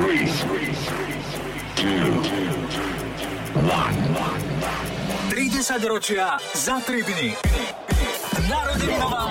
[0.00, 0.48] 30
[5.84, 7.36] ročia za 3 dny.
[8.48, 9.28] Narodeninová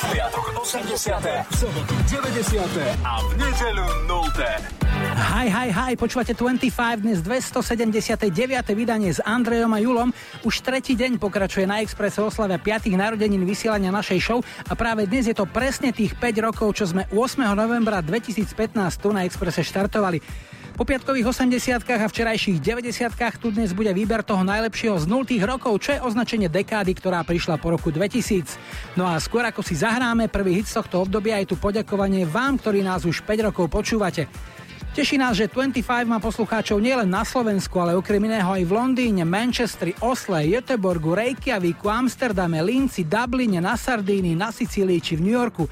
[0.00, 1.44] v piatok 80.
[1.44, 2.56] v sobotu 90.
[3.04, 4.79] a v nedeľu 0.
[5.20, 8.32] Hi, hi, hi, počúvate 25, dnes 279.
[8.72, 10.16] vydanie s Andrejom a Julom.
[10.48, 12.88] Už tretí deň pokračuje na Expresse oslavia 5.
[12.96, 17.04] narodenín vysielania našej show a práve dnes je to presne tých 5 rokov, čo sme
[17.12, 17.36] 8.
[17.52, 20.24] novembra 2015 tu na Expresse štartovali.
[20.80, 25.84] Po piatkových 80 a včerajších 90 tu dnes bude výber toho najlepšieho z 0 rokov,
[25.84, 28.96] čo je označenie dekády, ktorá prišla po roku 2000.
[28.96, 32.56] No a skôr ako si zahráme prvý hit z tohto obdobia, je tu poďakovanie vám,
[32.56, 34.24] ktorí nás už 5 rokov počúvate.
[34.90, 39.22] Teší nás, že 25 má poslucháčov nielen na Slovensku, ale okrem iného aj v Londýne,
[39.22, 45.70] Manchestri, Osle, Göteborgu, Reykjavíku, Amsterdame, Linci, Dubline, na Sardínii, na Sicílii či v New Yorku.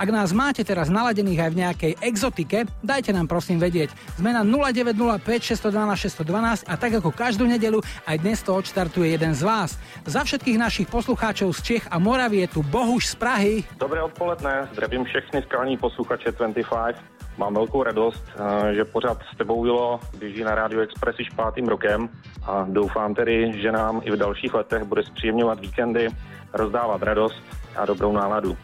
[0.00, 3.92] Ak nás máte teraz naladených aj v nejakej exotike, dajte nám prosím vedieť.
[4.16, 9.36] Sme na 0905 612 612 a tak ako každú nedelu, aj dnes to odštartuje jeden
[9.36, 9.76] z vás.
[10.08, 13.54] Za všetkých našich poslucháčov z Čech a Moravie tu Bohuž z Prahy.
[13.76, 16.96] Dobré odpoledne, zdravím všechny skalní posluchače 25.
[17.36, 21.68] Mám velkou radost, eh, že pořád s tebou Jilo běží na Radio Express již pátým
[21.68, 22.08] rokem
[22.48, 26.08] a doufám tedy, že nám i v dalších letech bude zpříjemňovat víkendy,
[26.56, 27.36] rozdávat radost
[27.76, 28.56] a dobrou náladu.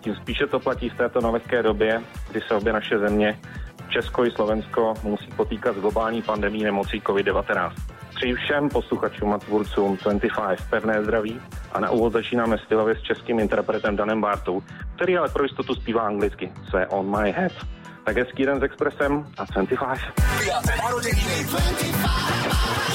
[0.00, 3.38] Tím spíše to platí v této nelehké době, kdy se obě naše země,
[3.88, 7.72] Česko i Slovensko, musí potýkat s globální pandemí nemocí COVID-19.
[8.14, 11.40] Přeji všem posluchačům a tvůrcům 25 pevné zdraví
[11.72, 14.62] a na úvod začínáme stylově s českým interpretem Danem Bartou,
[14.96, 17.52] který ale pro jistotu zpívá anglicky, co je On My Head.
[18.04, 19.78] Tak hezký den s Expressem a 25.
[20.38, 20.82] 5.
[20.82, 21.94] narodeniny 25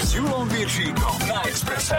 [0.01, 1.95] s Julom Viršíkom na Expresse.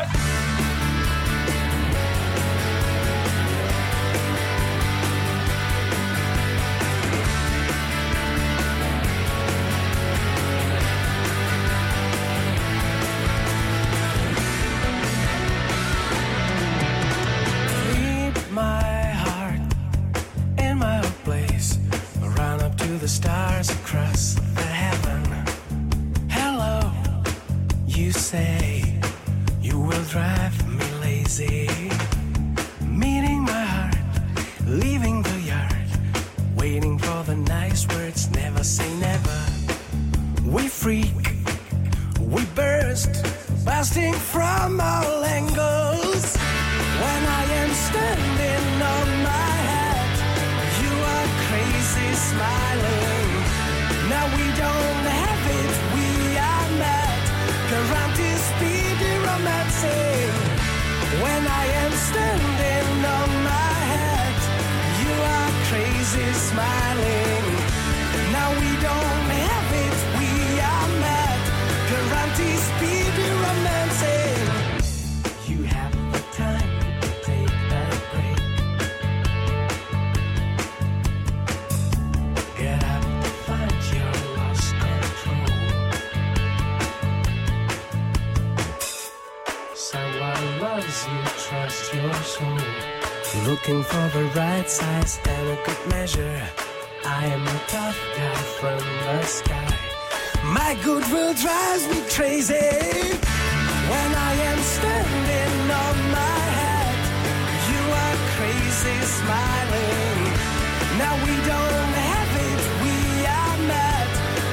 [23.70, 25.22] Across the heaven.
[26.28, 26.92] Hello,
[27.86, 29.00] you say
[29.60, 31.68] you will drive me lazy.
[32.86, 33.96] Meeting my heart,
[34.66, 35.88] leaving the yard,
[36.56, 39.40] waiting for the nice words, never say never.
[40.44, 41.14] We freak,
[42.20, 43.12] we burst,
[43.64, 44.80] bursting from
[66.34, 67.44] smiling.
[68.32, 70.30] Now we don't have it, we
[70.60, 71.38] are mad.
[71.90, 74.46] Guaranteed speedy romancing.
[75.50, 78.40] You have the time to take a break.
[82.58, 85.52] Get up to find your lost control.
[89.74, 92.83] Someone loves you, trust your soul.
[93.46, 96.42] Looking for the right size and a good measure.
[97.04, 99.78] I am a tough guy from the sky.
[100.44, 102.54] My goodwill drives me crazy.
[103.92, 106.96] When I am standing on my head,
[107.68, 110.20] you are crazy smiling.
[110.96, 112.96] Now we don't have it, we
[113.28, 114.08] are mad.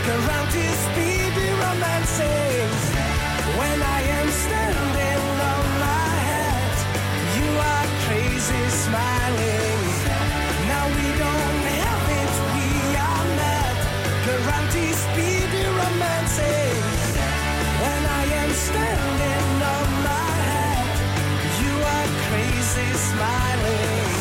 [0.05, 2.71] Guaranteed speedy romancing.
[3.55, 4.70] When I am standing
[8.91, 9.79] smiling.
[10.67, 12.67] Now we don't have it, we
[13.09, 13.75] are mad.
[14.25, 16.79] Guaranteed speedy romancing.
[17.83, 20.91] When I am standing on my head,
[21.63, 24.11] you are crazy smiling.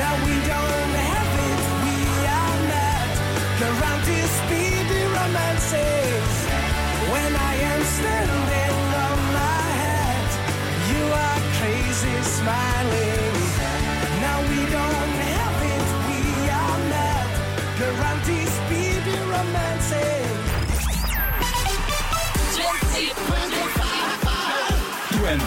[0.00, 1.98] Now we don't have it, we
[2.40, 3.10] are mad.
[3.60, 6.24] Guaranteed speedy romancing.
[7.12, 8.76] When I am standing
[9.08, 10.28] on my head,
[10.92, 12.79] you are crazy smiling.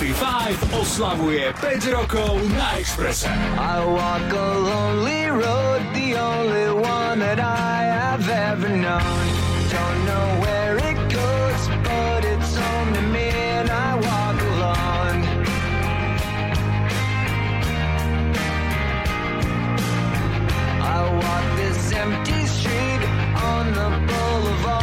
[0.03, 3.23] 25 oslavuje 5 rokov na Expresse.
[3.55, 9.23] I walk a lonely road, the only one that I have ever known.
[9.71, 15.23] Don't know where it goes, but it's to me and I walk alone.
[20.83, 23.01] I walk this empty street
[23.39, 24.82] know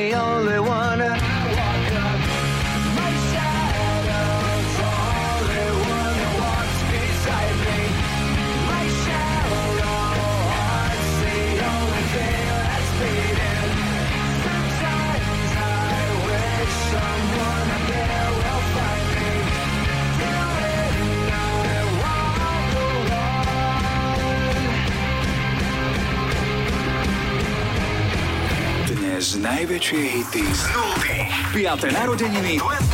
[30.41, 31.91] 0 5.
[31.93, 32.85] narodeniny 20,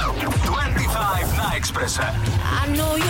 [0.46, 2.02] 25 na Exprese.
[2.02, 3.07] I know you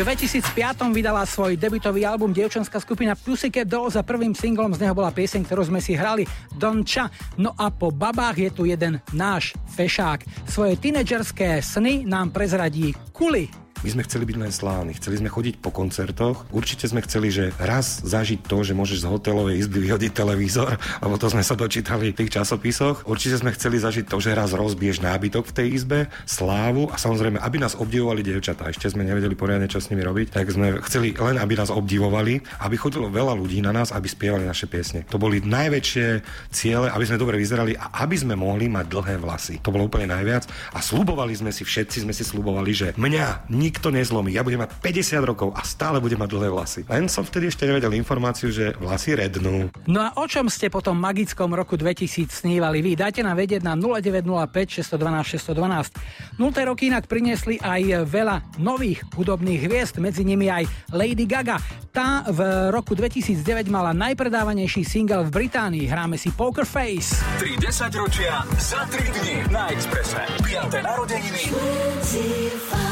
[0.00, 5.12] 2005 vydala svoj debutový album dievčanská skupina Pussycat Dolls a prvým singlom z neho bola
[5.12, 6.24] pieseň, ktorú sme si hrali
[6.56, 7.12] Donča.
[7.36, 10.24] No a po babách je tu jeden náš fešák.
[10.48, 13.59] Svoje tínedžerské sny nám prezradí Kuli.
[13.80, 16.44] My sme chceli byť len slávni, chceli sme chodiť po koncertoch.
[16.52, 21.16] Určite sme chceli, že raz zažiť to, že môžeš z hotelovej izby vyhodiť televízor, lebo
[21.16, 23.08] to sme sa dočítali v tých časopisoch.
[23.08, 27.40] Určite sme chceli zažiť to, že raz rozbiješ nábytok v tej izbe, slávu a samozrejme,
[27.40, 28.68] aby nás obdivovali dievčatá.
[28.68, 32.60] Ešte sme nevedeli poriadne, čo s nimi robiť, tak sme chceli len, aby nás obdivovali,
[32.60, 35.08] aby chodilo veľa ľudí na nás, aby spievali naše piesne.
[35.08, 36.06] To boli najväčšie
[36.52, 39.56] ciele, aby sme dobre vyzerali a aby sme mohli mať dlhé vlasy.
[39.64, 40.44] To bolo úplne najviac
[40.76, 44.36] a slubovali sme si, všetci sme si slubovali, že mňa nikto nikto nezlomí.
[44.36, 46.80] Ja budem mať 50 rokov a stále budem mať dlhé vlasy.
[46.84, 49.72] Len som vtedy ešte nevedel informáciu, že vlasy rednú.
[49.88, 52.92] No a o čom ste po tom magickom roku 2000 snívali vy?
[52.92, 55.96] Dajte nám vedieť na 0905 612 612.
[56.36, 61.56] Nulté roky inak priniesli aj veľa nových hudobných hviezd, medzi nimi aj Lady Gaga.
[61.88, 65.88] Tá v roku 2009 mala najpredávanejší single v Británii.
[65.88, 67.16] Hráme si Poker Face.
[67.40, 70.20] 3 ročia za 3 dní na Expresse.
[70.44, 70.84] 5.
[70.84, 71.48] narodeniny.
[71.48, 72.89] 25.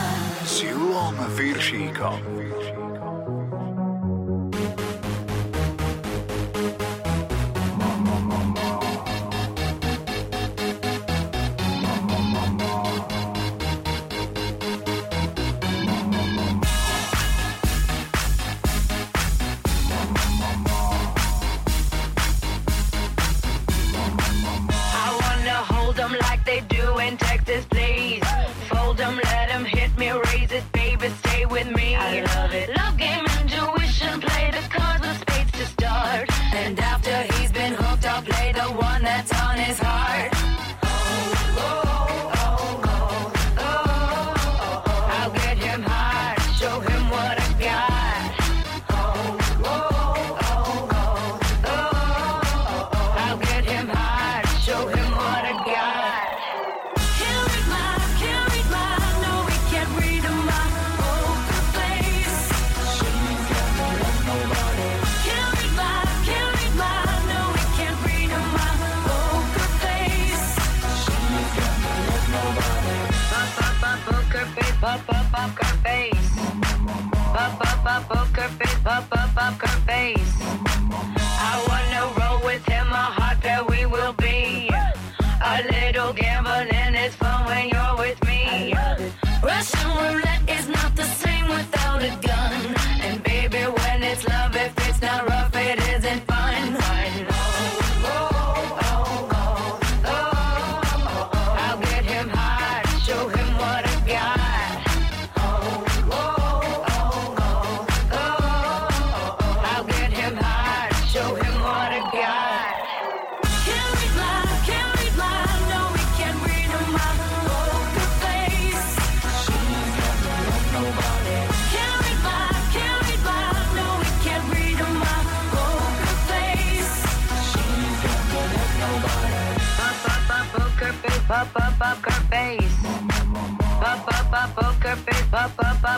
[0.60, 2.47] Yulon Virshikov.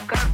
[0.09, 0.29] up.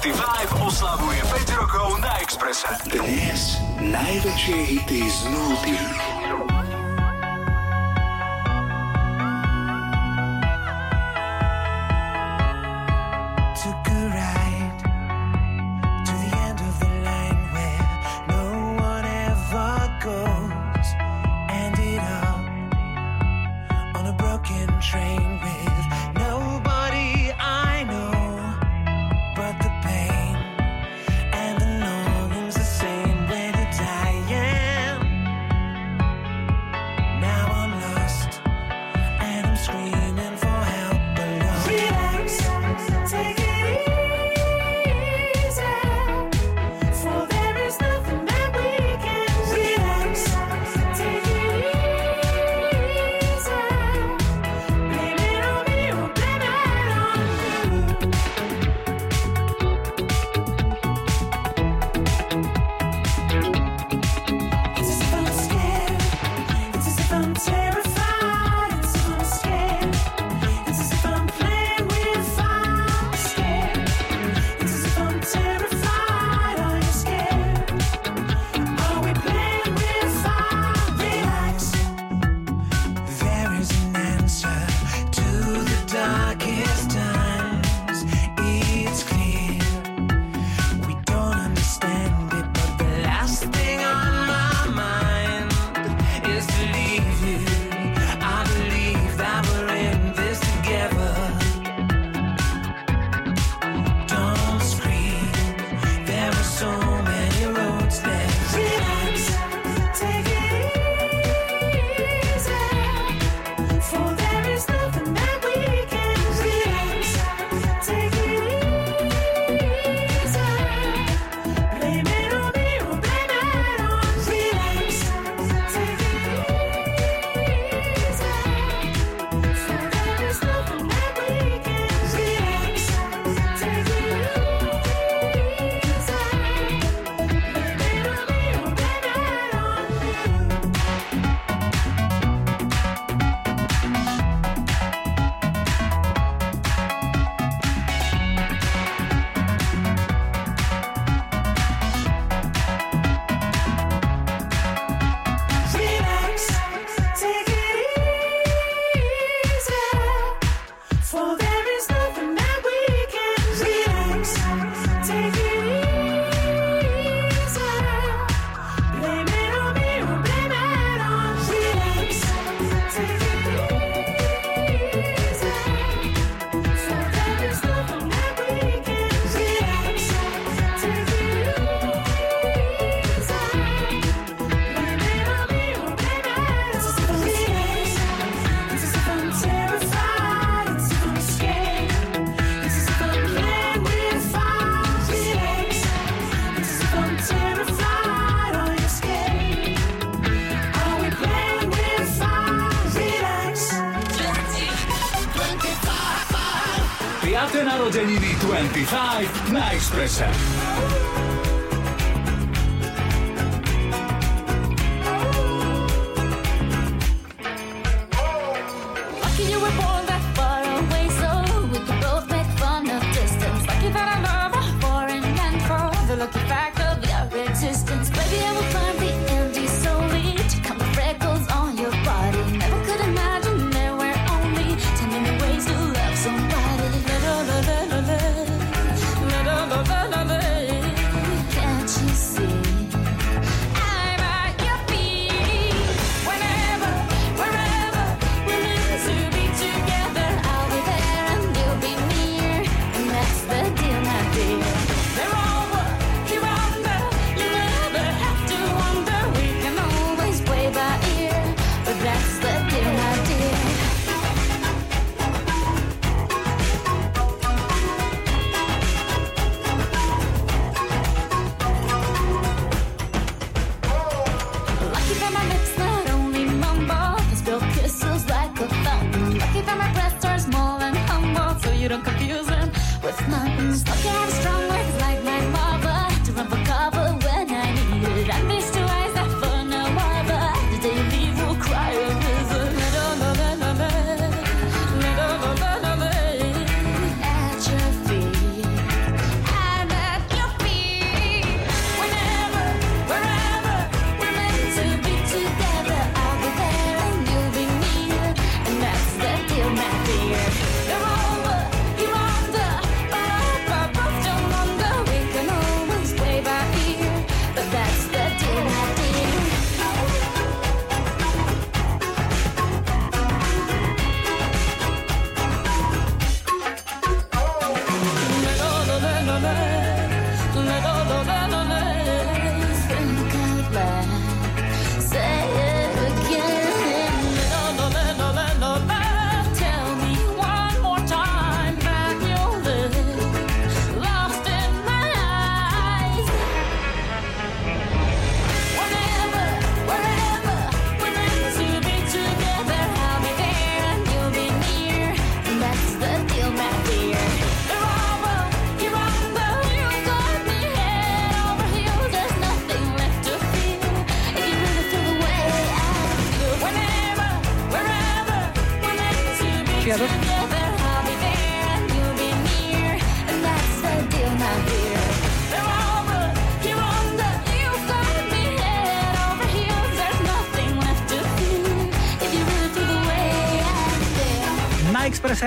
[0.00, 2.72] 25 oslavuje 5 rokov na Expresse.
[2.88, 6.09] Dnes najväčšie hity z nuly.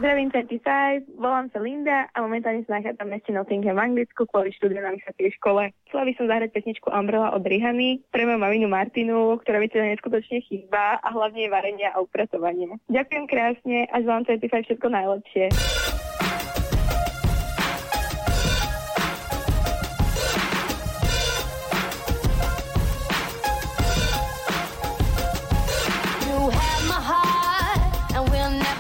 [0.01, 4.49] Zdravím 35, volám sa Linda a momentálne sa nachádzam v meste Nottingham v Anglicku kvôli
[4.57, 5.69] štúdiu na vysokej škole.
[5.85, 9.93] Chcela by som zahrať pesničku Umbrella od Rihany pre moju maminu Martinu, ktorá mi teda
[9.93, 12.81] neskutočne chýba a hlavne varenie a upratovanie.
[12.89, 15.45] Ďakujem krásne a želám 35 všetko najlepšie.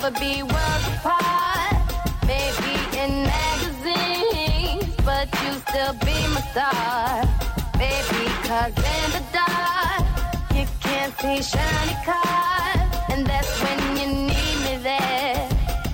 [0.01, 1.75] never be worlds apart.
[2.25, 7.23] Maybe in magazines, but you still be my star.
[7.77, 10.03] Baby, cause in the dark,
[10.55, 12.89] you can't see shiny cars.
[13.11, 15.49] And that's when you need me there.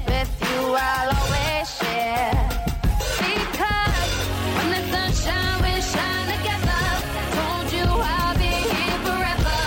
[0.07, 2.49] With you, I'll always share.
[3.19, 4.11] Because
[4.55, 5.05] when the
[5.63, 6.83] we shine together.
[7.35, 9.59] Told you I'll be here forever.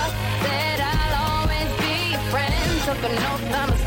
[0.45, 2.71] Said I'll always be your friend.
[2.87, 3.80] Took no promise.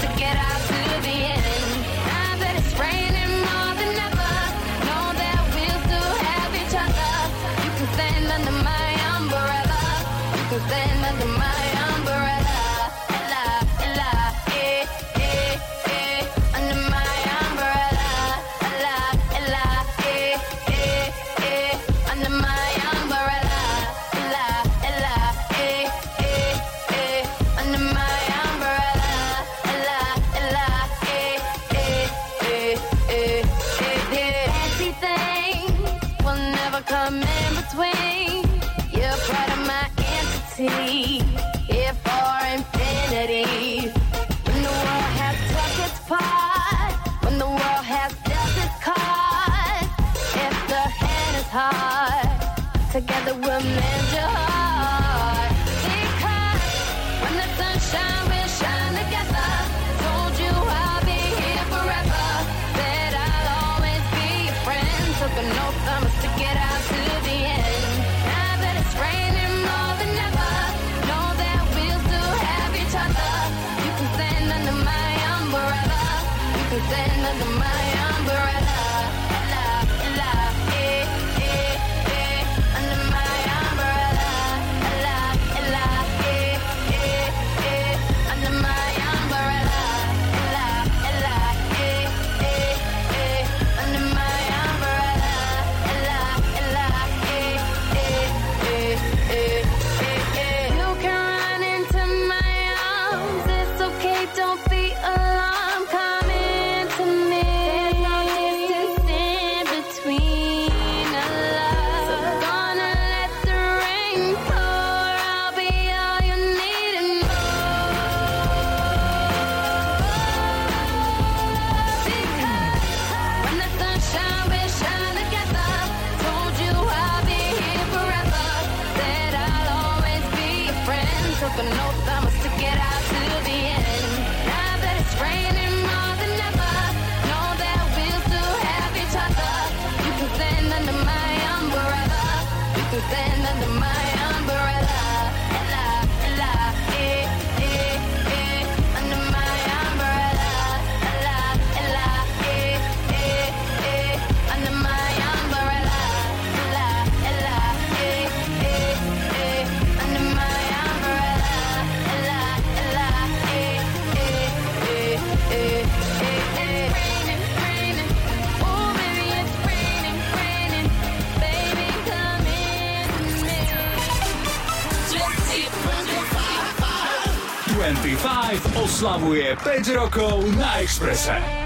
[179.62, 181.63] 5 rokov na Exprese.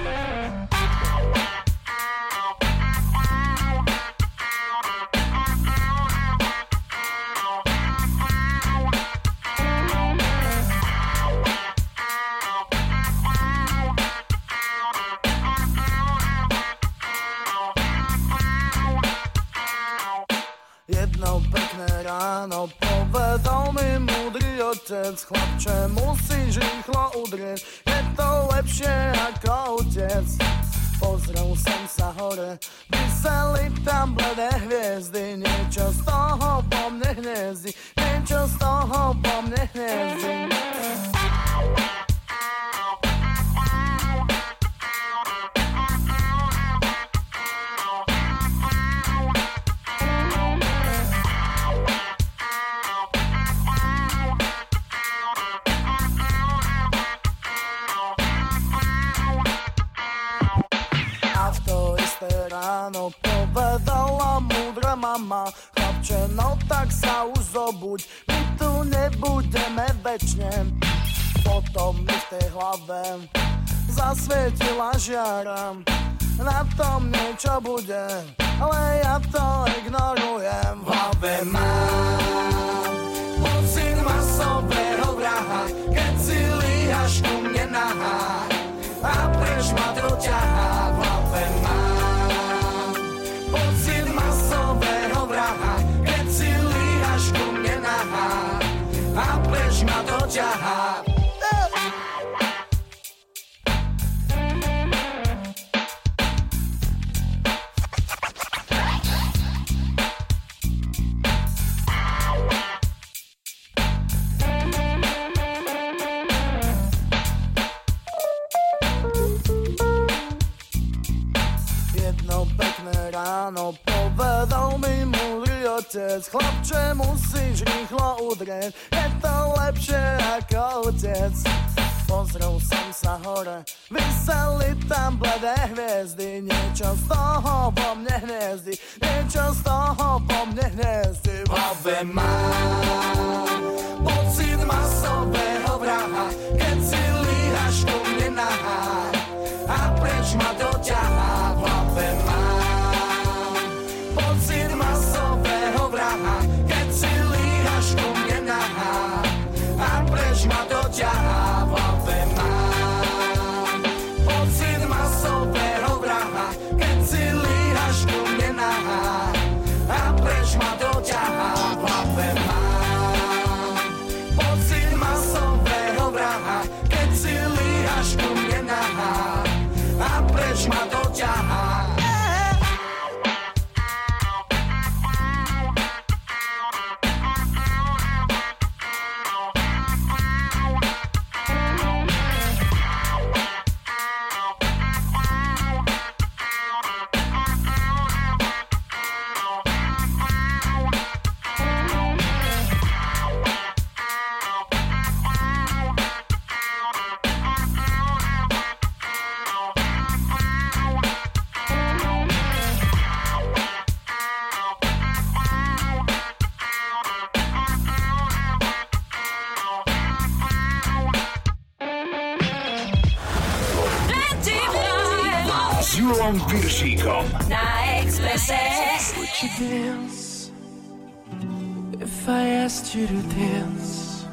[232.97, 234.25] you to dance?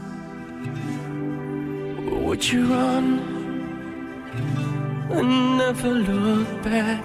[2.10, 3.06] Or would you run
[5.10, 7.04] and never look back?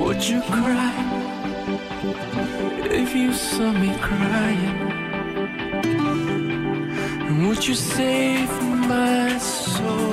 [0.00, 0.94] Would you cry
[3.00, 4.78] if you saw me crying?
[7.26, 8.52] And would you save
[8.92, 10.09] my soul?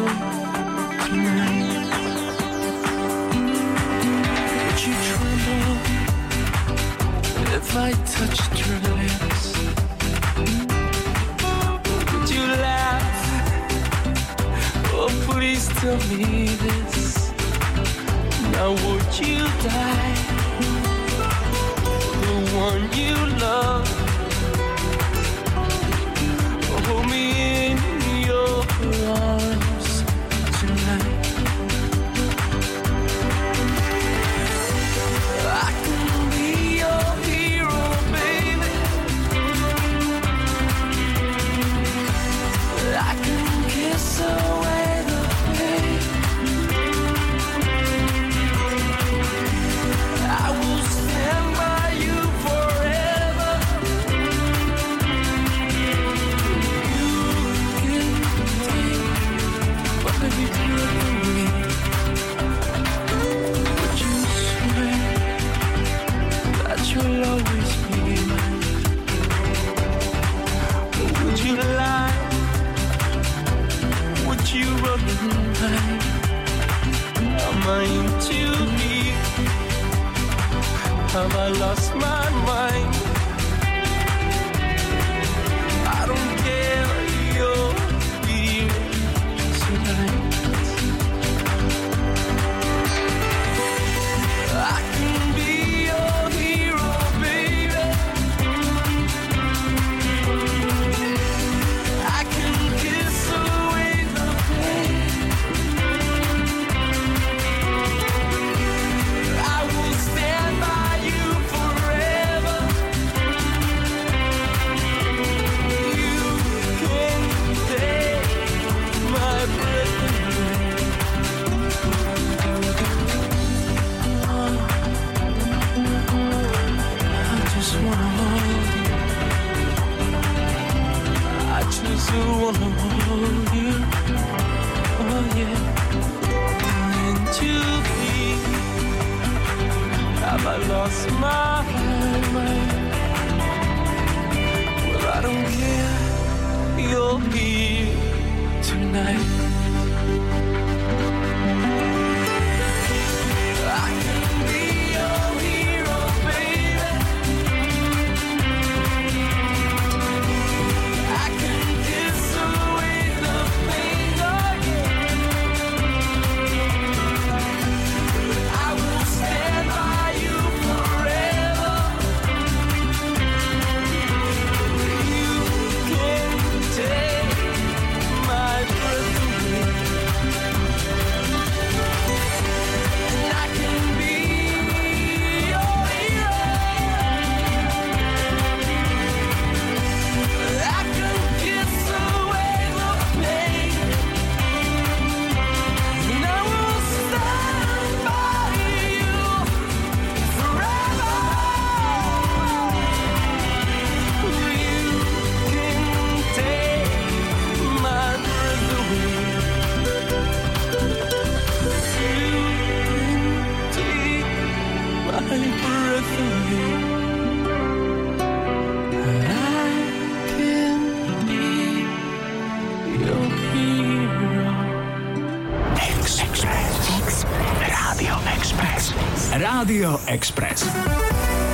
[229.67, 230.63] Rádio Express.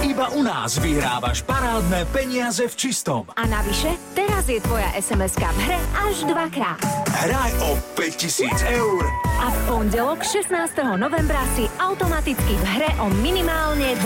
[0.06, 3.26] Iba u nás vyhrávaš parádne peniaze v čistom.
[3.34, 6.78] A navyše, teraz je tvoja sms v hre až dvakrát.
[7.10, 9.02] Hraj o 5000 eur.
[9.42, 10.46] A v pondelok 16.
[10.94, 13.98] novembra si automaticky v hre o minimálne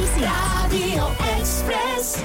[0.00, 0.24] tisíc.
[0.24, 2.24] Rádio Express.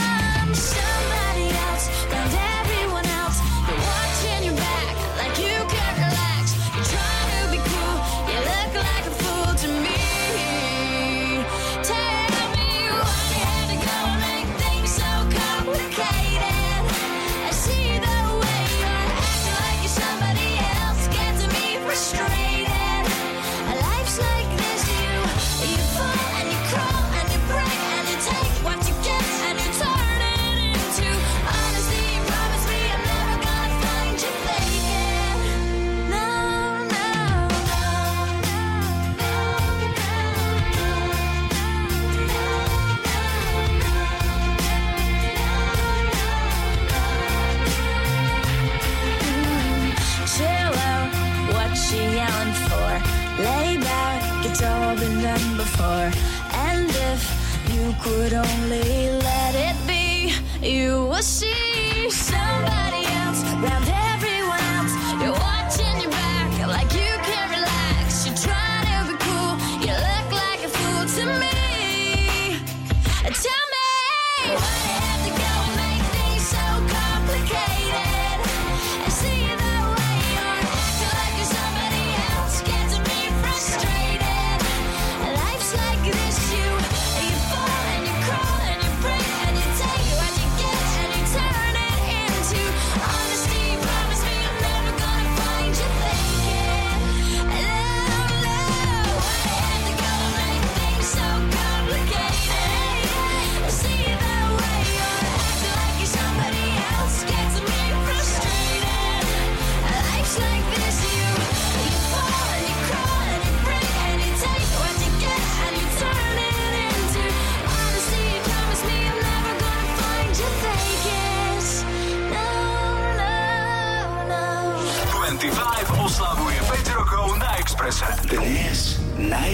[60.61, 61.70] You were she.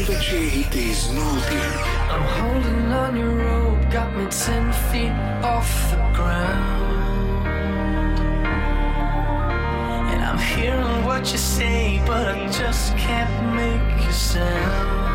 [0.08, 1.60] Najlepšie hity z nuly.
[2.08, 5.12] I'm holding on your rope, got me ten feet
[5.44, 7.44] off the ground.
[10.08, 15.12] And I'm hearing what you say, but I just can't make a sound.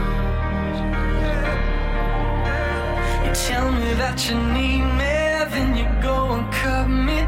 [3.24, 5.16] You tell me that you need me,
[5.56, 7.21] then you go and cut me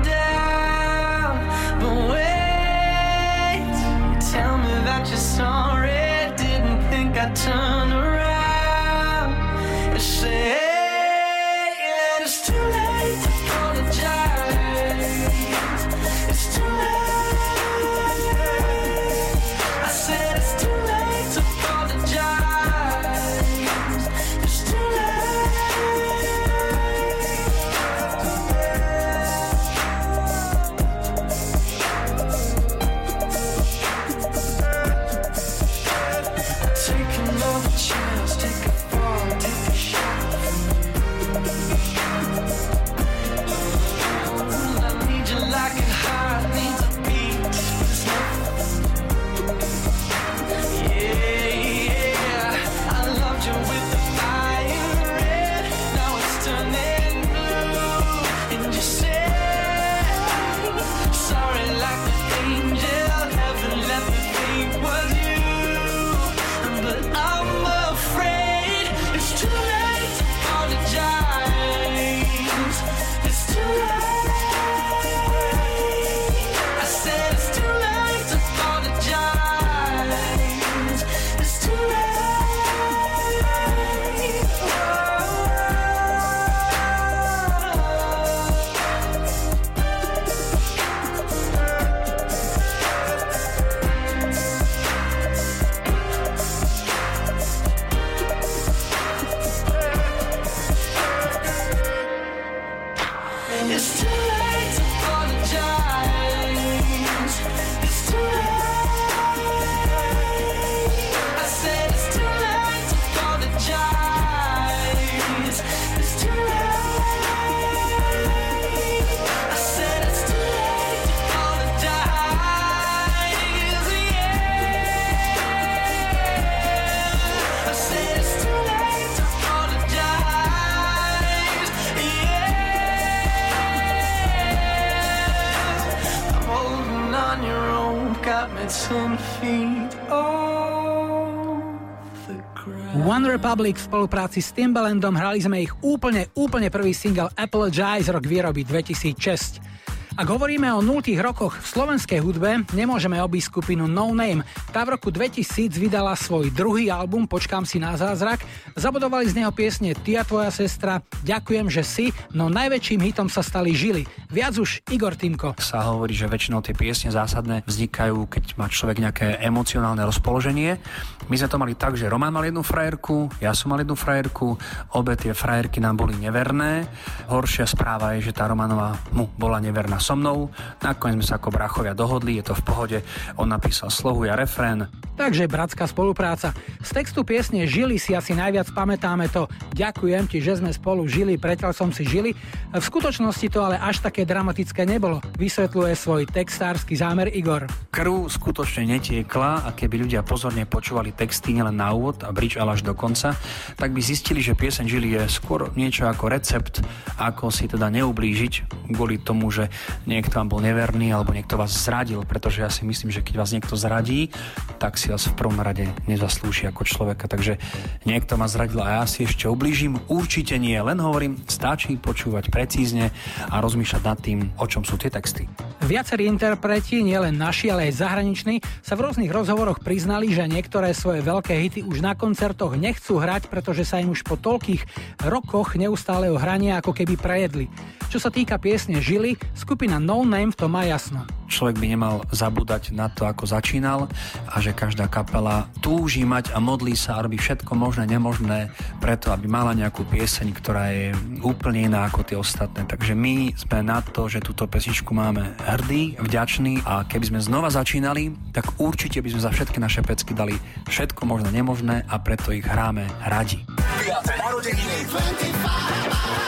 [143.54, 148.66] Republic v spolupráci s Timbalandom hrali sme ich úplne, úplne prvý single Apologize rok výroby
[148.66, 149.73] 2006.
[150.14, 154.46] Ak hovoríme o 0 rokoch v slovenskej hudbe, nemôžeme obísť skupinu No Name.
[154.70, 158.46] Tá v roku 2000 vydala svoj druhý album Počkám si na zázrak.
[158.78, 163.42] Zabudovali z neho piesne Ty a tvoja sestra, Ďakujem, že si, no najväčším hitom sa
[163.42, 164.06] stali Žily.
[164.30, 165.58] Viac už Igor Timko.
[165.58, 170.78] sa hovorí, že väčšinou tie piesne zásadné vznikajú, keď má človek nejaké emocionálne rozpoloženie.
[171.26, 174.60] My sme to mali tak, že Roman mal jednu frajerku, ja som mal jednu frajerku,
[174.94, 176.84] obe tie frajerky nám boli neverné.
[177.32, 180.52] Horšia správa je, že tá Romanová mu bola neverná so mnou.
[180.84, 182.98] Nakoniec sme sa ako brachovia dohodli, je to v pohode.
[183.40, 184.84] On napísal slohu, ja refrén.
[185.16, 186.52] Takže bratská spolupráca.
[186.84, 191.34] Z textu piesne Žili si asi najviac pamätáme to Ďakujem ti, že sme spolu žili,
[191.34, 192.34] preťal som si žili.
[192.70, 197.66] V skutočnosti to ale až také dramatické nebolo, vysvetľuje svoj textársky zámer Igor.
[197.90, 202.78] Krv skutočne netiekla a keby ľudia pozorne počúvali texty nielen na úvod a bridge ale
[202.78, 203.34] až do konca,
[203.78, 206.82] tak by zistili, že pieseň Žili je skôr niečo ako recept,
[207.18, 209.70] ako si teda neublížiť kvôli tomu, že
[210.04, 213.50] niekto vám bol neverný alebo niekto vás zradil, pretože ja si myslím, že keď vás
[213.54, 214.34] niekto zradí,
[214.82, 217.30] tak si vás v prvom rade nezaslúži ako človeka.
[217.30, 217.62] Takže
[218.08, 223.14] niekto ma zradil a ja si ešte ublížim, určite nie, len hovorím, stačí počúvať precízne
[223.52, 225.46] a rozmýšľať nad tým, o čom sú tie texty.
[225.84, 231.20] Viacerí interpreti, nielen naši, ale aj zahraniční, sa v rôznych rozhovoroch priznali, že niektoré svoje
[231.20, 234.80] veľké hity už na koncertoch nechcú hrať, pretože sa im už po toľkých
[235.28, 237.68] rokoch neustáleho hrania ako keby prejedli.
[238.08, 241.28] Čo sa týka piesne Žily, skupina No Name v tom má jasno.
[241.44, 244.08] Človek by nemal zabúdať na to, ako začínal
[244.48, 249.28] a že každá kapela túži mať a modlí sa a robí všetko možné, nemožné preto,
[249.28, 251.12] aby mala nejakú pieseň, ktorá je
[251.44, 252.88] úplne iná ako tie ostatné.
[252.88, 257.68] Takže my sme na to, že túto pesničku máme hrdí, vďační a keby sme znova
[257.68, 260.56] začínali, tak určite by sme za všetky naše pecky dali
[260.88, 263.60] všetko možné, nemožné a preto ich hráme radi.
[264.00, 264.32] 5.
[264.48, 264.98] narodeniny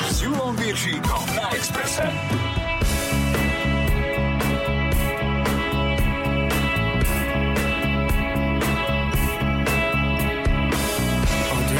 [0.09, 2.66] s Julom Viršíkom na Expresse.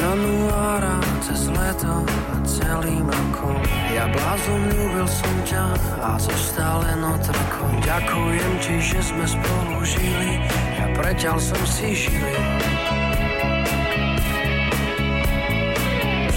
[0.07, 3.59] Januára cez leto a celým rokom.
[3.91, 5.67] Ja blázon ľúbil som ťa
[5.99, 10.33] a zostal len otrokom Ďakujem ti, že sme spolu žili
[10.79, 12.37] Ja preťal som si žili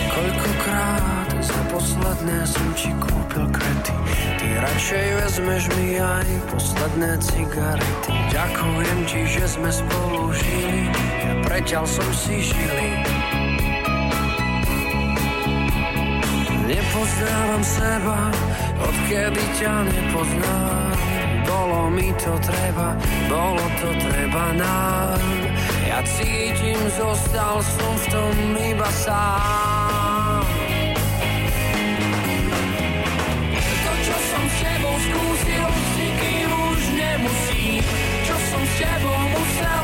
[0.09, 3.93] Koľkokrát za posledné som ti kúpil kvety
[4.39, 8.13] Ty radšej vezmeš mi aj posledné cigarety.
[8.33, 10.81] Ďakujem ti, že sme spolu žili
[11.27, 13.18] Ja preťal som si žili
[16.89, 18.17] Nepoznávam seba,
[18.81, 20.97] odkedy ťa nepoznám.
[21.45, 22.97] Bolo mi to treba,
[23.29, 25.21] bolo to treba nám.
[25.85, 30.41] Ja cítim, zostal som v tom iba sám.
[33.53, 37.85] To, čo som s tebou skúsil, s nikým už nemusím.
[38.25, 39.83] Čo som s tebou musel,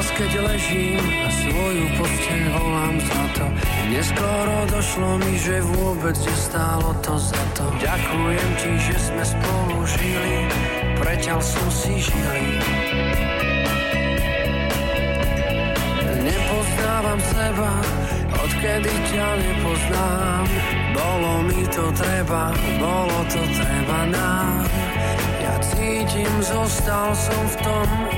[0.00, 3.44] Teraz, keď ležím a svoju posteň volám za to.
[3.92, 7.68] Neskoro došlo mi, že vôbec nestálo to za to.
[7.84, 10.48] Ďakujem ti, že sme spolu žili
[11.04, 12.64] Preťal som si žili
[16.24, 17.72] Nepoznávam seba,
[18.40, 20.44] odkedy ťa nepoznám.
[20.96, 24.64] Bolo mi to treba, bolo to treba nám.
[25.44, 28.09] Ja cítim, zostal som v tom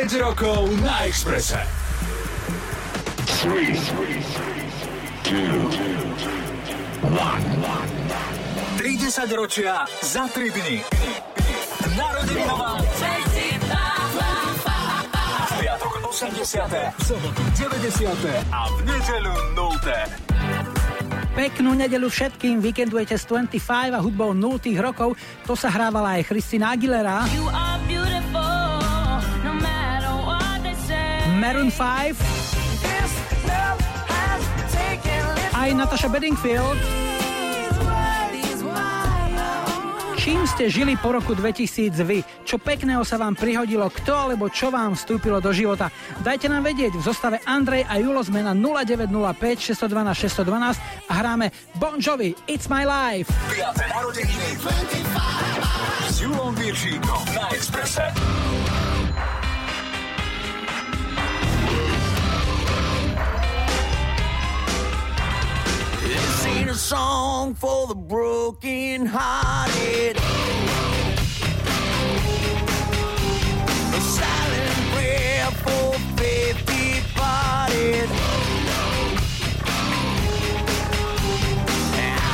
[0.00, 1.60] 5 rokov na Exprese.
[3.44, 5.68] 3, 2, 1,
[8.80, 10.80] 30 ročia za 3 dny.
[12.00, 12.80] Narodeninová
[15.60, 17.04] V 80.
[17.04, 18.08] Sobotu 90.
[18.56, 19.68] a v nedelu 0.
[21.36, 25.12] Peknú nedelu všetkým, víkendujete s 25 a hudbou 0 rokov,
[25.44, 27.28] to sa hrávala aj Christina Aguilera.
[27.36, 27.59] You
[31.40, 32.20] Maroon 5.
[35.56, 36.76] Aj Natasha Bedingfield.
[40.20, 42.20] Čím ste žili po roku 2000 vy?
[42.44, 43.88] Čo pekného sa vám prihodilo?
[43.88, 45.88] Kto alebo čo vám vstúpilo do života?
[46.20, 47.00] Dajte nám vedieť.
[47.00, 49.32] V zostave Andrej a Julo sme na 0905
[49.72, 51.48] 612 612 a hráme
[51.80, 53.32] Bon Jovi It's My Life.
[53.48, 53.96] 5.
[53.96, 54.60] narodeniny
[56.04, 58.12] s Julom Viršíkom na Expresse.
[66.70, 70.16] a song for the broken hearted.
[73.96, 78.08] A silent prayer for faith departed.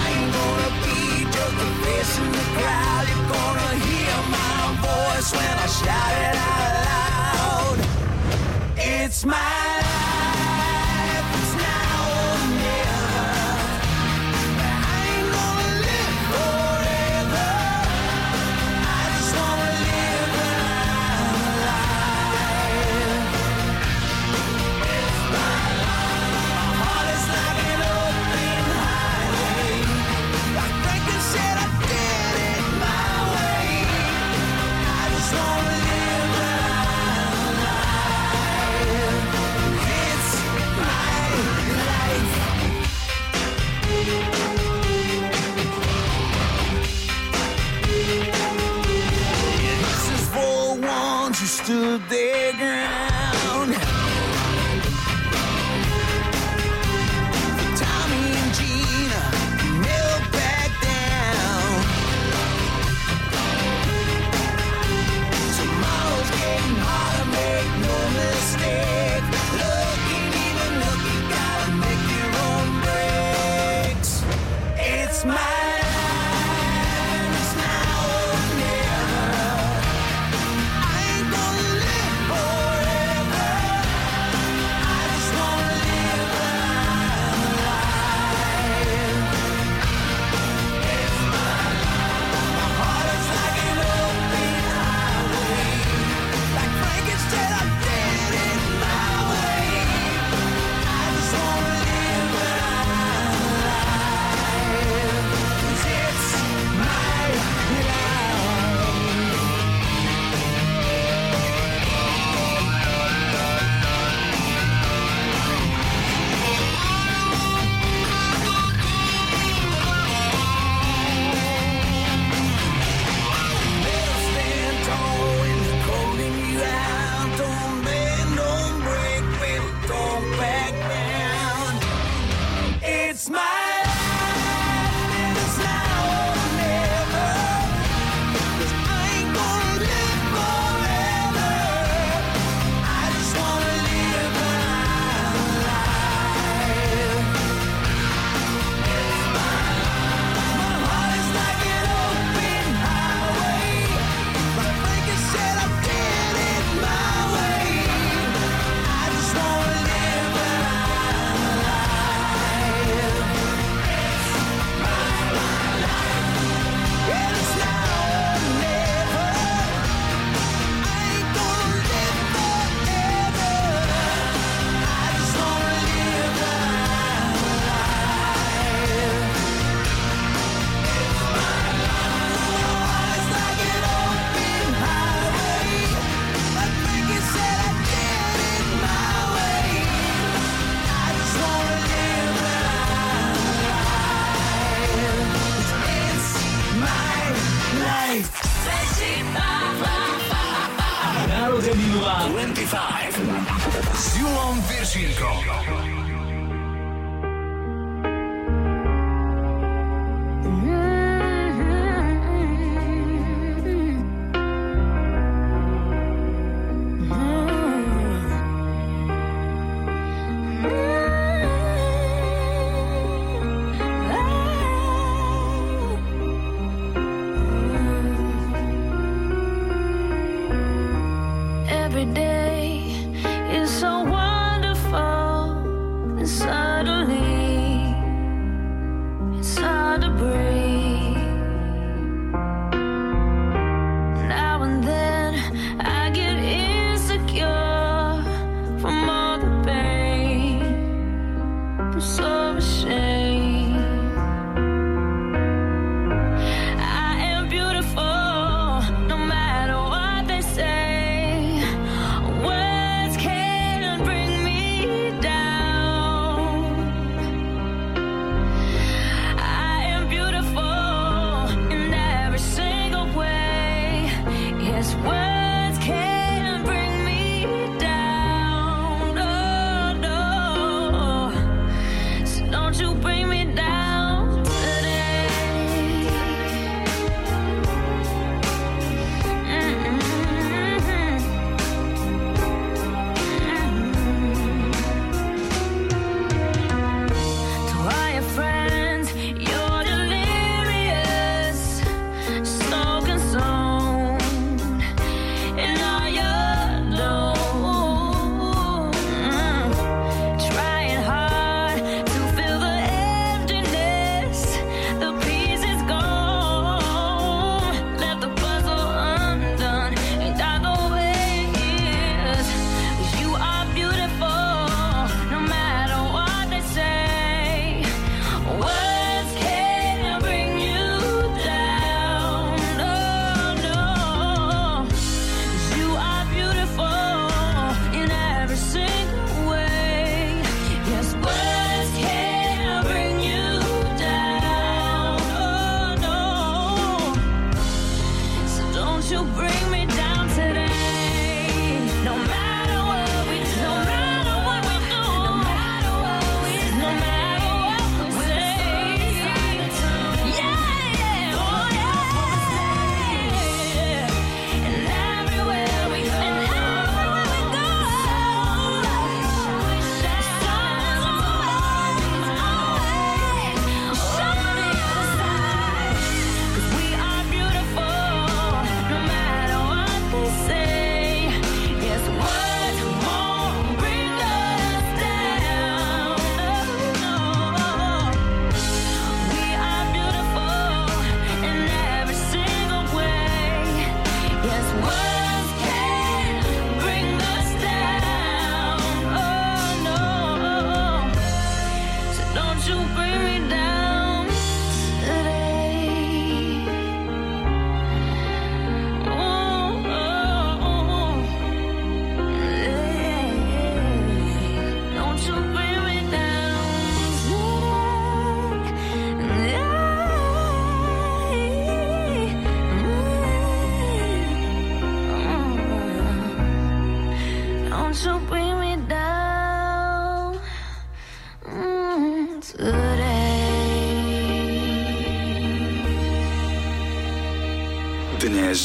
[0.05, 1.24] I gonna be
[2.37, 3.05] the crowd.
[3.09, 6.72] You're gonna hear my voice when I shout it out
[7.64, 7.78] loud.
[8.76, 9.86] It's mine.
[51.67, 53.75] to the ground.
[57.75, 59.23] Tommy and Gina
[60.31, 61.71] back down.
[65.59, 66.31] Tomorrow's
[67.83, 67.97] no
[70.47, 70.73] even
[71.35, 74.23] gotta make your own breaks.
[74.79, 75.55] It's my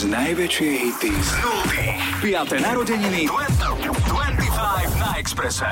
[0.01, 1.85] Dnes najväčšie hity z nulty.
[2.25, 2.57] 5.
[2.57, 5.69] narodeniny 25 na Exprese.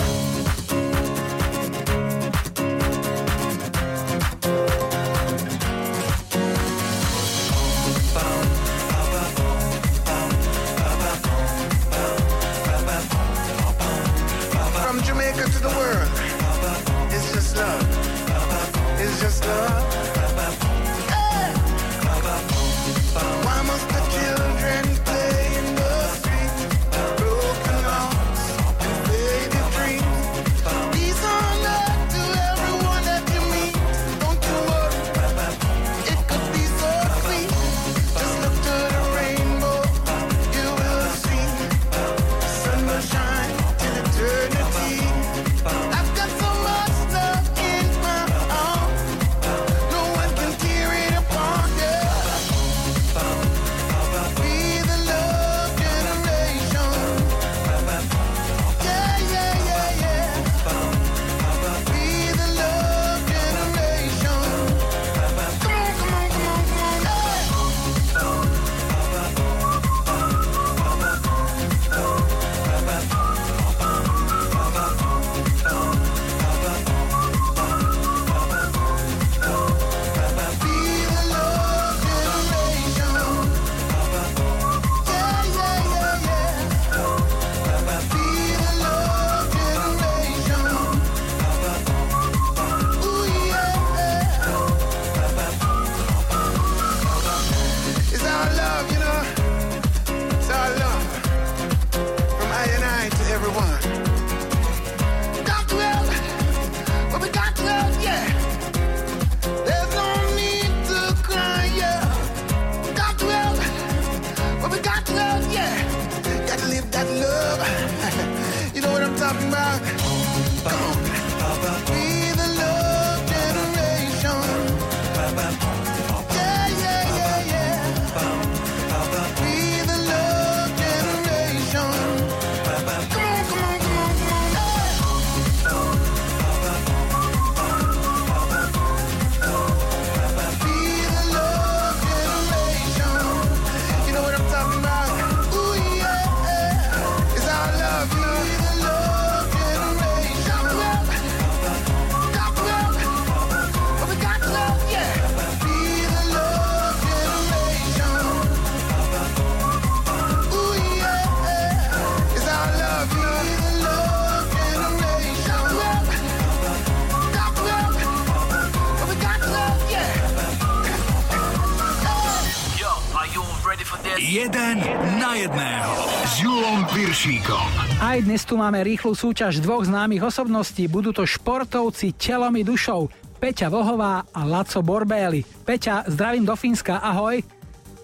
[178.20, 180.92] Aj dnes tu máme rýchlu súťaž dvoch známych osobností.
[180.92, 183.08] Budú to športovci telom i dušou.
[183.40, 185.48] Peťa Vohová a Laco Borbély.
[185.64, 187.40] Peťa, zdravím do Fínska, ahoj.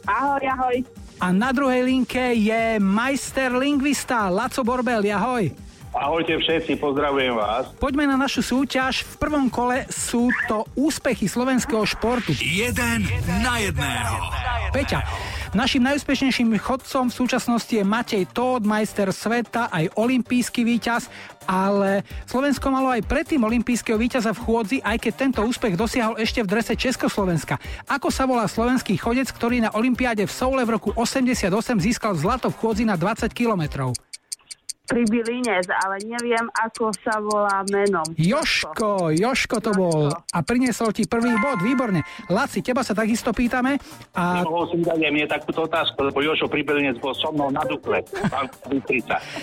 [0.08, 0.76] Ahoj, ahoj.
[1.20, 5.52] A na druhej linke je majster lingvista Laco Borbély, ahoj.
[5.92, 7.76] Ahojte všetci, pozdravujem vás.
[7.76, 9.04] Poďme na našu súťaž.
[9.04, 12.32] V prvom kole sú to úspechy slovenského športu.
[12.40, 13.04] Jeden
[13.44, 14.16] na jedného.
[14.72, 15.04] Peťa,
[15.56, 21.08] našim najúspešnejším chodcom v súčasnosti je Matej Tóth, majster sveta, aj olimpijský víťaz,
[21.48, 26.44] ale Slovensko malo aj predtým olimpijského víťaza v chôdzi, aj keď tento úspech dosiahol ešte
[26.44, 27.56] v drese Československa.
[27.88, 31.48] Ako sa volá slovenský chodec, ktorý na olympiáde v Soule v roku 88
[31.80, 33.96] získal zlato v chôdzi na 20 kilometrov?
[34.86, 38.06] Pribylinec, ale neviem, ako sa volá menom.
[38.16, 40.14] Joško, Joško to bol.
[40.14, 42.06] A priniesol ti prvý bod, výborne.
[42.30, 43.82] Laci, teba sa takisto pýtame.
[44.14, 47.66] A Nemohol som dať aj mne takúto otázku, lebo Jošo Pribelinec bol so mnou na
[47.66, 48.06] Dukle.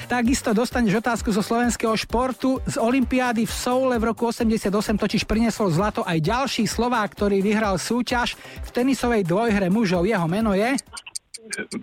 [0.06, 2.62] Takisto dostaneš otázku zo slovenského športu.
[2.64, 7.76] Z Olympiády v Soule v roku 88 totiž priniesol zlato aj ďalší Slovák, ktorý vyhral
[7.82, 10.06] súťaž v tenisovej dvojhre mužov.
[10.06, 10.78] Jeho meno je...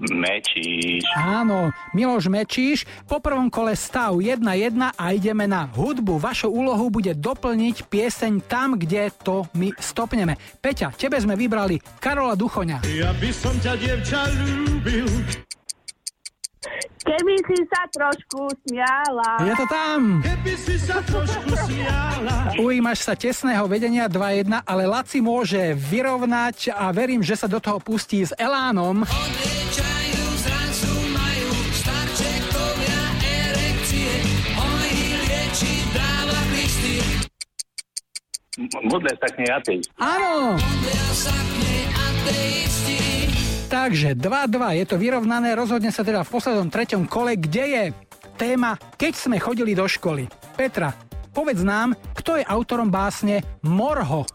[0.09, 1.05] Mečíš.
[1.15, 2.89] Áno, Miloš Mečíš.
[3.05, 4.41] Po prvom kole stav 1-1
[4.97, 6.17] a ideme na hudbu.
[6.17, 10.39] Vašou úlohou bude doplniť pieseň tam, kde to my stopneme.
[10.59, 12.81] Peťa, tebe sme vybrali Karola Duchoňa.
[12.89, 15.07] Ja by som ťa, dievča, ľúbil.
[16.99, 19.39] Keby si sa trošku smiala.
[19.41, 20.19] Je to tam.
[20.21, 22.53] Keby si sa trošku smiala.
[22.59, 27.79] Ujímaš sa tesného vedenia 2-1, ale Laci môže vyrovnať a verím, že sa do toho
[27.79, 29.07] pustí s Elánom.
[33.19, 34.11] Erekcie.
[34.59, 36.99] On ich lieči, dáva listy.
[38.85, 39.79] Modle sa k nej atej.
[43.69, 47.83] Takže 2-2, je to vyrovnané, rozhodne sa teda v poslednom treťom kole, kde je
[48.33, 50.25] téma Keď sme chodili do školy.
[50.57, 50.89] Petra,
[51.29, 54.25] povedz nám, kto je autorom básne Morho?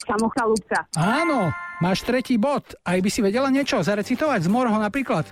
[0.00, 0.88] Samocha Lubca.
[0.96, 1.52] Áno,
[1.84, 2.64] máš tretí bod.
[2.88, 5.28] Aj by si vedela niečo zarecitovať z Morho napríklad?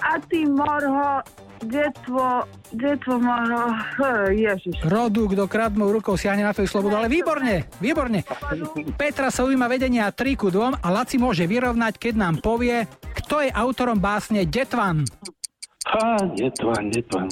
[0.00, 1.20] A ty morho,
[1.62, 3.98] detvo, detvo H,
[4.34, 4.76] ježiš.
[4.86, 8.22] Rodu, kto kradmou rukou siahne na tvoju slobodu, ale výborne, výborne.
[8.94, 12.86] Petra sa ujíma vedenia 3 ku 2 a Laci môže vyrovnať, keď nám povie,
[13.24, 15.02] kto je autorom básne Detvan.
[15.88, 17.28] Á, Detvan, Detvan.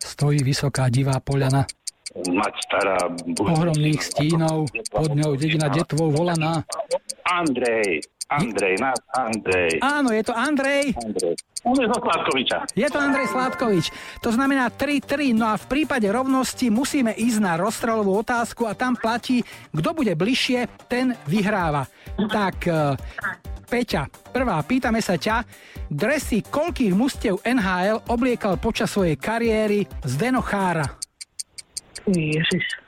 [0.00, 1.64] Stojí vysoká divá poľana,
[2.14, 2.94] Mať stará...
[3.42, 6.62] ohromných stínov, pod ňou dedina detvou volaná.
[7.26, 9.78] Andrej, Andrej, nás Andrej.
[9.84, 10.96] Áno, je to Andrej.
[10.96, 11.36] Andrej.
[11.64, 12.58] On je zo Sládkoviča.
[12.76, 13.86] Je to Andrej Sládkovič.
[14.20, 18.96] To znamená 3-3, no a v prípade rovnosti musíme ísť na rozstrelovú otázku a tam
[19.00, 19.40] platí,
[19.72, 21.88] kto bude bližšie, ten vyhráva.
[22.20, 23.00] Tak, e,
[23.64, 25.40] Peťa, prvá, pýtame sa ťa,
[25.88, 30.84] dresy koľkých mustiev NHL obliekal počas svojej kariéry Zdeno Chára?
[32.04, 32.83] Ježiš.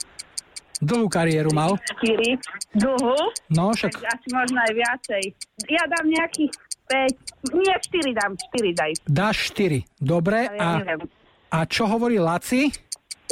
[0.80, 1.76] Dlhú kariéru mal.
[2.04, 2.36] 4.
[2.76, 3.16] Dlhú?
[3.48, 5.22] No, však Tak asi možno aj viacej.
[5.68, 6.52] Ja dám nejakých
[6.86, 7.56] 5.
[7.56, 8.90] Nie, 4 dám, 4 daj.
[9.08, 9.82] dáš 4.
[9.98, 11.00] Dobre, ja a, neviem.
[11.48, 12.70] a čo hovorí Laci?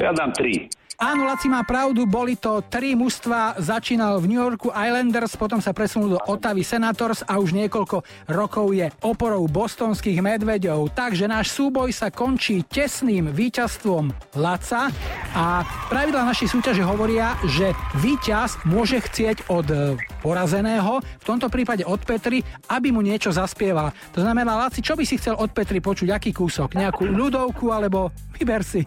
[0.01, 0.84] Ja dám 3.
[0.95, 5.74] Áno, Laci má pravdu, boli to tri mužstva, začínal v New Yorku Islanders, potom sa
[5.74, 10.95] presunul do Ottavy Senators a už niekoľko rokov je oporou bostonských medveďov.
[10.95, 14.95] Takže náš súboj sa končí tesným víťazstvom Laca
[15.34, 21.82] a pravidla našej súťaže hovoria, že víťaz môže chcieť od e, porazeného, v tomto prípade
[21.82, 23.90] od Petry, aby mu niečo zaspievala.
[24.14, 26.78] To znamená, Laci, čo by si chcel od Petry počuť, aký kúsok?
[26.78, 28.86] Nejakú ľudovku alebo vyber si.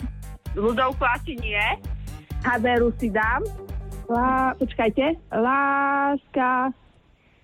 [0.55, 1.96] Ľudovku asi nie.
[2.47, 3.43] Haberu si dám.
[4.07, 5.19] Lá, počkajte.
[5.35, 6.71] Láska,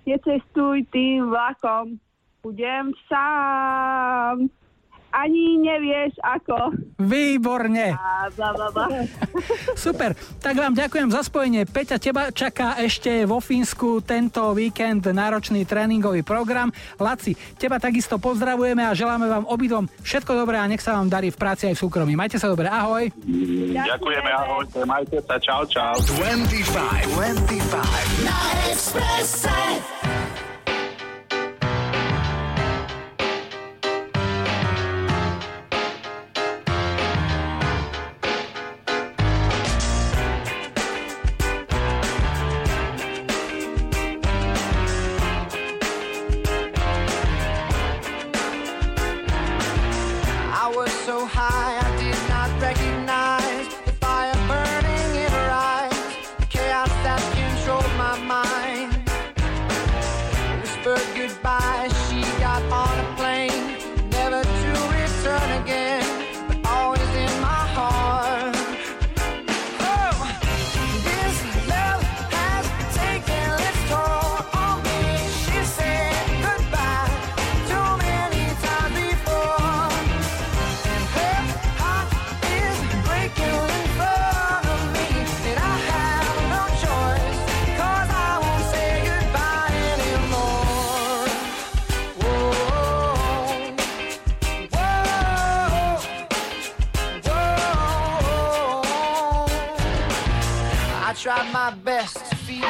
[0.08, 2.00] necestuj tým vlakom.
[2.40, 4.48] Budem sám.
[5.14, 6.74] Ani nevieš ako.
[6.98, 7.94] Výborne.
[7.94, 8.90] A bla, bla, bla.
[9.78, 11.70] Super, tak vám ďakujem za spojenie.
[11.70, 16.74] Peťa, teba čaká ešte vo Fínsku tento víkend náročný tréningový program.
[16.98, 21.30] Laci, teba takisto pozdravujeme a želáme vám obidvom všetko dobré a nech sa vám darí
[21.30, 22.18] v práci aj v súkromí.
[22.18, 23.14] Majte sa dobre, ahoj.
[23.78, 25.94] Ďakujeme, ahojte, majte sa, čau, čau.
[26.18, 28.26] 25, 25.
[28.26, 28.38] Na
[28.74, 30.53] Expresse.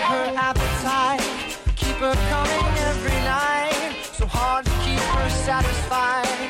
[0.04, 1.22] Her appetite,
[1.76, 3.96] keep her coming every night.
[4.14, 6.43] So hard to keep her satisfied.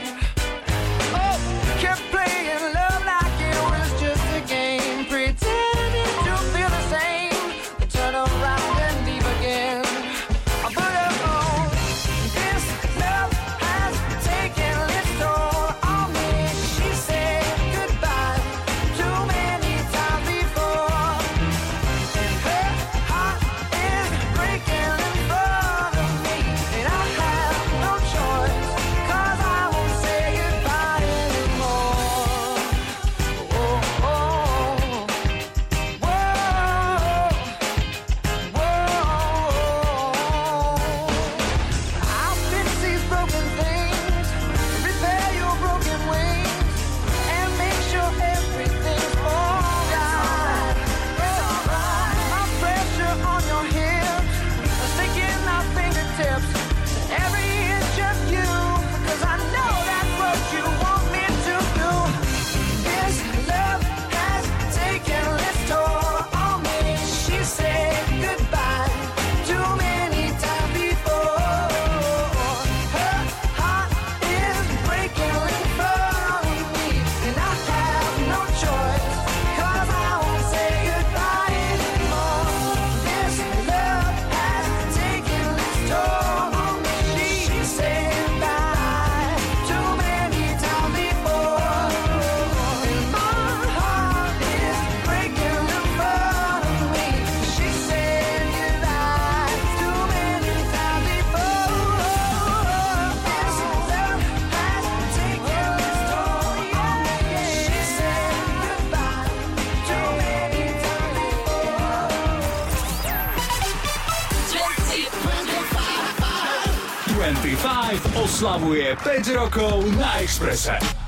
[118.44, 121.03] Oslavuje 5 rokov na Exprese.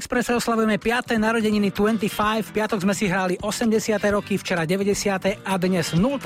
[0.00, 0.09] Thanks.
[0.20, 1.16] Na Expresse oslavujeme 5.
[1.16, 2.44] narodeniny 25.
[2.44, 3.96] V piatok sme si hrali 80.
[4.12, 5.16] roky, včera 90.
[5.16, 6.20] a dnes 0.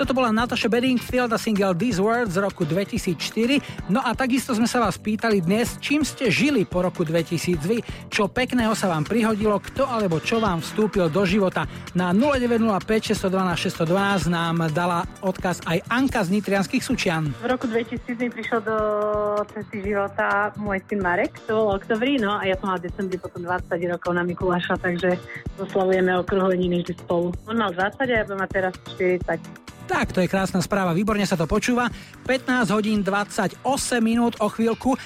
[0.00, 3.92] Toto bola Natasha Bedingfield a single These Words z roku 2004.
[3.92, 7.84] No a takisto sme sa vás pýtali dnes, čím ste žili po roku 2000 vy,
[8.08, 11.68] čo pekného sa vám prihodilo, kto alebo čo vám vstúpil do života.
[11.92, 17.28] Na 0905 612 612 nám dala odkaz aj Anka z Nitrianských Sučian.
[17.44, 18.76] V roku 2000 mi prišiel do
[19.52, 23.50] cesty života môj syn Marek, to bolo oktobri, no a ja som mala decembri potom
[23.50, 25.18] 20 rokov na Mikuláša, takže
[25.58, 27.34] oslavujeme okruhleniny vždy spolu.
[27.50, 29.42] On mal 20 a ja budem mať teraz 40.
[29.84, 31.90] Tak, to je krásna správa, výborne sa to počúva.
[32.30, 33.58] 15 hodín 28
[33.98, 34.98] minút o chvíľku, e,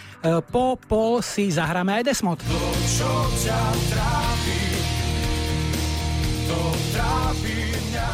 [0.45, 2.39] po pol si zahráme aj Desmod.
[2.85, 3.11] Čo
[3.43, 3.61] ťa
[3.97, 4.61] trápi,
[6.47, 6.61] to
[6.93, 8.09] trápi mňa.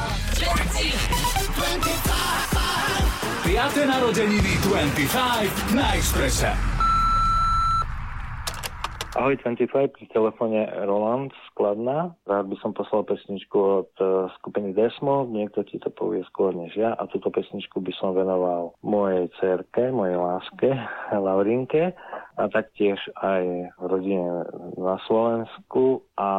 [3.44, 3.86] 5.
[3.86, 6.73] narodeniny 25 na Exprese.
[9.14, 12.18] Ahoj, 25, pri telefóne Roland Skladná.
[12.26, 16.74] Rád by som poslal pesničku od e, skupiny Desmo, niekto ti to povie skôr než
[16.74, 20.66] ja a túto pesničku by som venoval mojej cerke, mojej láske,
[21.14, 21.94] Laurinke
[22.34, 26.30] a taktiež aj rodine na Slovensku a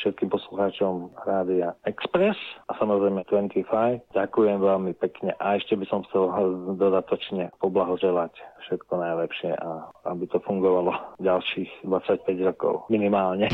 [0.00, 4.12] všetkým poslucháčom Rádia Express a samozrejme 25.
[4.14, 6.30] Ďakujem veľmi pekne a ešte by som chcel
[6.74, 8.34] dodatočne poblahoželať
[8.66, 13.48] všetko najlepšie a aby to fungovalo ďalších 25 rokov minimálne.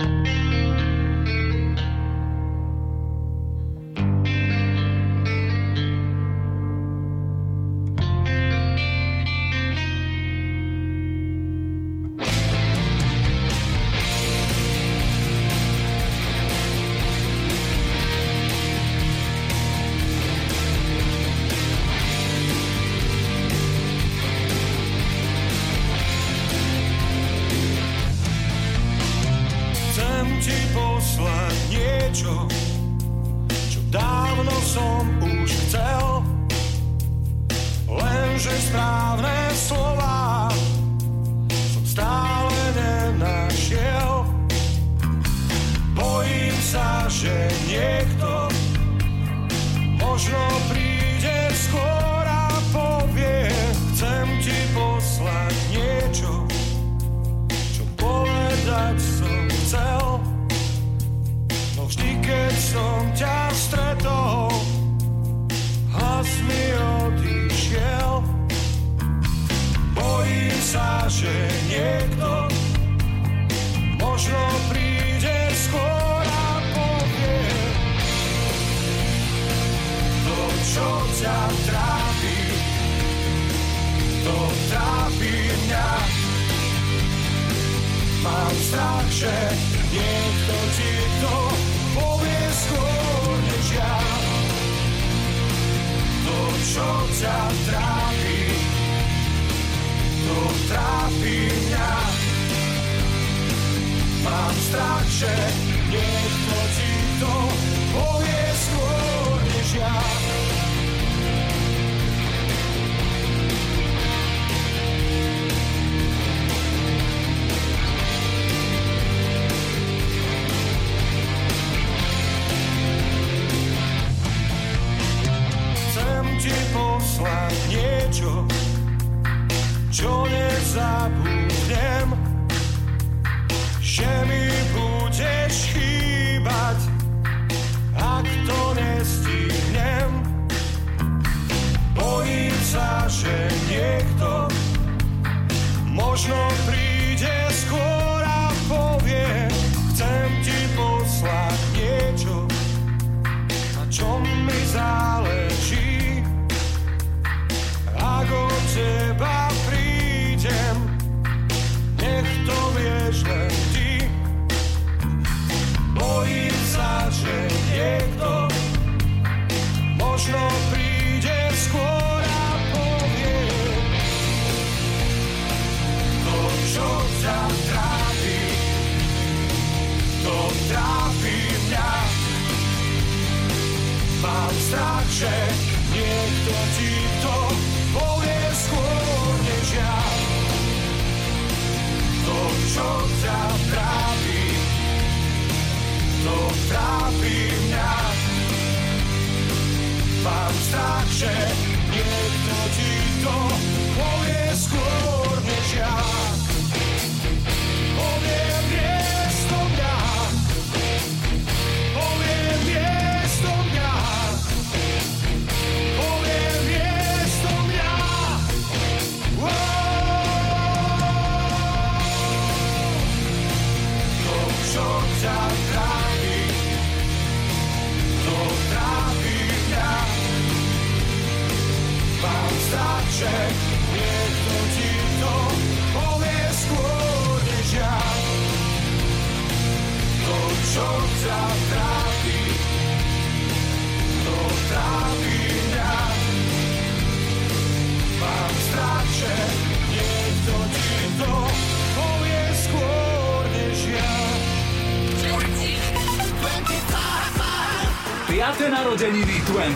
[0.00, 0.39] thank you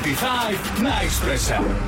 [0.02, 1.83] 25 na Expressa.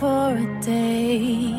[0.00, 1.52] for a day.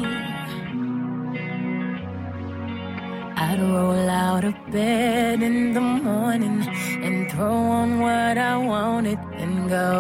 [3.38, 6.58] I'd roll out of bed in the morning
[7.06, 9.92] and throw on what I wanted and go.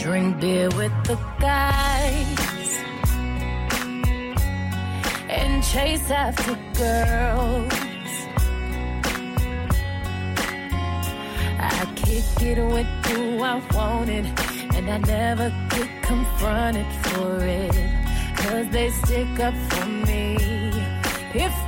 [0.00, 2.70] Drink beer with the guys
[5.28, 7.72] and chase after girls.
[11.58, 17.74] I kick it with who I want it and I never get confronted for it,
[18.36, 20.36] cause they stick up for me.
[21.34, 21.67] If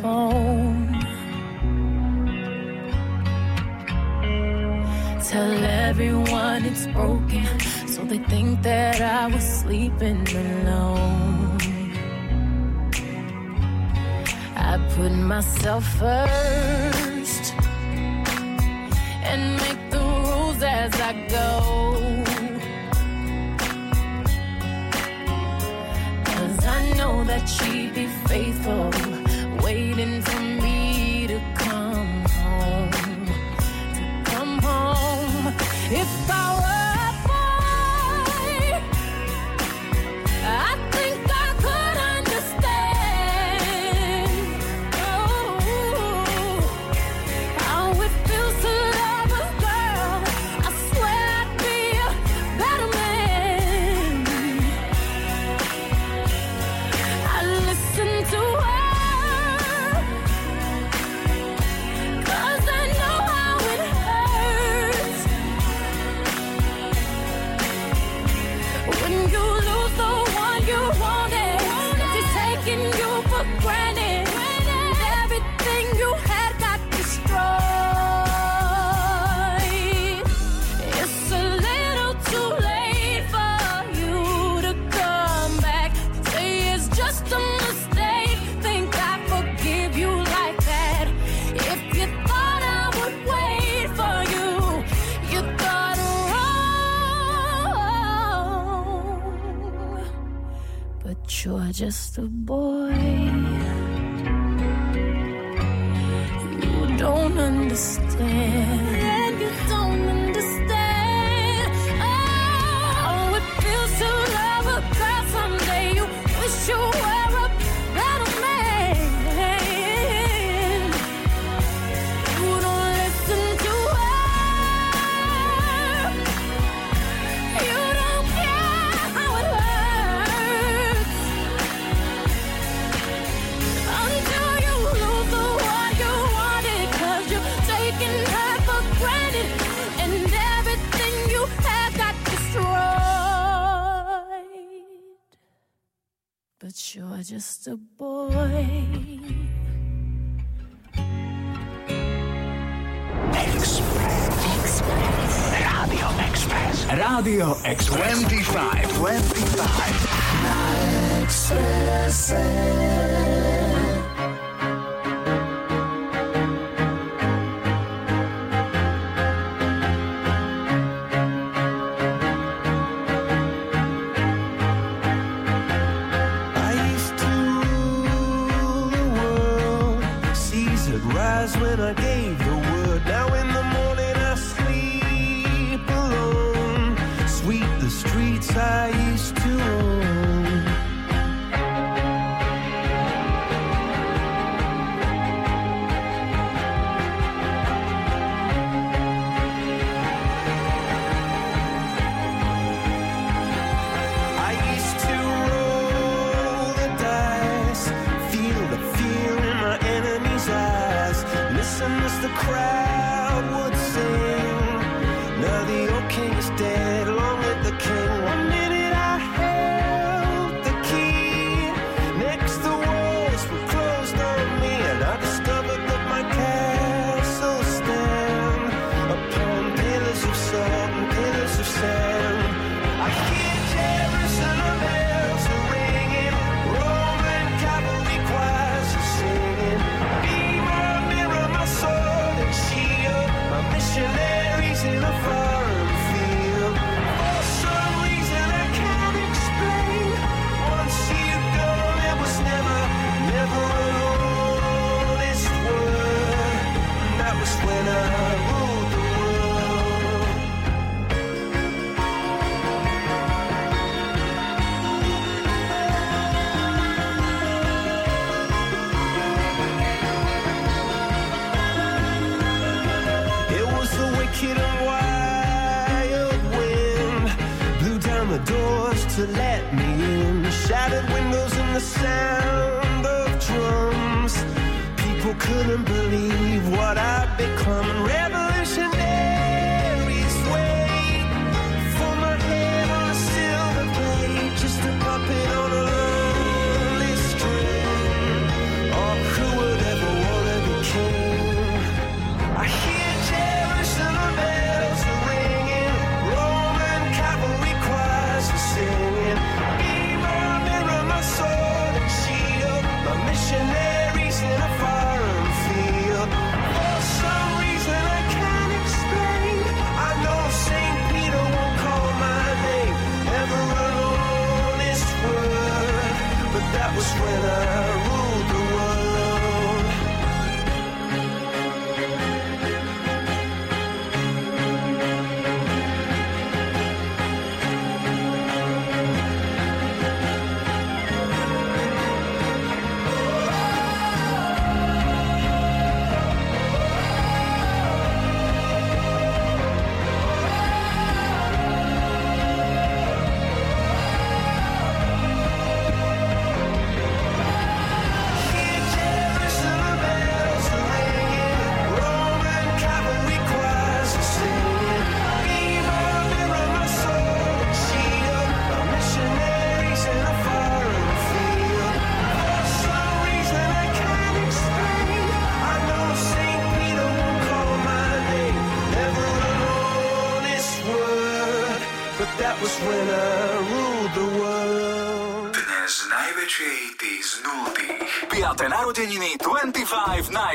[0.00, 0.92] phone.
[5.30, 7.46] Tell everyone it's broken,
[7.86, 11.58] so they think that I was sleeping alone.
[14.56, 16.89] I put myself first.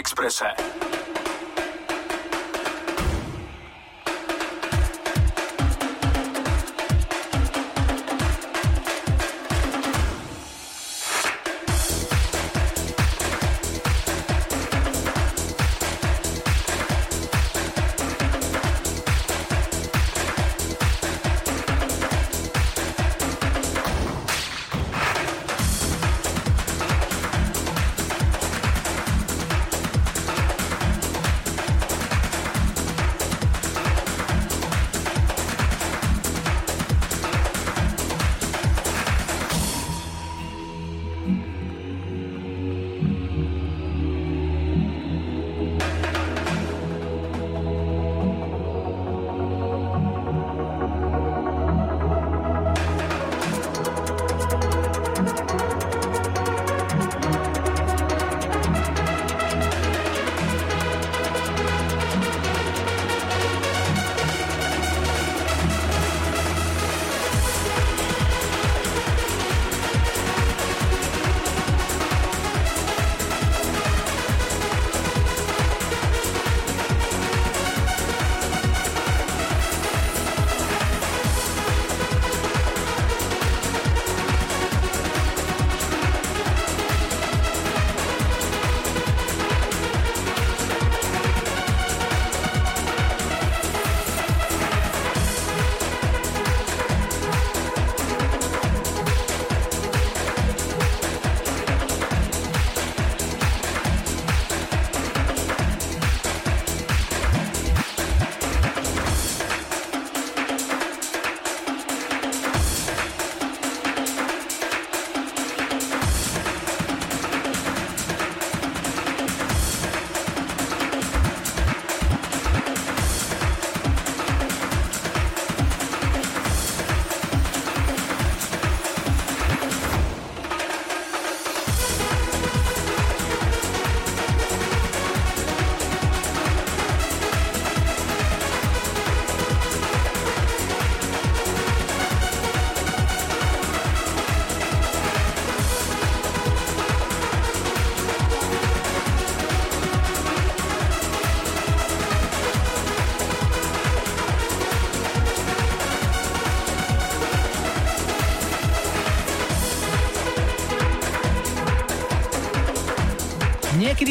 [0.06, 0.74] 25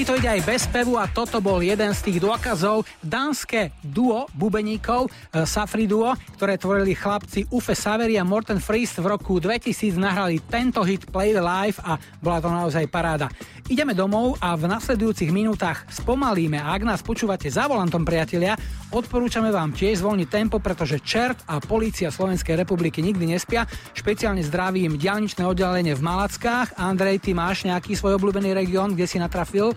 [0.04, 2.84] To ide aj bez spevu a toto bol jeden z tých dôkazov.
[3.00, 9.08] Dánske duo bubeníkov, e, Safri duo, ktoré tvorili chlapci Ufe Saveri a Morten Frist v
[9.08, 13.32] roku 2000 nahrali tento hit Play the Life a bola to naozaj paráda.
[13.64, 18.60] Ideme domov a v nasledujúcich minútach spomalíme a ak nás počúvate za volantom priatelia,
[18.92, 23.64] odporúčame vám tiež zvolniť tempo, pretože čert a polícia Slovenskej republiky nikdy nespia.
[23.96, 26.76] Špeciálne zdravím dialničné oddelenie v Malackách.
[26.76, 29.72] Andrej, ty máš nejaký svoj obľúbený región, kde si natrafil?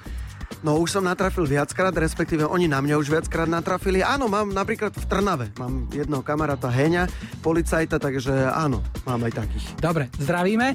[0.66, 4.02] No už som natrafil viackrát, respektíve oni na mňa už viackrát natrafili.
[4.02, 7.06] Áno, mám napríklad v Trnave, mám jedného kamaráta Heňa,
[7.46, 9.66] policajta, takže áno, mám aj takých.
[9.78, 10.74] Dobre, zdravíme.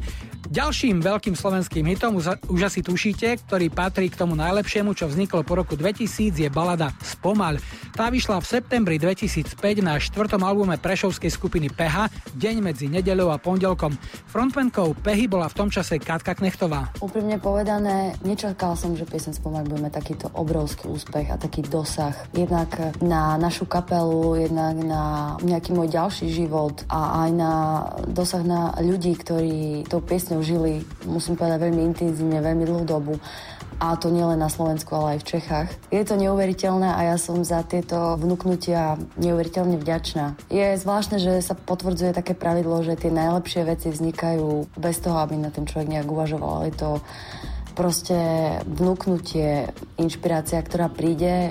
[0.51, 5.59] Ďalším veľkým slovenským hitom, už, asi tušíte, ktorý patrí k tomu najlepšiemu, čo vzniklo po
[5.59, 7.63] roku 2000, je balada Spomal.
[7.93, 9.53] Tá vyšla v septembri 2005
[9.85, 13.93] na štvrtom albume prešovskej skupiny Peha, deň medzi nedeľou a pondelkom.
[14.33, 16.89] Frontmankou Pehy bola v tom čase Katka Knechtová.
[17.05, 22.17] Úprimne povedané, nečakal som, že piesen Spomal bude mať takýto obrovský úspech a taký dosah.
[22.33, 27.53] Jednak na našu kapelu, jednak na nejaký môj ďalší život a aj na
[28.09, 33.21] dosah na ľudí, ktorí tou piesňou žili, musím povedať, veľmi intenzívne, veľmi dlhú dobu.
[33.83, 35.69] A to nielen na Slovensku, ale aj v Čechách.
[35.91, 40.39] Je to neuveriteľné a ja som za tieto vnúknutia neuveriteľne vďačná.
[40.47, 45.35] Je zvláštne, že sa potvrdzuje také pravidlo, že tie najlepšie veci vznikajú bez toho, aby
[45.35, 46.71] na ten človek nejak uvažoval.
[46.71, 47.03] Je to
[47.73, 48.15] proste
[48.69, 51.51] vnúknutie, inšpirácia, ktorá príde,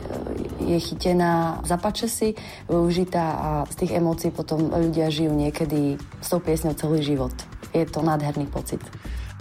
[0.62, 2.38] je chytená, zapače si,
[2.70, 7.34] využitá a z tých emócií potom ľudia žijú niekedy s tou piesňou celý život.
[7.74, 8.82] Je to nádherný pocit.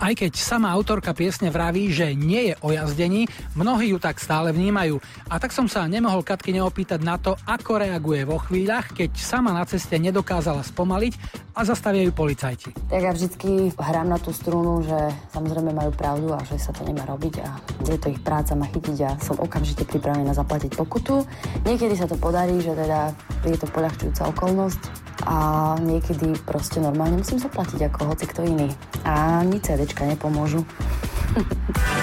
[0.00, 4.48] Aj keď sama autorka piesne vraví, že nie je o jazdení, mnohí ju tak stále
[4.48, 4.96] vnímajú.
[5.28, 9.52] A tak som sa nemohol Katky neopýtať na to, ako reaguje vo chvíľach, keď sama
[9.52, 11.12] na ceste nedokázala spomaliť
[11.52, 12.72] a zastavia ju policajti.
[12.88, 16.80] Tak ja vždycky hrám na tú strunu, že samozrejme majú pravdu a že sa to
[16.88, 21.28] nemá robiť a je to ich práca ma chytiť a som okamžite pripravená zaplatiť pokutu.
[21.68, 23.12] Niekedy sa to podarí, že teda
[23.44, 25.36] je to poľahčujúca okolnosť a
[25.84, 28.68] niekedy proste normálne musím zaplatiť ako hoci kto iný.
[29.04, 30.62] A nič CDčka nepomôžu.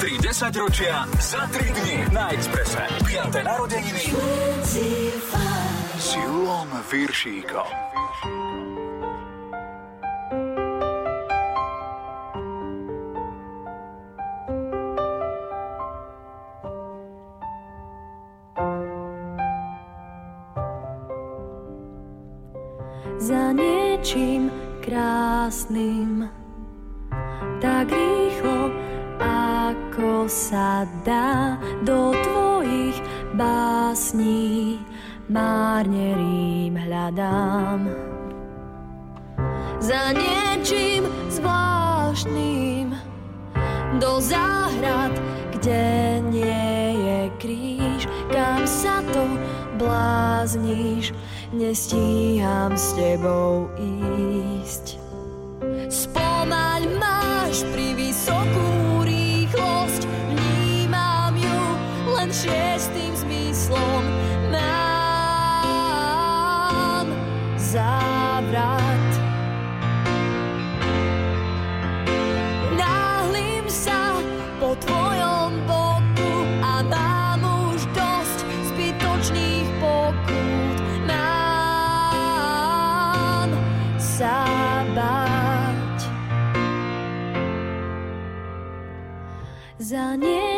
[0.03, 2.83] 3 10 ročia za 3 dni na Exprese.
[3.07, 3.31] 5.
[3.47, 4.11] narodeniny
[5.95, 7.71] s Julom Viršíkom.
[23.17, 24.53] za niečím
[24.85, 26.46] krásnym.
[27.57, 28.69] Tak rýchlo,
[29.17, 33.01] ako sa dá do tvojich
[33.33, 34.77] básní,
[35.25, 37.89] márne rým hľadám.
[39.81, 42.93] Za niečím zvláštnym
[43.97, 45.17] do záhrad,
[45.57, 49.25] kde nie je kríž, kam sa to
[49.81, 51.09] blázniš,
[51.57, 55.01] nestíham s tebou ísť.
[55.89, 57.26] Spomaň máš
[57.65, 58.76] pri vysokú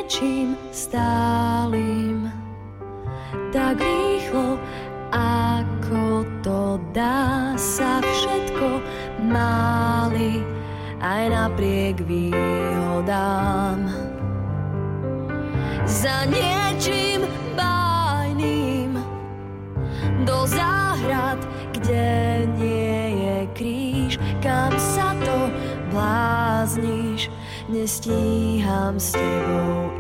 [0.10, 2.34] niečím stálym
[3.54, 4.58] tak rýchlo,
[5.14, 8.82] ako to dá sa všetko
[9.30, 10.42] máli
[10.98, 13.86] aj napriek výhodám.
[15.86, 18.98] Za niečím bájným
[20.26, 21.38] do záhrad,
[21.78, 25.54] kde nie je kríž, kam sa to
[25.94, 27.30] blázniš,
[27.70, 29.99] nestíham s tebou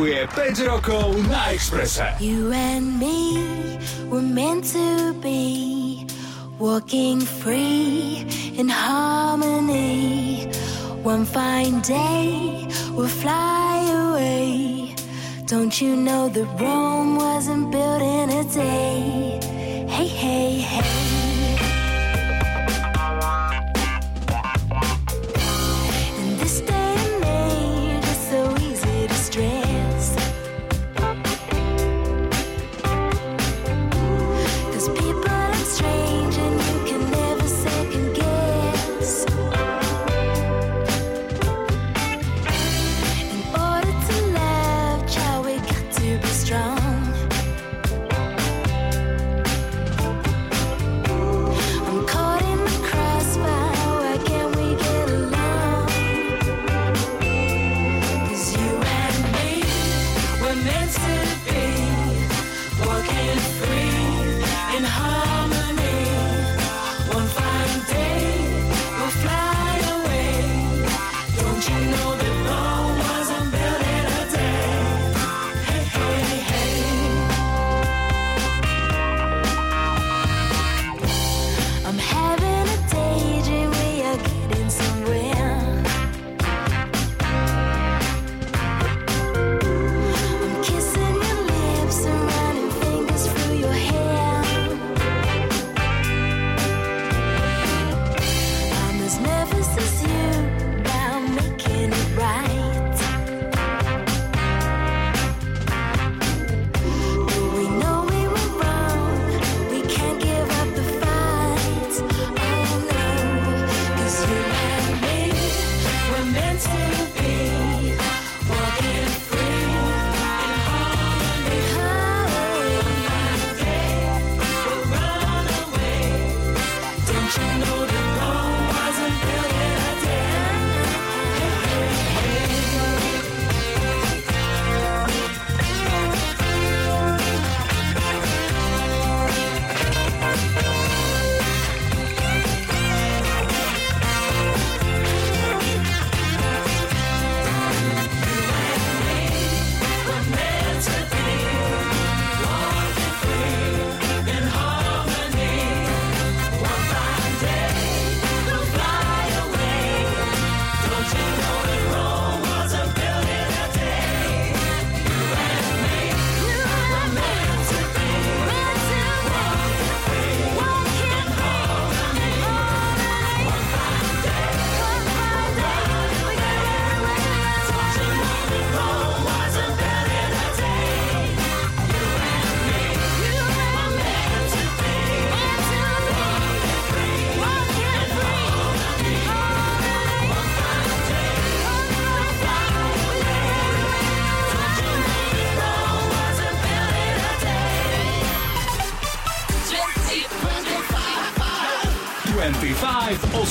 [0.00, 2.08] 25 5 rokov na Exprese.
[2.24, 3.36] You and me
[4.08, 6.08] were meant to be
[6.56, 8.24] walking free
[8.56, 10.48] in harmony.
[11.04, 12.64] One fine day
[12.96, 14.96] we'll fly away.
[15.44, 19.49] Don't you know that Rome wasn't built in a day?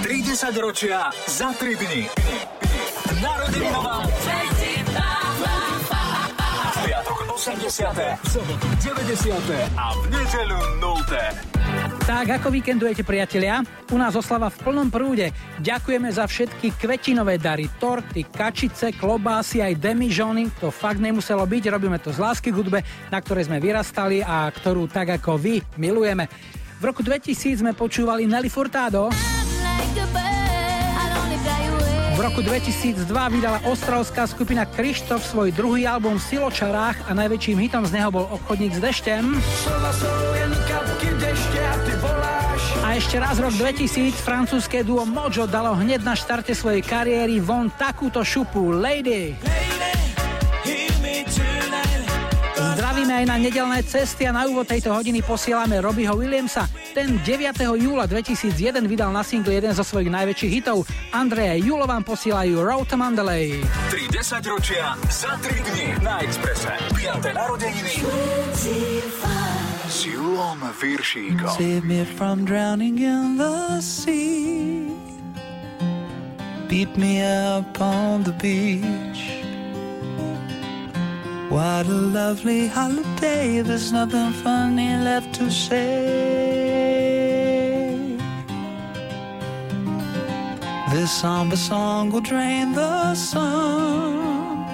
[0.06, 2.06] 30 ročia za 3 dni.
[3.18, 4.14] Narodeninová v
[6.86, 8.22] piatok 80.
[8.22, 9.34] v sobotu 90.
[9.74, 11.53] a v nedeľu 0.
[12.04, 13.64] Tak, ako víkendujete, priatelia?
[13.88, 15.32] U nás oslava v plnom prúde.
[15.64, 20.52] Ďakujeme za všetky kvetinové dary, torty, kačice, klobásy, aj demižony.
[20.60, 24.52] To fakt nemuselo byť, robíme to z lásky k hudbe, na ktorej sme vyrastali a
[24.52, 26.28] ktorú tak ako vy milujeme.
[26.84, 29.08] V roku 2000 sme počúvali Nelly Furtado.
[32.14, 37.88] V roku 2002 vydala ostrovská skupina Krištof svoj druhý album v Siločarách a najväčším hitom
[37.88, 39.40] z neho bol Obchodník s deštem.
[42.94, 47.74] A ešte raz rok 2000 francúzske duo Mojo dalo hneď na štarte svojej kariéry von
[47.74, 49.34] takúto šupu Lady.
[52.54, 56.70] Zdravíme aj na nedelné cesty a na úvod tejto hodiny posielame Robbieho Williamsa.
[56.94, 57.66] Ten 9.
[57.82, 60.86] júla 2001 vydal na single jeden zo svojich najväčších hitov.
[61.10, 63.58] Andreja Julo vám posielajú Road to Mandalay.
[63.90, 66.70] 3 10 ročia za 3 dni na Exprese.
[66.94, 67.42] 5.
[67.42, 67.90] narodeniny
[70.04, 71.56] s Julom Viršíkom.
[71.56, 74.92] Save me from drowning in the sea.
[76.68, 79.24] Beat me up on the beach.
[81.50, 85.88] What a lovely holiday, there's nothing funny left to say.
[90.92, 94.66] This somber song will drain the sun,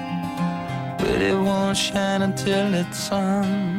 [0.97, 3.78] but it won't shine until it's sun.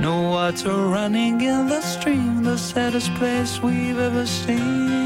[0.00, 4.98] No water running in the stream, the saddest place we've ever seen.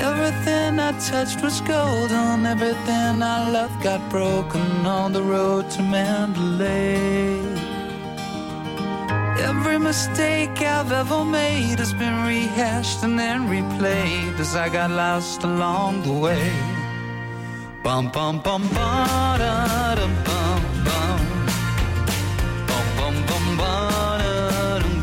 [0.00, 7.40] Everything I touched was golden, everything I loved got broken on the road to Mandalay.
[9.40, 15.42] Every mistake I've ever made has been rehashed and then replayed as I got lost
[15.42, 16.77] along the way.
[17.88, 19.60] Bum bum bum bum bum.
[22.68, 23.86] Bum bum bum bum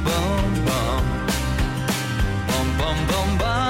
[0.06, 1.04] bum.
[2.48, 3.68] Bum bum bum bum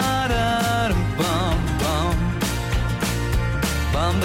[1.18, 2.16] bum.
[3.94, 4.16] Bum.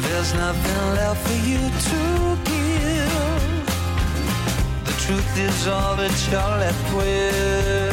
[0.00, 2.00] There's nothing left for you to
[2.48, 3.66] give.
[4.86, 7.91] The truth is all that you're left with.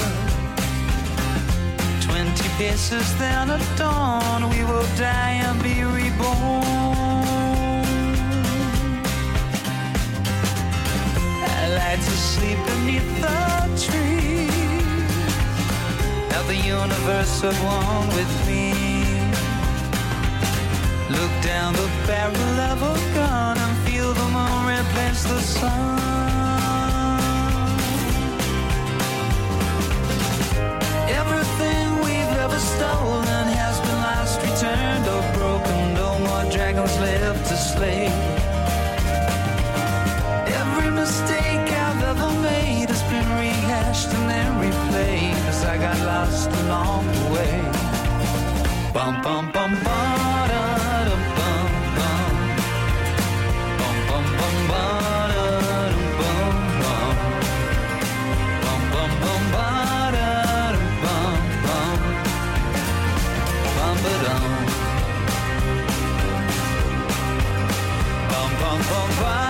[2.30, 6.62] Twenty paces then at dawn, we will die and be reborn.
[11.58, 13.40] I like to sleep beneath the
[13.84, 14.52] trees.
[16.34, 18.74] Have the universe at one with me.
[21.10, 26.19] Look down the barrel of a gun and feel the moon replace the sun.
[32.40, 35.94] Ever stolen has been lost, returned, or broken.
[35.94, 38.06] No more dragons left to slay.
[40.62, 46.50] Every mistake I've ever made has been rehashed and then replayed as I got lost
[46.64, 47.56] along the way.
[48.94, 50.00] Bum bum bum ba
[50.52, 50.64] da
[51.08, 52.32] dum bum bum.
[53.80, 55.09] Bum bum bum ba
[68.84, 69.49] van waar.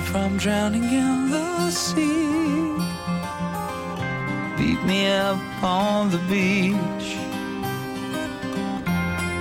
[0.00, 2.76] Me from drowning in the sea.
[4.56, 7.06] Beat me up on the beach.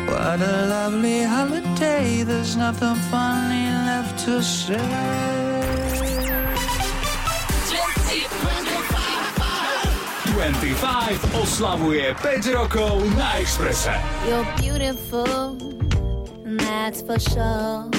[0.10, 2.24] What a lovely holiday.
[2.24, 4.78] There's nothing funny left to say.
[10.34, 13.92] 25 oslavuje 5 rokov na Exprese.
[14.28, 15.58] You're beautiful,
[16.46, 17.99] and that's for sure.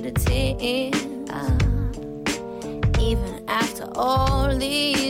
[0.00, 0.94] to tears.
[1.30, 1.58] Uh,
[3.00, 5.03] even after all these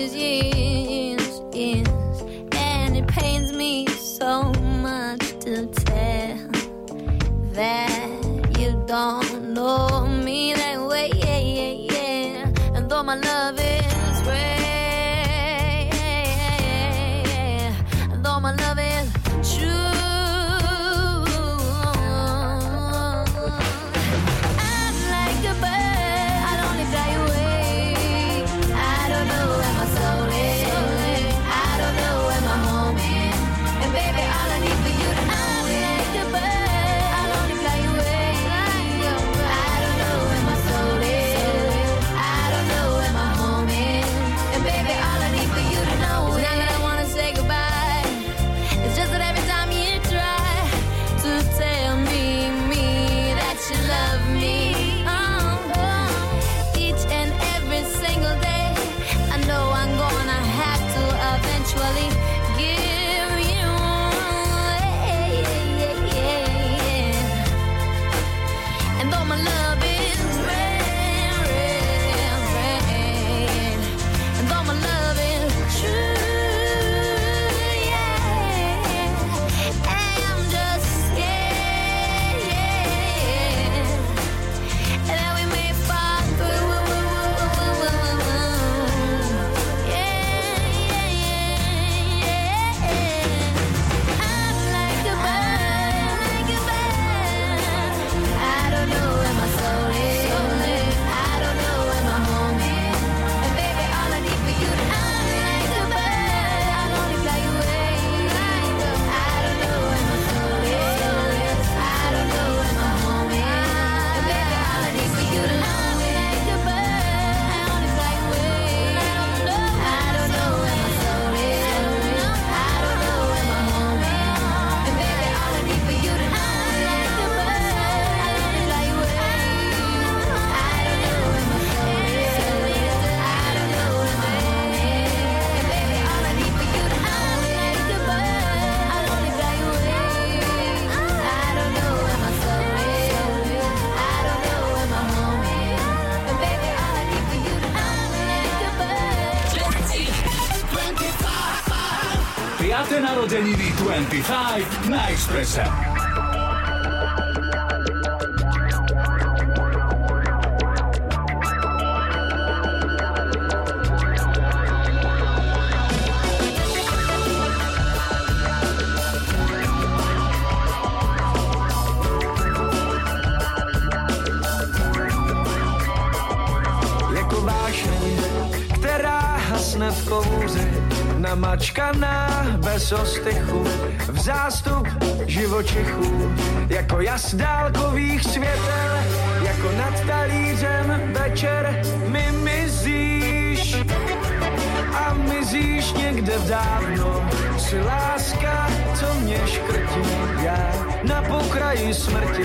[201.08, 202.44] na pokraji smrti,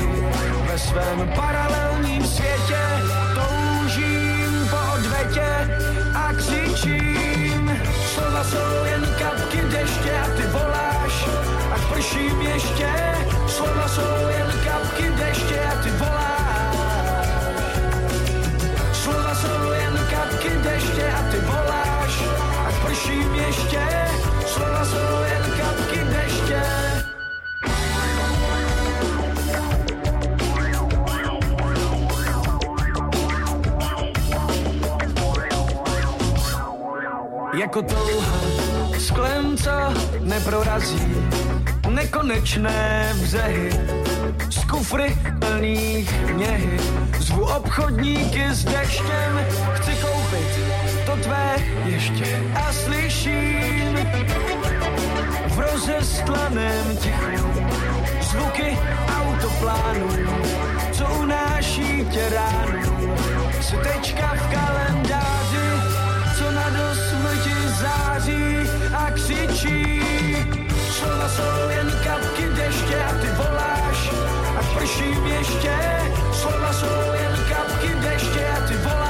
[0.68, 2.81] ve svém paralelním světě
[3.36, 5.49] toužím po odvetě
[6.15, 7.80] a křičím.
[8.14, 11.26] Slova jsou jen kapky deště a ty voláš,
[11.72, 12.90] ať prším ještě.
[13.48, 16.76] Slova jsou jen kapky deště a ty voláš.
[18.94, 22.23] Slova jsou jen kapky deště a ty voláš,
[22.68, 23.81] ať prším ještě.
[24.45, 25.39] Slova jsou jen
[37.70, 38.40] Jako touha
[39.00, 39.72] sklem, co
[40.20, 41.16] neprorazí
[41.90, 43.70] nekonečné břehy
[44.50, 46.80] z kufry plných něhy.
[47.20, 50.60] Zvu obchodníky s deštěm, chci koupit
[51.06, 51.56] to tvé
[51.86, 54.00] ještě a slyším
[55.48, 57.54] v rozestlaném tichu
[58.22, 58.78] zvuky
[59.22, 60.10] autoplánů,
[60.91, 63.16] co unáší tě ránu.
[63.62, 65.69] Jsi tečka v kalendáři,
[67.90, 70.02] září a křičí.
[70.91, 74.11] Slova jsou jen kapky deště a ty voláš,
[74.60, 75.76] ať prším ještě.
[76.32, 79.09] Slova jsou jen kapky deště a ty voláš.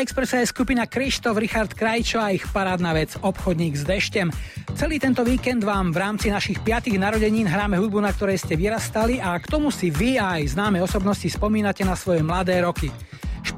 [0.00, 4.32] Na Expresse je skupina Krištof, Richard Krajčo a ich parádna vec Obchodník s deštem.
[4.72, 6.96] Celý tento víkend vám v rámci našich 5.
[6.96, 11.28] narodenín hráme hudbu, na ktorej ste vyrastali a k tomu si vy aj známe osobnosti
[11.28, 12.88] spomínate na svoje mladé roky.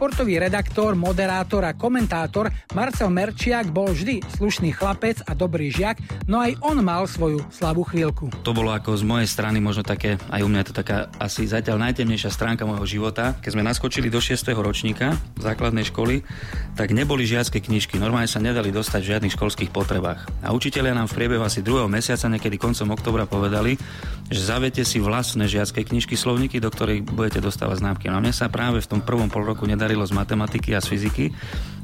[0.02, 6.42] Športový redaktor, moderátor a komentátor Marcel Merčiak bol vždy slušný chlapec a dobrý žiak, no
[6.42, 8.26] aj on mal svoju slabú chvíľku.
[8.42, 11.86] To bolo ako z mojej strany možno také, aj u mňa to taká asi zatiaľ
[11.86, 13.38] najtemnejšia stránka môjho života.
[13.46, 14.42] Keď sme naskočili do 6.
[14.58, 16.26] ročníka základnej školy,
[16.74, 18.02] tak neboli žiacké knižky.
[18.02, 20.26] Normálne sa nedali dostať v žiadnych školských potrebách.
[20.42, 23.78] A učitelia nám v priebehu asi druhého mesiaca, niekedy koncom oktobra povedali,
[24.32, 28.10] že zaviete si vlastné žiacké knižky, slovníky, do ktorých budete dostávať známky.
[28.10, 29.62] No mne sa práve v tom prvom pol roku
[29.92, 31.24] nedarilo z matematiky a z fyziky.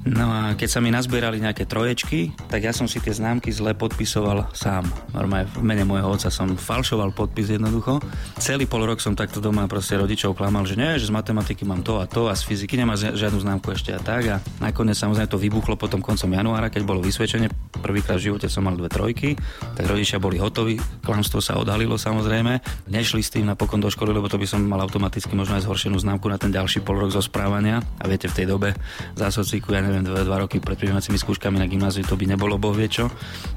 [0.08, 3.76] No a keď sa mi nazbierali nejaké troječky, tak ja som si tie známky zle
[3.76, 4.88] podpisoval sám.
[5.12, 8.00] Normálne v mene môjho otca som falšoval podpis jednoducho.
[8.40, 11.84] Celý pol rok som takto doma proste rodičov klamal, že nie, že z matematiky mám
[11.84, 14.22] to a to a z fyziky nemá žiadnu známku ešte a tak.
[14.32, 17.52] A nakoniec samozrejme to vybuchlo potom koncom januára, keď bolo vysvedčenie.
[17.82, 19.36] Prvýkrát v živote som mal dve trojky,
[19.76, 22.86] tak rodičia boli hotoví, klamstvo sa odhalilo samozrejme.
[22.88, 26.00] Nešli s tým napokon do školy, lebo to by som mal automaticky možno aj zhoršenú
[26.00, 28.74] známku na ten ďalší pol rok zo správania a viete, v tej dobe
[29.18, 32.86] za sociku, ja neviem, 2, roky pred prijímacími skúškami na gymnáziu to by nebolo bohvie
[32.86, 33.10] čo.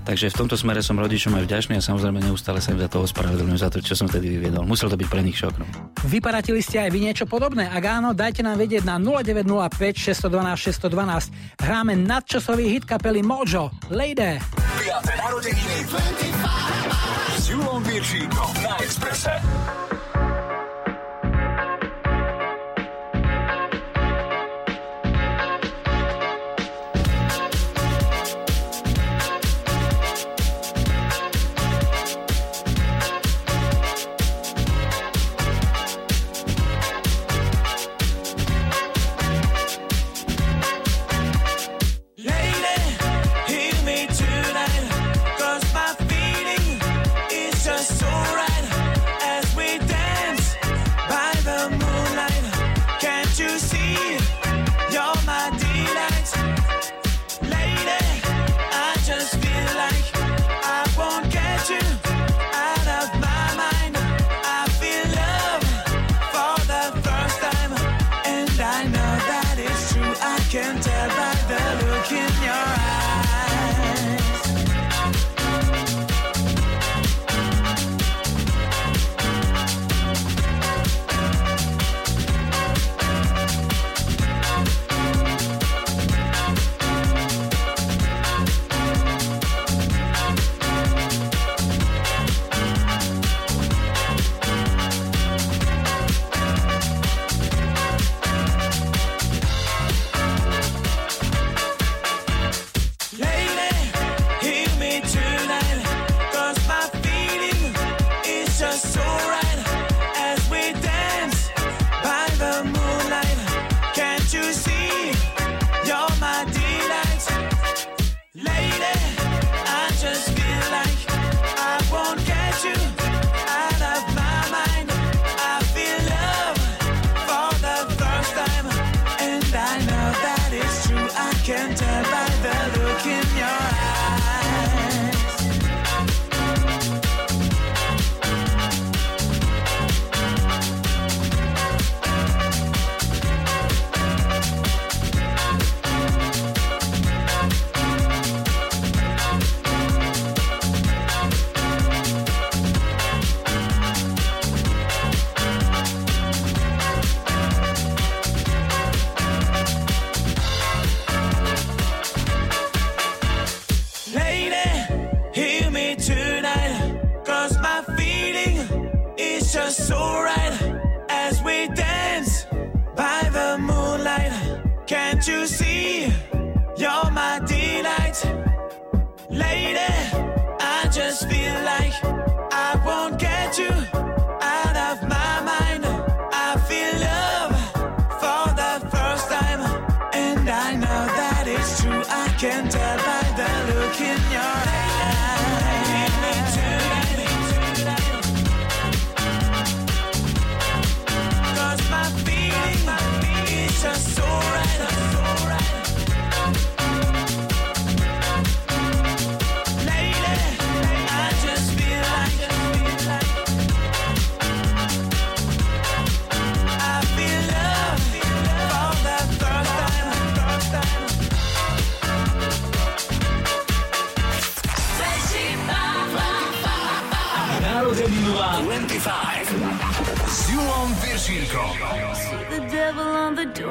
[0.04, 3.06] Takže v tomto smere som rodičom aj vďačný a samozrejme neustále sa im za toho
[3.06, 4.66] ospravedlňujem, za to, čo som vtedy vyviedol.
[4.66, 5.70] Musel to byť pre nich šokrom.
[5.70, 5.94] No.
[6.06, 7.70] Vyparatili ste aj vy niečo podobné?
[7.70, 11.62] Ak áno, dajte nám vedieť na 0905 612 612.
[11.62, 13.70] Hráme nadčasový hit kapely Mojo.
[13.94, 14.42] Lady.
[14.82, 15.22] 5.
[15.22, 15.78] narodeniny
[17.38, 19.36] s Julom Viršíkom na Expresse.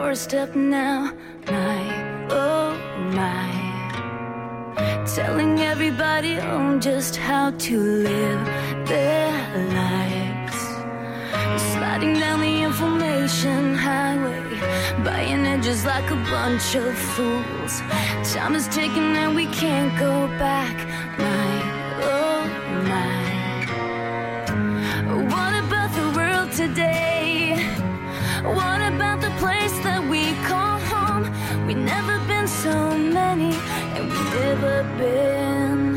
[0.01, 1.13] doorstep now.
[1.47, 1.81] My,
[2.31, 2.73] oh
[3.19, 3.51] my.
[5.15, 8.43] Telling everybody on just how to live
[8.89, 9.31] their
[9.83, 10.59] lives.
[11.73, 14.43] Sliding down the information highway,
[15.05, 17.73] buying it just like a bunch of fools.
[18.33, 20.77] Time is ticking and we can't go back.
[21.19, 21.53] My,
[22.17, 22.41] oh
[22.93, 23.21] my.
[25.33, 27.31] What about the world today?
[28.43, 28.80] What
[34.51, 35.90] never been.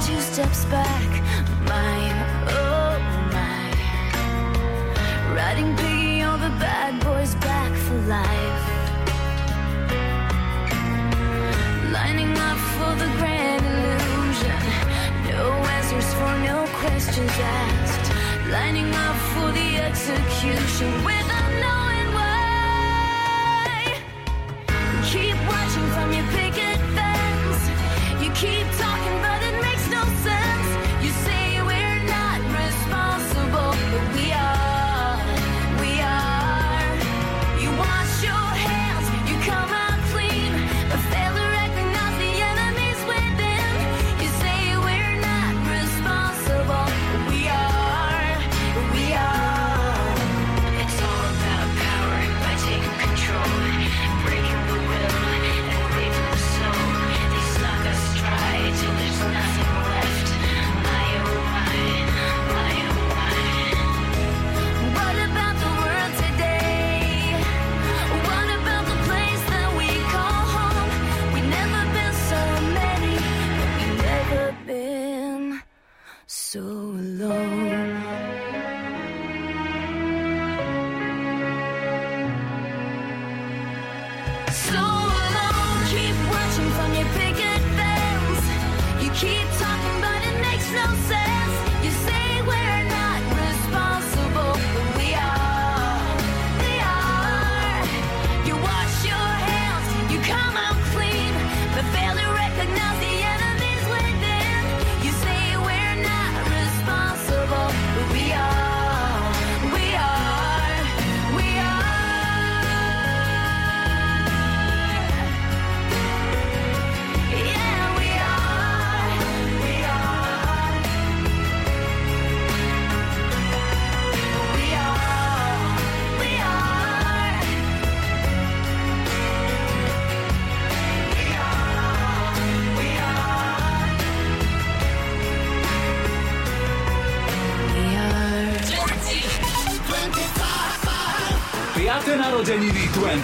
[0.00, 1.10] two steps back.
[1.66, 1.98] My,
[2.60, 2.98] oh
[3.34, 3.70] my.
[5.34, 8.64] Riding piggy on the bad boys back for life.
[11.90, 14.60] Lining up for the grand illusion.
[15.32, 15.44] No
[15.76, 18.12] answers for no questions asked.
[18.50, 21.27] Lining up for the execution with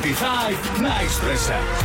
[0.01, 1.84] 25 nice Expressa.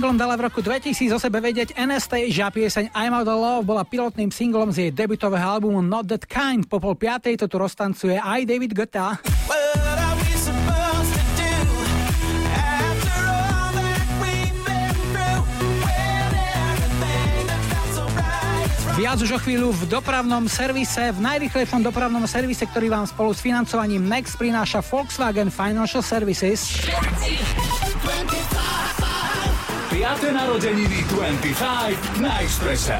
[0.00, 2.48] Singlom dala v roku 2000 o sebe vedieť Anastasia.
[2.48, 6.72] Pieseň I'm Out of Love bola pilotným singlom z jej debutového albumu Not That Kind.
[6.72, 9.20] Po pol piatej to tu roztancuje aj David Guetta.
[18.96, 23.44] Viac už o chvíľu v dopravnom servise, v najrychlejšom dopravnom servise, ktorý vám spolu s
[23.44, 26.88] financovaním Next prináša Volkswagen Financial Services.
[30.00, 30.32] 5.
[30.32, 32.96] narodeniny 25 na Expresse.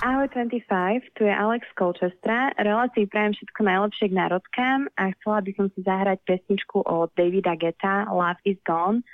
[0.00, 2.48] Ahoj 25, tu je Alex Colchestra.
[2.56, 7.52] Relácii prajem všetko najlepšie k národkám a chcela by som si zahrať pesničku od Davida
[7.52, 9.04] Geta Love is Gone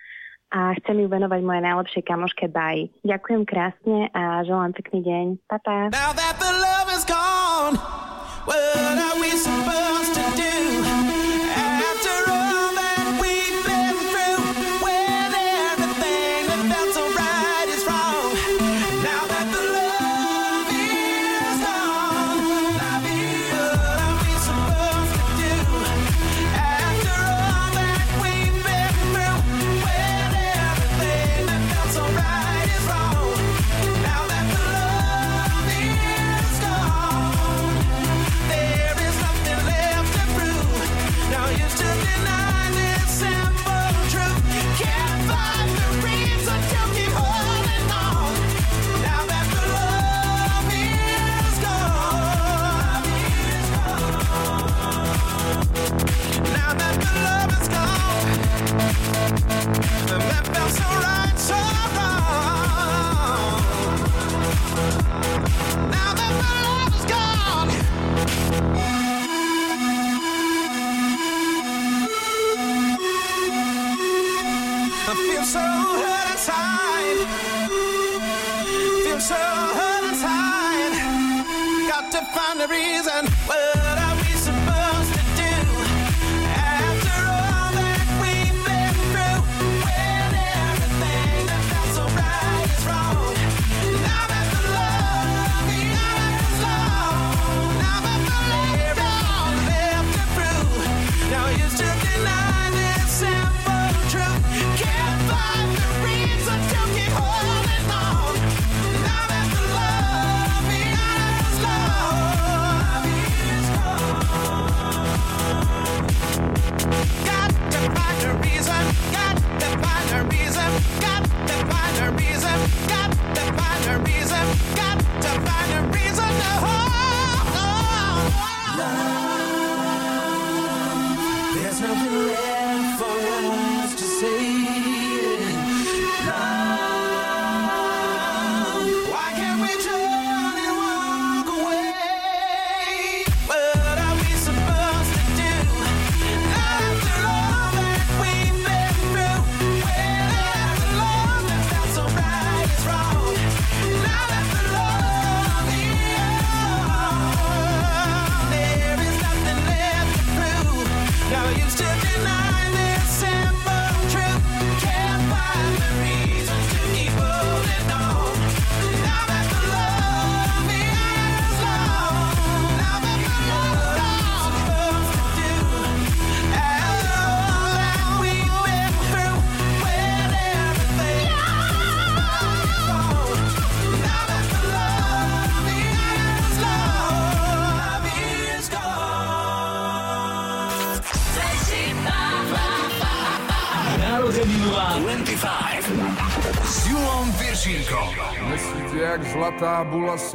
[0.54, 2.94] a chcem ju venovať mojej najlepšej kamoške Baji.
[3.02, 5.26] Ďakujem krásne a želám pekný deň.
[5.50, 5.90] Pa, pa.
[5.90, 7.74] Now that the love is gone,
[8.46, 8.75] what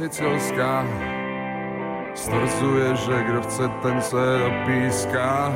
[0.02, 0.86] bula sicilská
[2.14, 5.52] Stvrzuje, že kdo chce, ten se dopíská.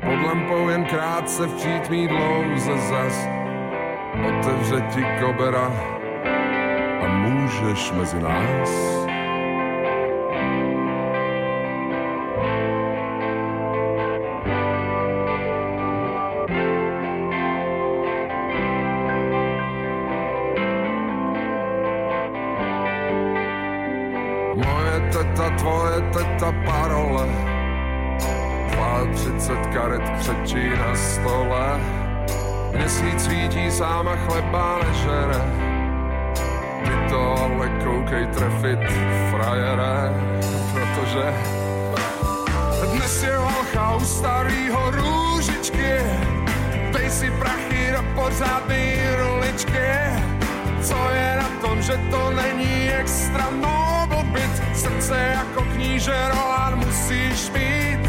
[0.00, 3.26] Pod lampou jen krátce v přítmí dlouze zas.
[4.28, 5.72] Otevře ti kobera
[7.02, 9.11] a můžeš mezi nás
[33.82, 35.40] svítí sám a chleba nežere
[36.84, 38.78] Ty to ale koukej trefit,
[39.30, 40.12] frajere
[40.72, 41.24] Protože
[42.92, 45.98] dnes je holcha u starýho růžičky
[46.92, 49.90] Dej si prachy do pořádný roličky.
[50.82, 54.76] Co je na tom, že to není extra noble byt?
[54.76, 58.01] Srdce jako kníže Rohan musíš mít.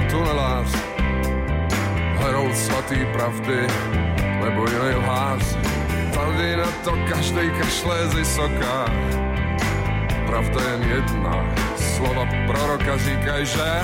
[0.00, 0.68] Nebo tunelář
[2.18, 3.66] Herou svatý pravdy
[4.44, 5.56] nebo jiný lhář.
[6.14, 8.84] Tady na to každej kašle z vysoká
[10.26, 11.44] Pravda jen jedna,
[11.76, 13.80] slova proroka říkají, že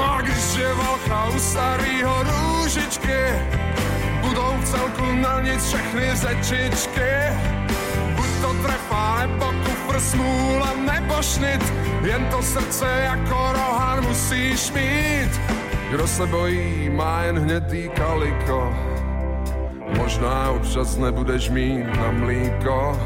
[0.00, 3.20] A když je valcha u starýho růžičky
[4.20, 7.10] Budou v celku na nic všechny řečičky
[8.16, 11.72] Buď to trefa, nebo kufr smůla, nebo šnit
[12.02, 13.52] Jen to srdce jako
[13.98, 15.40] rohan musíš mít
[15.90, 18.74] Kdo se bojí, má jen hnědý kaliko.
[19.96, 23.00] Možná občas nebudeš mít na mlíko.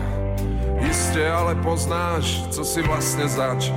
[0.81, 3.71] Jistě ale poznáš, co si vlastně zač.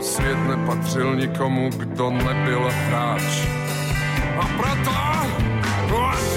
[0.00, 3.22] Svět nepatřil nikomu, kdo nebyl hráč.
[4.40, 4.92] A proto,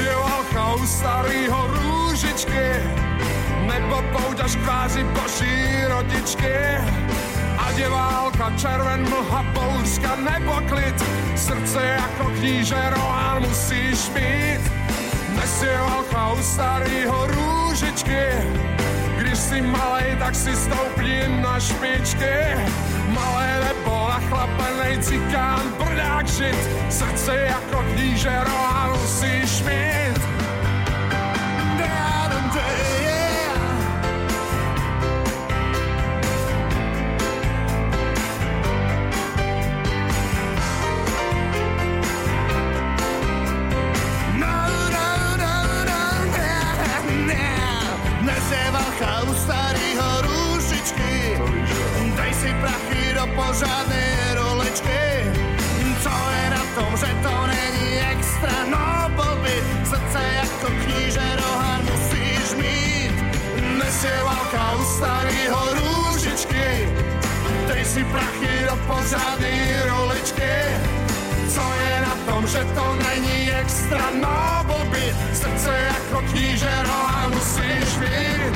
[0.04, 2.72] je válka u starýho růžičky
[3.68, 6.54] Nebo pouť až kvázi boží rodičky
[7.80, 10.96] je válka, červen, mlha, bouřka nebo klid.
[11.36, 14.62] Srdce jako kníže Rohan musíš mít.
[15.30, 18.24] Dnes je válka u starýho růžičky.
[19.18, 22.36] Když si malej, tak si stoupni na špičky.
[23.08, 30.19] Malé nebo nachlapenej cikán, brdák žit Srdce jako kníže Rohan musíš mít
[68.00, 70.56] si prachy do pořádnej rolečky
[71.50, 74.04] Co je na tom, že to není extra?
[74.14, 78.54] Noble byt Srdce jako kníže rohan musíš mít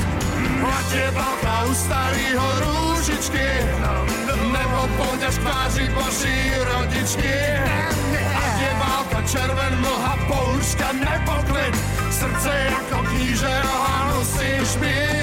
[0.93, 3.48] je balka u starýho rúžičky
[4.51, 7.34] Nebo poď až tváři boží rodičky.
[8.35, 11.34] Ať je válka červen, mlha, pouška nebo
[12.11, 15.23] Srdce jako kníže rohan musíš mít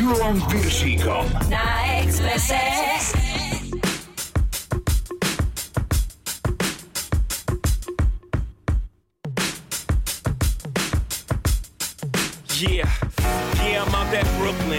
[0.00, 1.26] Julom Piršíkom.
[1.52, 2.56] Na Expresse.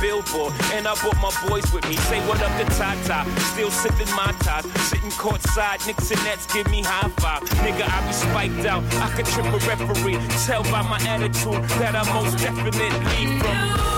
[0.00, 1.96] Billboard, and I brought my boys with me.
[1.96, 4.64] Say what up to Tata, still sipping my ties.
[4.88, 7.42] Sitting courtside, Knicks and Nets give me high five.
[7.64, 10.18] Nigga, I be spiked out, I could trip a referee.
[10.46, 13.91] Tell by my attitude that I most definitely from.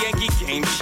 [0.00, 0.81] Yankee game.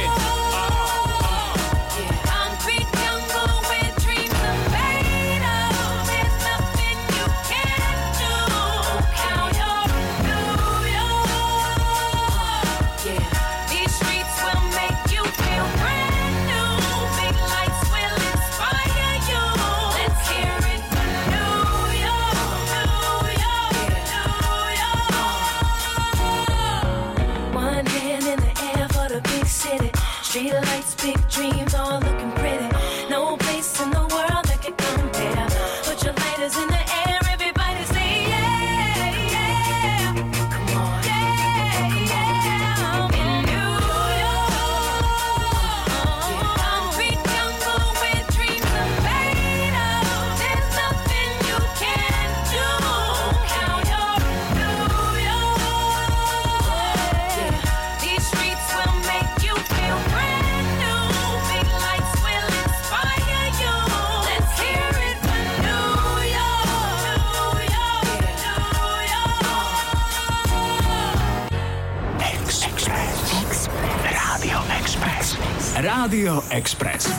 [76.01, 77.13] Rádio Express.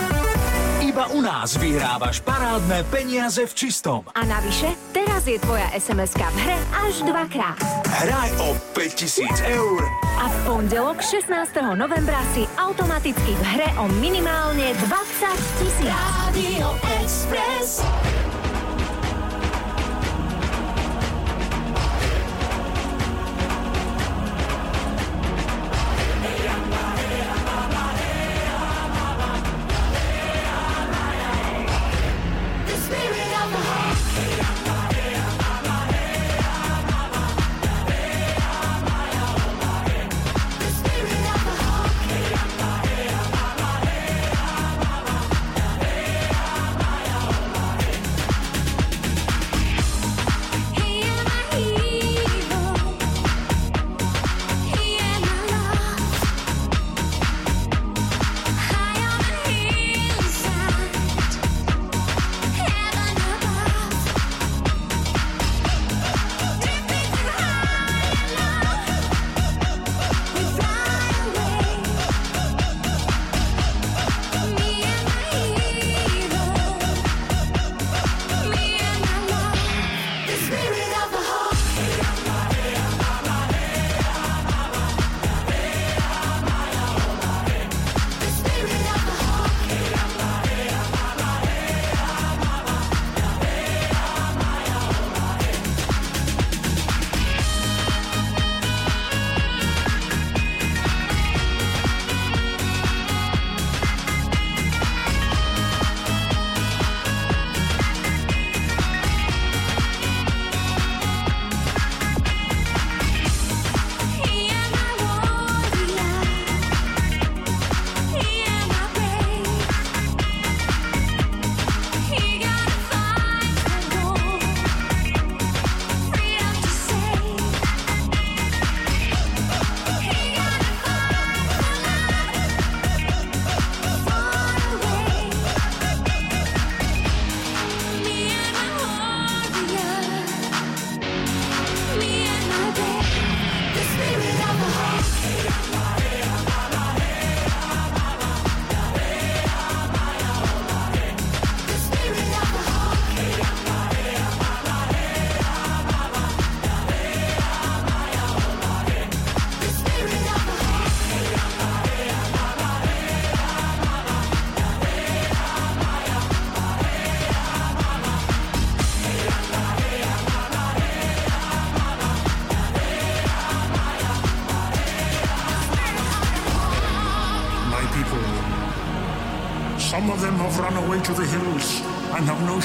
[0.82, 4.02] Iba u nás vyhrávaš parádne peniaze v čistom.
[4.10, 7.62] A navyše, teraz je tvoja sms v hre až dvakrát.
[7.86, 9.86] Hraj o 5000 eur.
[10.18, 11.30] A v pondelok 16.
[11.78, 15.86] novembra si automaticky v hre o minimálne 20 tisíc.
[15.86, 17.86] Radio Express.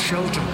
[0.07, 0.46] Shelter,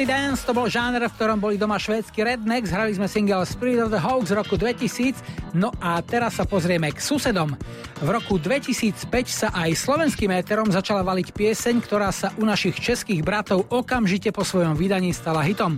[0.00, 3.84] country dance, to bol žáner, v ktorom boli doma švédsky Rednecks, hrali sme single Spirit
[3.84, 7.52] of the Hawk z roku 2000, no a teraz sa pozrieme k susedom.
[8.00, 8.96] V roku 2005
[9.28, 14.40] sa aj slovenským éterom začala valiť pieseň, ktorá sa u našich českých bratov okamžite po
[14.40, 15.76] svojom vydaní stala hitom.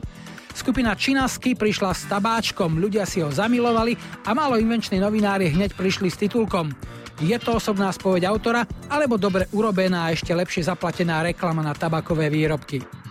[0.55, 6.07] Skupina Činasky prišla s tabáčkom, ľudia si ho zamilovali a málo invenční novinári hneď prišli
[6.07, 6.71] s titulkom.
[7.19, 12.31] Je to osobná spoveď autora, alebo dobre urobená a ešte lepšie zaplatená reklama na tabakové
[12.31, 13.02] výrobky.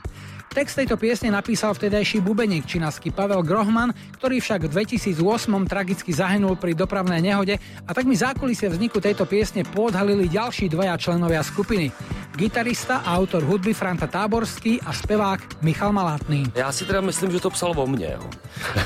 [0.51, 6.59] Text tejto piesne napísal vtedajší bubeník činasky Pavel Grohman, ktorý však v 2008 tragicky zahynul
[6.59, 7.55] pri dopravnej nehode
[7.87, 11.95] a tak mi zákulisie vzniku tejto piesne podhalili ďalší dvaja členovia skupiny.
[12.35, 16.43] Gitarista a autor hudby Franta Táborský a spevák Michal Malátný.
[16.55, 18.29] Já si teda myslím, že to psal o mně, jo.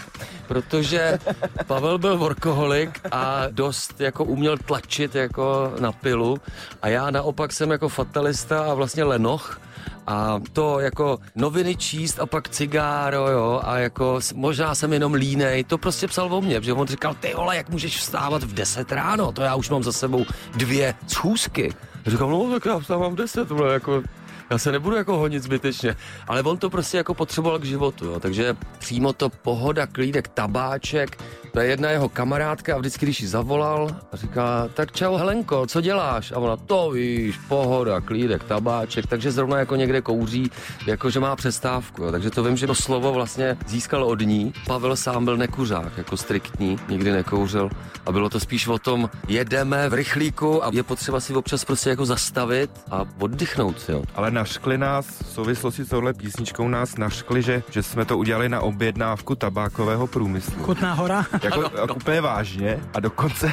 [0.49, 1.19] Protože
[1.67, 6.41] Pavel byl workoholik a dost jako uměl tlačit jako na pilu
[6.83, 9.61] a já naopak jsem jako fatalista a vlastně lenoch
[10.07, 15.65] a to jako noviny číst a pak cigáro, jo, a jako možná jsem jenom línej,
[15.65, 18.93] to prostě psal o mně, protože on říkal, ty vole, jak můžeš vstávat v 10
[18.93, 20.27] ráno, to já už mám za sebou
[20.57, 21.75] dvě schůzky.
[22.05, 24.03] Já říkám, no tak já vstávám v 10, vole, jako
[24.51, 25.97] já se nebudu jako honit zbytečně,
[26.29, 28.21] ale on to prostě jako potřeboval k životu, jo.
[28.21, 33.29] takže přímo to pohoda, klídek, tabáček, to je jedna jeho kamarádka a vždycky, když ji
[33.29, 36.33] zavolal a říká, tak čau Helenko, co děláš?
[36.33, 40.51] A ona, to víš, pohoda, klídek, tabáček, takže zrovna jako někde kouří,
[40.87, 42.13] jako že má přestávku, jo.
[42.13, 44.53] takže to vím, že to slovo vlastně získal od ní.
[44.67, 47.71] Pavel sám byl nekuřák, jako striktní, nikdy nekouřil
[48.07, 51.91] a bylo to spíš o tom, jedeme v rychlíku a je potřeba si občas prostě
[51.91, 54.03] jako zastavit a oddychnout si, jo.
[54.15, 58.49] Ale naškli nás, v souvislosti s touhle písničkou nás naškli, že, že jsme to udělali
[58.49, 60.63] na objednávku tabákového průmyslu.
[60.63, 61.27] Chutná hora.
[61.43, 63.53] Jako, jako úplně vážně a dokonce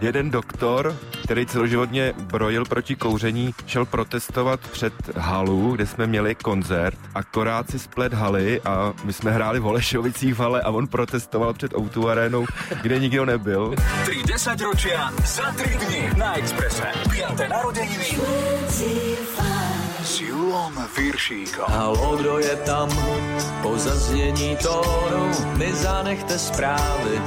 [0.00, 6.98] jeden doktor, který celoživotně brojil proti kouření, šel protestovat před halu, kde jsme měli koncert.
[7.14, 11.52] Akorát si splet haly a my jsme hráli v Holešovicích v hale a on protestoval
[11.54, 12.46] před Outu arénou,
[12.82, 13.74] kde nikdo nebyl.
[14.04, 16.92] 3 desaťročia za 3 dni na Exprese.
[17.10, 17.48] 5.
[17.48, 18.16] narodeniny
[20.46, 21.66] s Julom Viršíkom.
[21.66, 22.88] Halo, kdo je tam?
[23.62, 27.18] Po zaznění tónu mi zanechte zprávy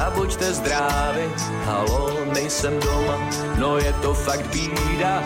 [0.00, 1.28] a buďte zdraví.
[1.64, 3.16] Halo, nejsem doma,
[3.60, 5.22] no je to fakt bída.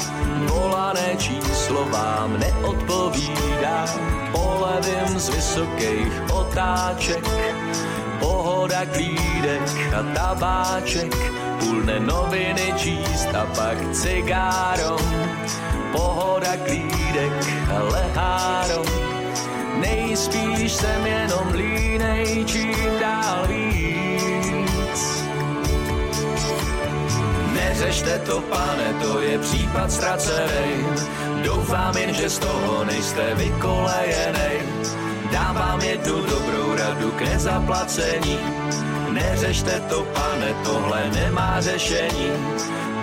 [0.51, 3.87] Volané číslo vám neodpovídá.
[4.33, 7.23] Polevím z vysokých otáček,
[8.21, 11.15] pohoda klídek a tabáček.
[11.61, 14.97] Půl dne noviny číst a pak cigáro.
[15.93, 17.33] Pohoda klídek
[17.77, 18.83] a leháro.
[19.81, 25.25] Nejspíš jsem jenom línej, čím dál víc.
[27.55, 30.87] Neřešte to, pane, to je případ ztracený.
[31.45, 34.59] Doufám jen, že z toho nejste vykolejenej.
[35.33, 38.39] Dám vám jednu dobrou radu k nezaplacení.
[39.13, 42.31] Neřešte to, pane, tohle nemá řešení.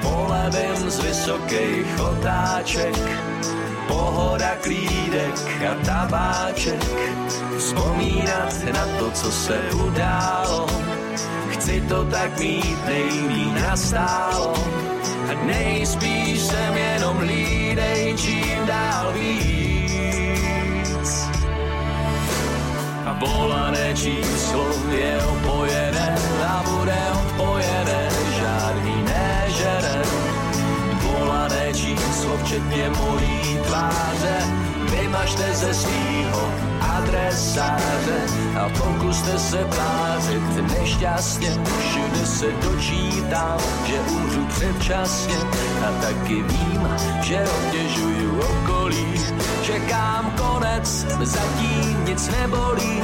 [0.02, 2.96] Polevím z vysokých otáček,
[3.88, 5.36] pohoda klídek
[5.72, 6.84] a tabáček.
[7.58, 10.68] Vzpomínat na to, co se událo,
[11.50, 14.54] chci to tak mít nejmí nastálo.
[15.30, 19.75] A nejspíš jsem jenom lídej, čím dál víc.
[23.96, 26.16] číslo je opojené
[26.48, 28.10] a bude odpojené,
[28.40, 30.02] žádný nežere.
[31.02, 34.38] Volané číslo včetně mojí tváře,
[34.92, 36.52] vymažte ze svýho
[36.82, 38.20] adresáře
[38.60, 41.50] a pokuste se tvářit nešťastně.
[41.80, 45.38] Všude se dočítám, že umřu předčasně
[45.88, 46.90] a taky vím,
[47.22, 49.06] že obtěžuju okolí.
[49.64, 53.02] Čekám konec, zatím nic nebolí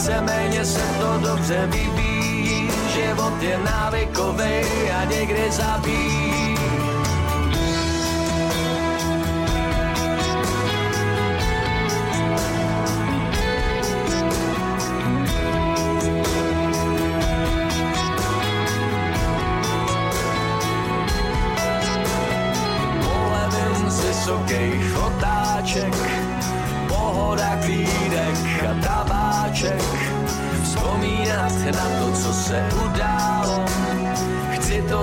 [0.00, 2.70] víceméně se to dobře vyvíjí.
[2.94, 6.29] Život je návykovej a někde zabíjí.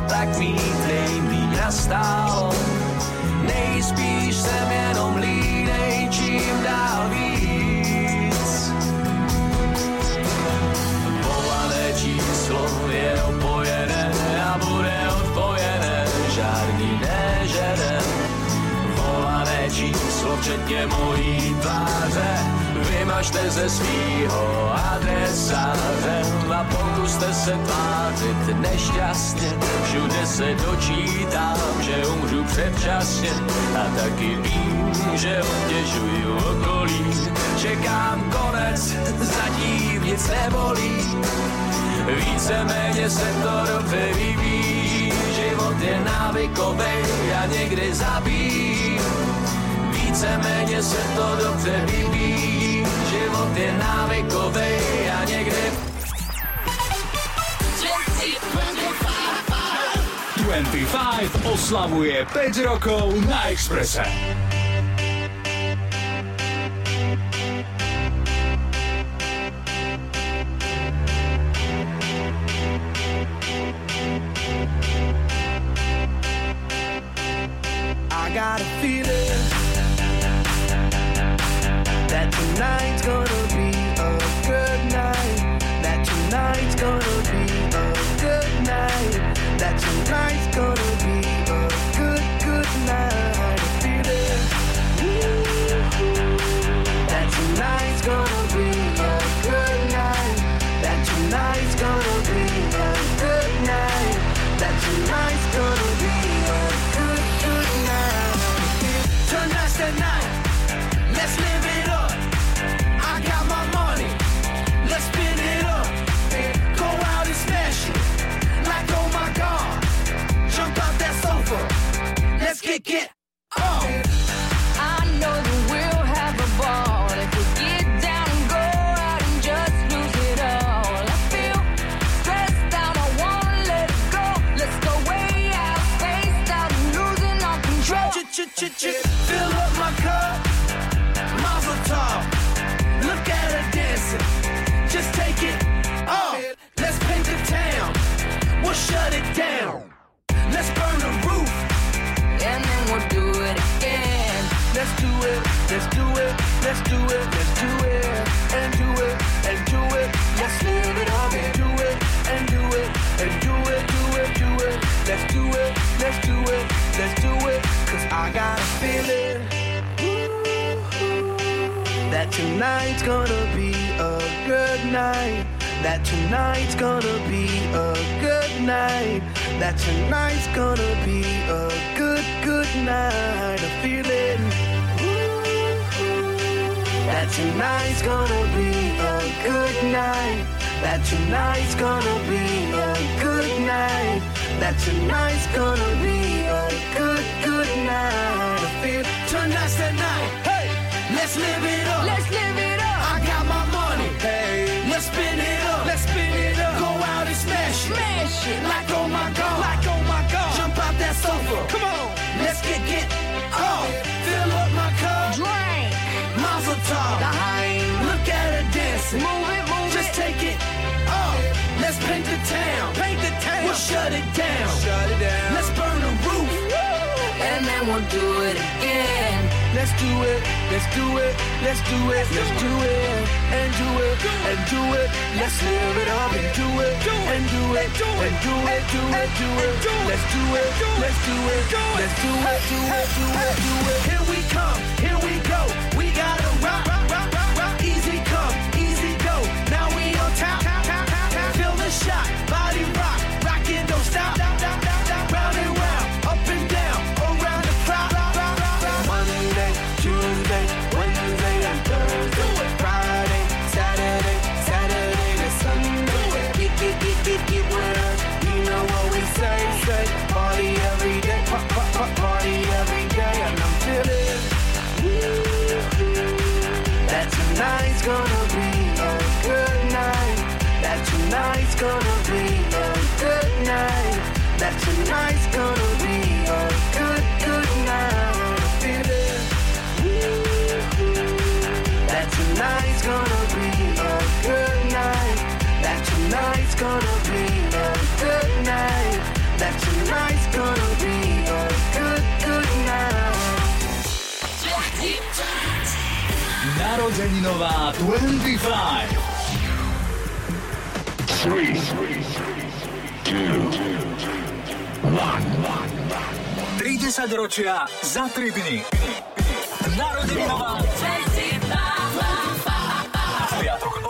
[0.08, 2.52] tak vítej mlína stál.
[3.44, 8.72] Nejspíš jsem jenom línej, čím dál víc.
[11.22, 14.12] Volané číslo je opojené
[14.44, 16.06] a bude odpojené,
[16.36, 18.00] žádný nežere.
[18.96, 22.32] Volané číslo včetně mojí tváře,
[22.90, 25.87] vymažte ze svýho adresa
[27.38, 33.30] se tvářit nešťastně, všude se dočítám, že umřu předčasně
[33.80, 37.06] a taky vím, že obtěžuju okolí.
[37.58, 38.82] Čekám konec,
[39.20, 40.98] zatím nic nebolí,
[42.08, 45.14] víceméně se to dobře vyvíjí.
[45.36, 47.04] Život je návykovej
[47.42, 49.00] a někdy zabíjí,
[49.92, 52.86] víceméně se to dobře vyvíjí.
[53.10, 55.87] Život je návykovej a někdy
[60.64, 64.47] 25 oslavuje 5 rokov na Exprese.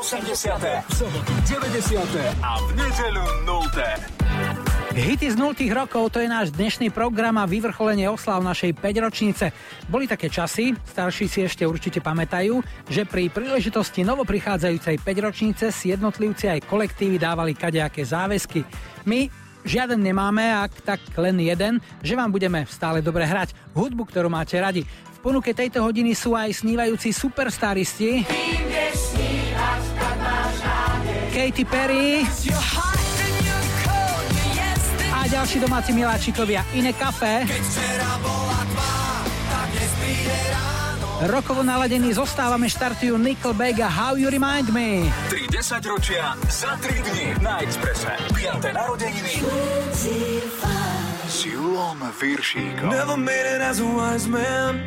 [0.08, 0.88] 80.
[0.88, 2.00] V sobotu 90.
[2.40, 4.96] a v nedeľu 0.
[4.96, 9.52] Hity z 0 rokov, to je náš dnešný program a vyvrcholenie oslav našej 5 ročnice.
[9.92, 15.92] Boli také časy, starší si ešte určite pamätajú, že pri príležitosti novoprichádzajúcej 5 ročnice si
[15.92, 18.64] jednotlivci aj kolektívy dávali kadejaké záväzky.
[19.04, 19.28] My
[19.68, 24.56] žiaden nemáme, ak tak len jeden, že vám budeme stále dobre hrať hudbu, ktorú máte
[24.56, 24.88] radi.
[24.88, 28.24] V ponuke tejto hodiny sú aj snívajúci superstaristi
[31.38, 32.26] Katy Perry
[35.14, 37.46] a ďalší domáci miláčikovia Iné Café.
[41.30, 45.14] Rokovo naladení zostávame štartujú Nickelback a How You Remind Me.
[45.30, 48.18] 3 10 ročia za 3 dni na Expresse.
[48.34, 48.74] 5.
[48.74, 49.38] narodeniny
[51.22, 52.90] s Julom Viršíkom.
[52.90, 54.82] Never made it as a wise man.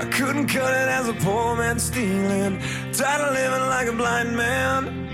[0.00, 2.56] I couldn't cut it as a poor man stealing.
[2.96, 5.04] Tired of living like a blind man.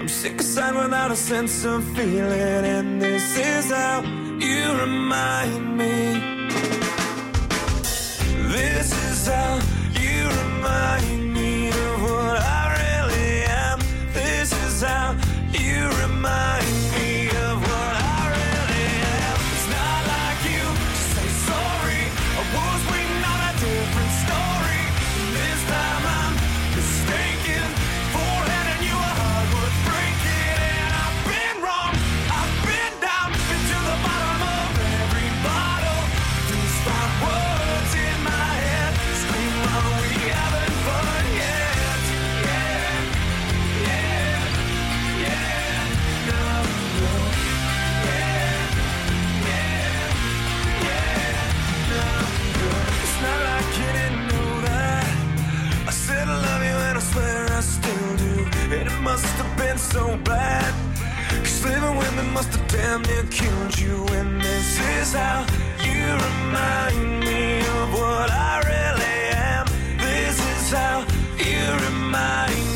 [0.00, 2.64] I'm sick aside without a sense of feeling.
[2.76, 4.02] And this is how
[4.38, 5.96] you remind me.
[8.56, 9.60] This is how
[10.00, 13.78] you remind me of what I really am.
[14.12, 15.16] This is how
[15.52, 16.87] you remind me
[59.20, 60.72] must have been so bad.
[61.42, 64.06] Cause living with me must have damn near killed you.
[64.18, 65.44] And this is how
[65.82, 69.18] you remind me of what I really
[69.50, 69.66] am.
[69.98, 70.98] This is how
[71.36, 72.67] you remind me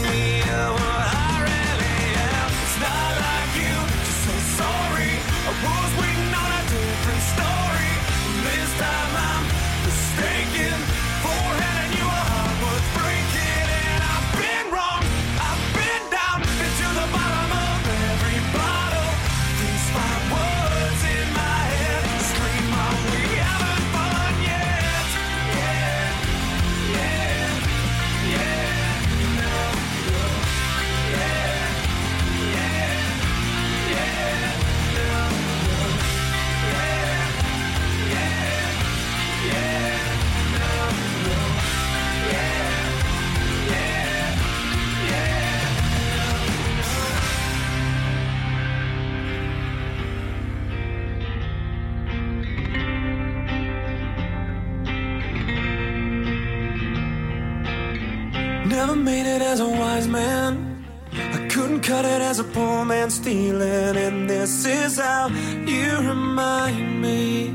[58.96, 60.84] made it as a wise man.
[61.12, 63.96] I couldn't cut it as a poor man stealing.
[63.96, 67.54] And this is how you remind me.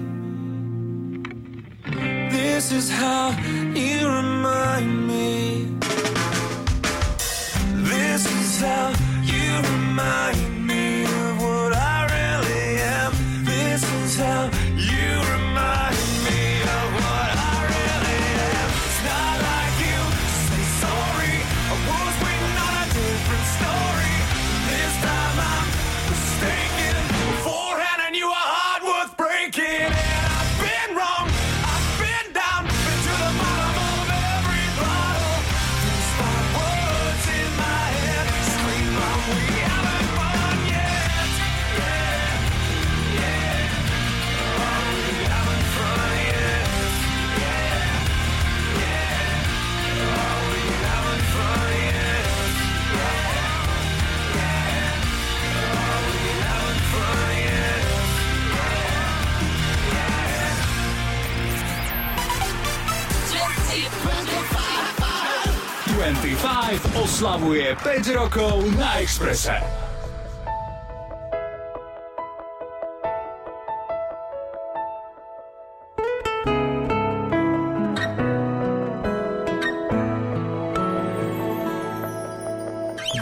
[2.30, 3.30] This is how
[3.76, 5.78] you remind me.
[7.92, 8.94] This is how
[9.24, 13.12] you remind me of what I really am.
[13.46, 16.07] This is how you remind me.
[66.68, 69.56] Live oslavuje 5 rokov na Exprese.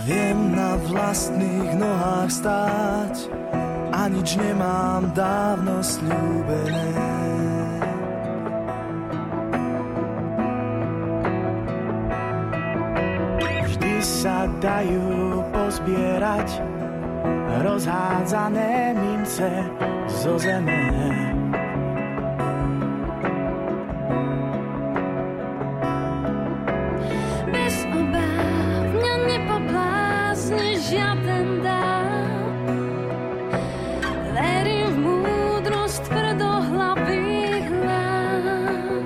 [0.09, 3.15] Viem na vlastných nohách stáť
[3.93, 7.14] a nič nemám dávno slúbené.
[14.65, 16.57] dajú pozbierať
[17.61, 19.61] rozhádzané mince
[20.09, 20.89] zo zeme.
[27.53, 32.25] Bez obáv mňa nepoblázni žiaden dál.
[34.33, 34.97] Verím v
[35.29, 39.05] múdrosť tvrdohlavých lám.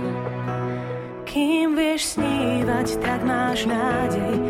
[1.27, 4.48] Kým vieš snívať, tak máš nádej,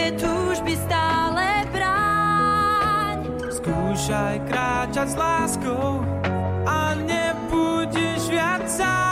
[0.00, 3.16] svoje túžby stále bráň.
[3.52, 6.00] Skúšaj kráčať s láskou
[6.64, 9.09] a nebudeš viac sám.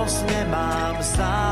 [0.00, 1.49] moc nemám sám.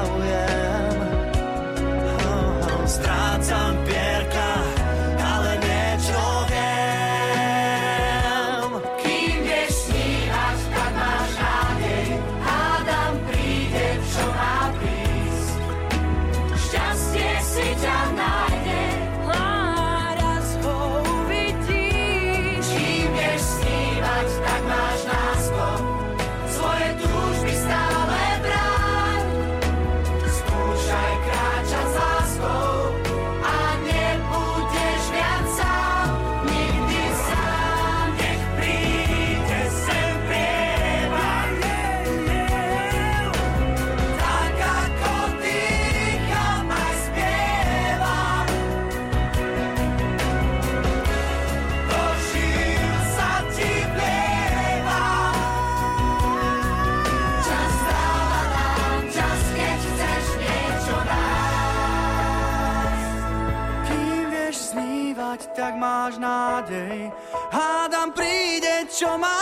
[68.98, 69.37] show my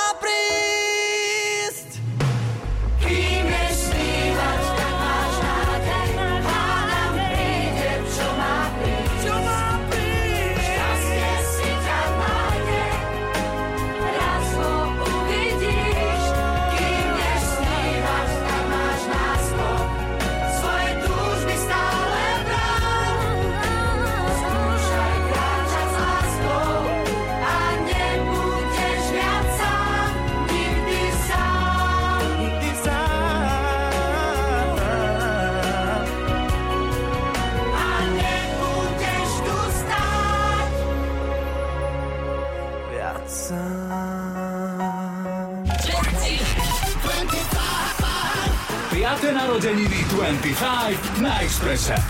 [50.27, 52.06] 25 na Expresse.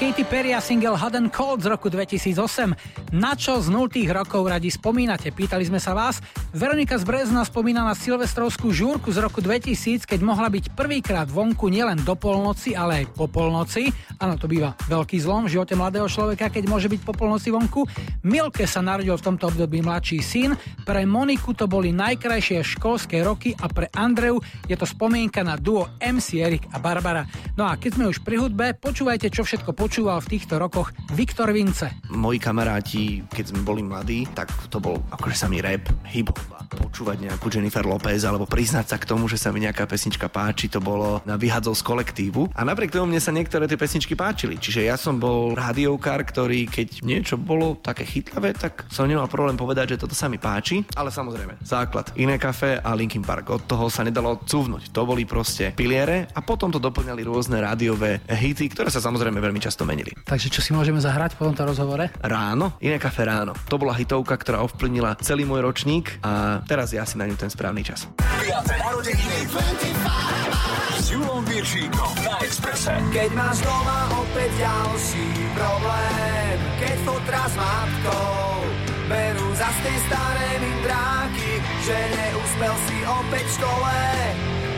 [0.00, 3.12] Katy Perry a single Hot and Cold z roku 2008.
[3.12, 3.84] Na čo z 0
[4.16, 5.28] rokov radi spomínate?
[5.28, 6.24] Pýtali sme sa vás.
[6.56, 11.68] Veronika z Brezna spomína na silvestrovskú žúrku z roku 2000, keď mohla byť prvýkrát vonku
[11.68, 13.92] nielen do polnoci, ale aj po polnoci.
[14.16, 17.84] Áno, to býva veľký zlom v živote mladého človeka, keď môže byť po polnoci vonku.
[18.24, 20.56] Milke sa narodil v tomto období mladší syn.
[20.80, 25.92] Pre Moniku to boli najkrajšie školské roky a pre Andreu je to spomienka na duo
[26.00, 27.28] MC Erik a Barbara.
[27.58, 31.50] No a keď sme už pri hudbe, počúvajte, čo všetko počúval v týchto rokoch Viktor
[31.50, 31.90] Vince.
[32.12, 36.59] Moji kamaráti, keď sme boli mladí, tak to bol akože sa mi rap, hip-hop
[36.90, 40.66] počúvať nejakú Jennifer Lopez alebo priznať sa k tomu, že sa mi nejaká pesnička páči,
[40.66, 42.50] to bolo na vyhadzov z kolektívu.
[42.50, 44.58] A napriek tomu mne sa niektoré tie pesničky páčili.
[44.58, 49.54] Čiže ja som bol rádiokár, ktorý keď niečo bolo také chytlavé, tak som nemal problém
[49.54, 50.82] povedať, že toto sa mi páči.
[50.98, 53.54] Ale samozrejme, základ Iné kafe a Linkin Park.
[53.54, 54.90] Od toho sa nedalo cúvnuť.
[54.90, 59.62] To boli proste piliere a potom to doplňali rôzne rádiové hity, ktoré sa samozrejme veľmi
[59.62, 60.10] často menili.
[60.26, 62.10] Takže čo si môžeme zahrať po tomto rozhovore?
[62.18, 63.54] Ráno, iné kafe ráno.
[63.70, 67.52] To bola hitovka, ktorá ovplyvnila celý môj ročník a teraz ja si na ňu ten
[67.52, 68.08] správny čas.
[68.16, 68.48] 5.
[68.64, 72.96] narodeniny 25 s Julom Viršíkom na Exprese.
[73.12, 78.64] Keď máš doma opäť ďalší problém Keď fotra s matkou
[79.12, 81.50] Berú za tej staré mindráky
[81.84, 83.98] Že neúspel si opäť v škole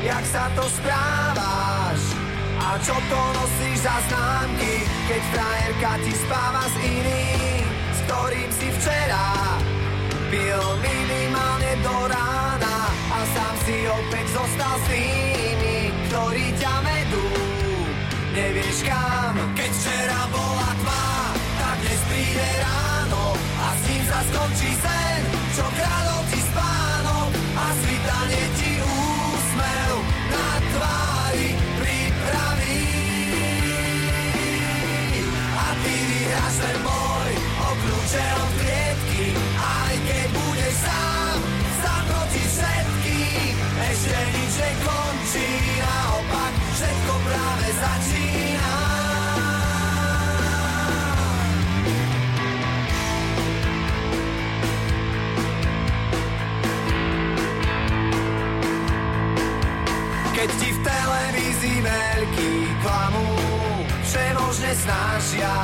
[0.02, 2.02] jak sa to správaš
[2.58, 8.68] a čo to nosíš za známky, keď frajerka ti spáva s iným, s ktorým si
[8.82, 9.26] včera
[10.26, 11.32] pil minimálne
[14.52, 17.26] opäť zostal s tými, ktorí ťa vedú.
[18.32, 21.05] Nevieš kam, keď včera bola tma,
[21.60, 25.20] tak dnes príde ráno a s ním sa skončí sen,
[25.56, 29.94] čo kradol ti spánok a svitanie ti úsmev
[30.32, 31.48] na tvári
[31.81, 32.84] pripraví.
[35.52, 39.24] A ty vyhráš ten boj o od klietky,
[39.60, 41.36] aj keď budeš sám,
[41.84, 43.55] sám proti všetkým.
[43.92, 44.42] Ešte nič
[60.43, 63.31] Keď ti v televízii veľký klamú,
[64.03, 65.55] všemožne snažia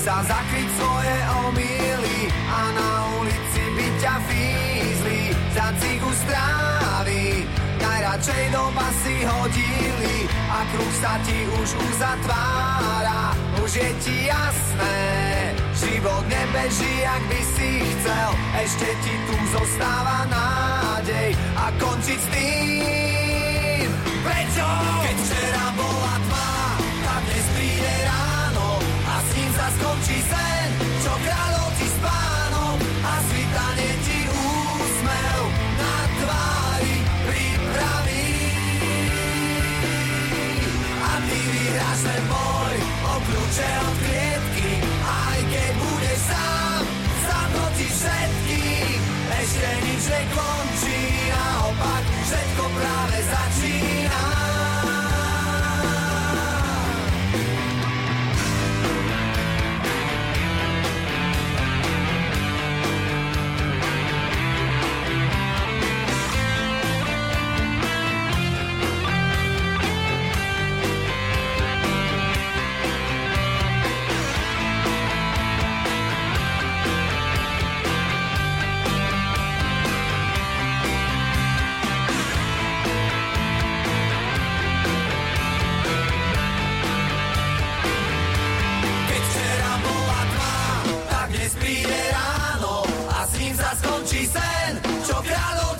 [0.00, 2.90] sa zakryť svoje omily a na
[3.20, 5.20] ulici by ťa fízli
[5.52, 7.44] za cigu strávy.
[7.76, 13.36] Najradšej do basy hodili a kruh sa ti už uzatvára.
[13.60, 15.04] Už je ti jasné,
[15.76, 18.30] život nebeží, jak by si chcel.
[18.64, 23.23] Ešte ti tu zostáva nádej a končiť s tým.
[24.54, 24.70] Prečo?
[25.02, 30.68] Keď včera bola tma, tak dnes príde ráno a s ním sa skončí sen,
[31.02, 35.42] čo kráľov ti spánok a svitanie ti úsmev
[35.74, 38.30] na tvári pripraví.
[41.02, 42.76] A ty vyhráš ten boj
[43.10, 44.70] o kľúče od klietky,
[45.02, 46.82] aj keď budeš sám,
[47.26, 48.98] sám proti všetkým.
[49.34, 50.98] Ešte nič nekončí,
[51.34, 52.13] naopak
[94.22, 94.44] sa
[95.02, 95.73] skončí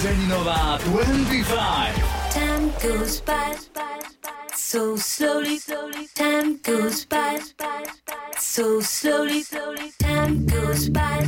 [0.00, 1.94] Narodeninová 25.
[2.32, 3.54] Time goes by
[4.56, 5.60] so slowly.
[6.14, 7.38] Time goes by
[8.38, 9.44] so slowly.
[9.98, 11.20] Time goes by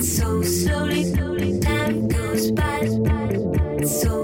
[0.00, 1.60] so slowly.
[1.60, 2.88] Time goes by
[3.86, 4.17] so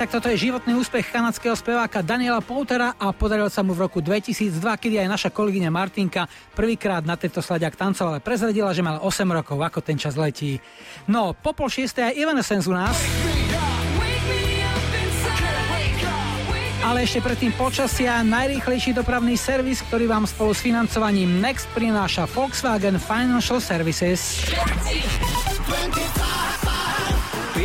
[0.00, 4.00] tak toto je životný úspech kanadského speváka Daniela Poutera a podaril sa mu v roku
[4.00, 6.24] 2002, kedy aj naša kolegyňa Martinka
[6.56, 8.24] prvýkrát na tento sladiak tancovala.
[8.24, 10.56] Prezradila, že mal 8 rokov, ako ten čas letí.
[11.04, 12.96] No, po pol šiestej aj Evanescence u nás.
[16.80, 22.96] Ale ešte predtým počasia najrýchlejší dopravný servis, ktorý vám spolu s financovaním Next prináša Volkswagen
[22.96, 24.48] Financial Services.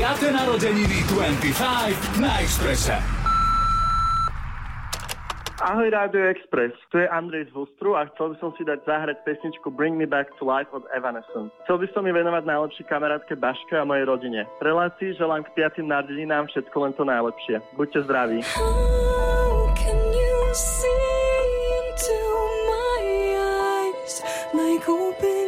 [0.06, 0.22] 5.
[0.38, 2.94] narodeniny 25 na Expresse.
[5.66, 9.18] Ahoj Rádio Express, tu je Andrej z Hustru a chcel by som si dať zahrať
[9.26, 11.50] pesničku Bring Me Back to Life od Evanescence.
[11.66, 14.46] Chcel by som mi venovať najlepšej kamarátke Baške a mojej rodine.
[14.62, 17.58] V relácii želám k piatým narodeninám všetko len to najlepšie.
[17.74, 18.46] Buďte zdraví.
[24.54, 25.45] Like open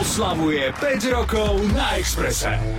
[0.00, 2.75] oslavuje 5 rokov na Exprese.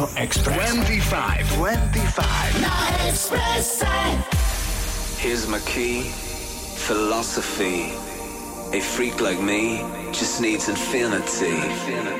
[0.00, 0.74] Neo Express.
[0.74, 1.56] 25.
[1.56, 2.60] 25.
[2.62, 3.82] Not Express.
[3.82, 4.22] Eh?
[5.18, 6.02] Here's my key.
[6.88, 7.92] Philosophy.
[8.76, 11.50] A freak like me just needs infinity.
[11.50, 12.19] infinity.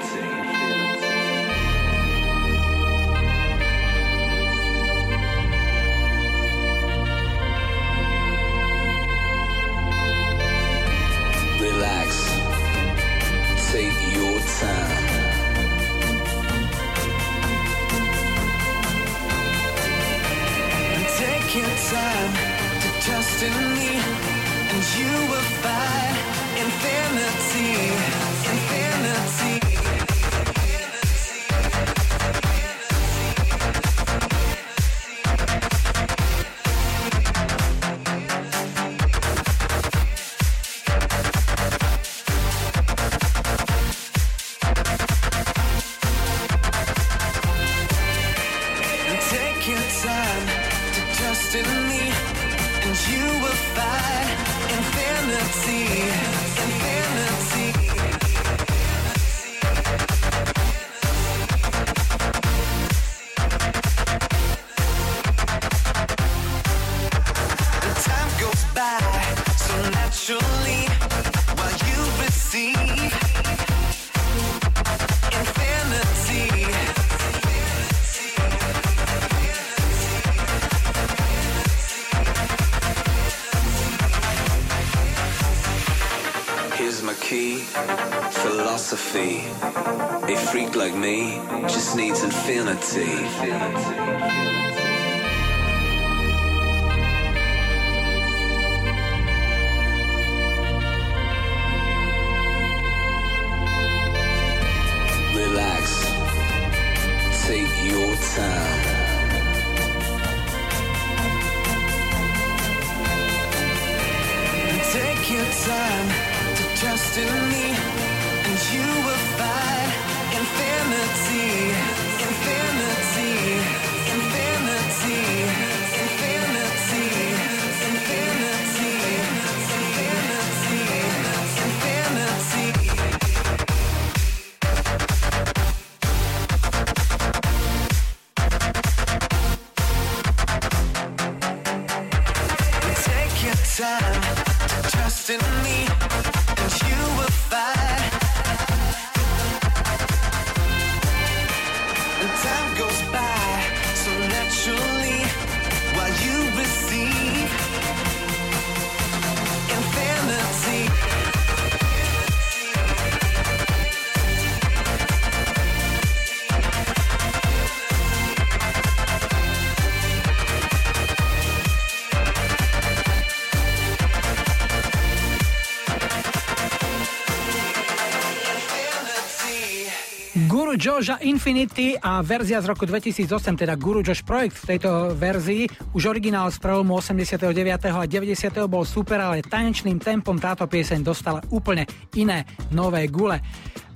[180.80, 185.68] Joja Infinity a verzia z roku 2008, teda Guru Josh Projekt v tejto verzii.
[185.92, 187.52] Už originál z prelomu 89.
[187.92, 188.64] a 90.
[188.64, 191.84] bol super, ale tanečným tempom táto pieseň dostala úplne
[192.16, 193.44] iné nové gule.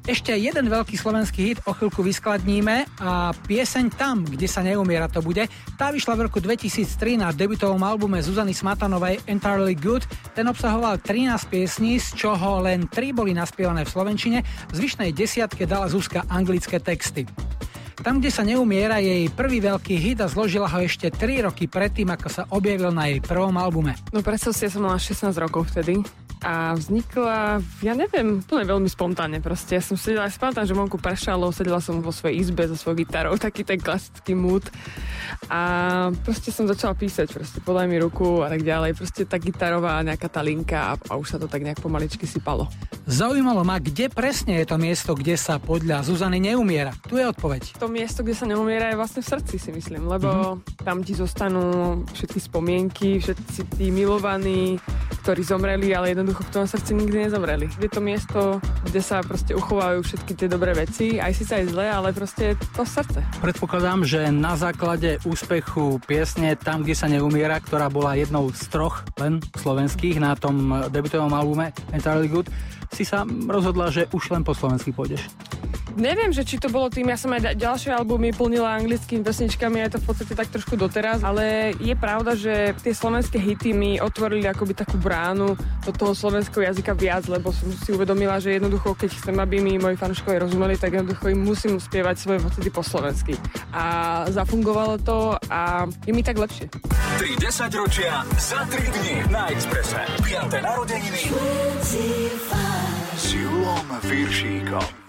[0.05, 5.19] Ešte jeden veľký slovenský hit o chvíľku vyskladníme a pieseň Tam, kde sa neumiera to
[5.25, 5.47] bude.
[5.75, 10.07] Tá vyšla v roku 2003 na debutovom albume Zuzany Smatanovej Entirely Good.
[10.35, 15.67] Ten obsahoval 13 piesní, z čoho len 3 boli naspievané v slovenčine, v zvyšnej desiatke
[15.67, 17.27] dala Zuzka anglické texty.
[18.05, 21.65] Tam, kde sa neumiera, je jej prvý veľký hit a zložila ho ešte 3 roky
[21.71, 23.97] predtým, ako sa objavil na jej prvom albume.
[24.13, 26.05] No predstav ja som mala 16 rokov vtedy
[26.45, 29.81] a vznikla, ja neviem, úplne veľmi spontánne proste.
[29.81, 33.41] Ja som sedela, pamätám, že vonku pršalo, sedela som vo svojej izbe so svojou gitarou,
[33.41, 34.69] taký ten klasický mood
[35.49, 35.61] a
[36.21, 40.29] proste som začala písať, proste podaj mi ruku a tak ďalej, proste tá gitarová nejaká
[40.29, 42.69] tá linka a, a už sa to tak nejak pomaličky sypalo.
[43.09, 46.93] Zaujímalo ma, kde presne je to miesto, kde sa podľa Zuzany neumiera.
[47.09, 47.81] Tu je odpoveď.
[47.81, 50.85] To miesto, kde sa neumiera je vlastne v srdci si myslím, lebo mm-hmm.
[50.85, 54.81] tam ti zostanú všetky spomienky, všetci tí milovaní,
[55.23, 57.71] ktorí zomreli, ale jednoducho v tom srdci nikdy nezomreli.
[57.79, 61.87] Je to miesto, kde sa proste uchovajú všetky tie dobré veci, aj síce aj zlé,
[61.93, 63.23] ale proste to srdce.
[63.39, 69.05] Predpokladám, že na základe úspechu piesne Tam, kde sa neumiera, ktorá bola jednou z troch
[69.21, 72.49] len slovenských na tom debutovom albume Entirely Good,
[72.95, 75.27] si sa rozhodla, že už len po slovensky pôjdeš.
[75.95, 79.95] Neviem, že či to bolo tým, ja som aj ďalšie albumy plnila anglickými pesničkami, je
[79.95, 84.43] to v podstate tak trošku doteraz, ale je pravda, že tie slovenské hity mi otvorili
[84.51, 89.11] akoby takú bránu do toho slovenského jazyka viac, lebo som si uvedomila, že jednoducho, keď
[89.23, 93.39] chcem, aby mi moji fanúškovia rozumeli, tak jednoducho im musím spievať svoje pocity po slovensky.
[93.71, 96.75] A zafungovalo to a je mi tak lepšie.
[97.23, 100.03] 3 10 ročia za 3 dni na Exprese.
[100.27, 100.59] 5.
[100.59, 101.23] narodeniny
[103.17, 105.05] s Julom Viršíkom.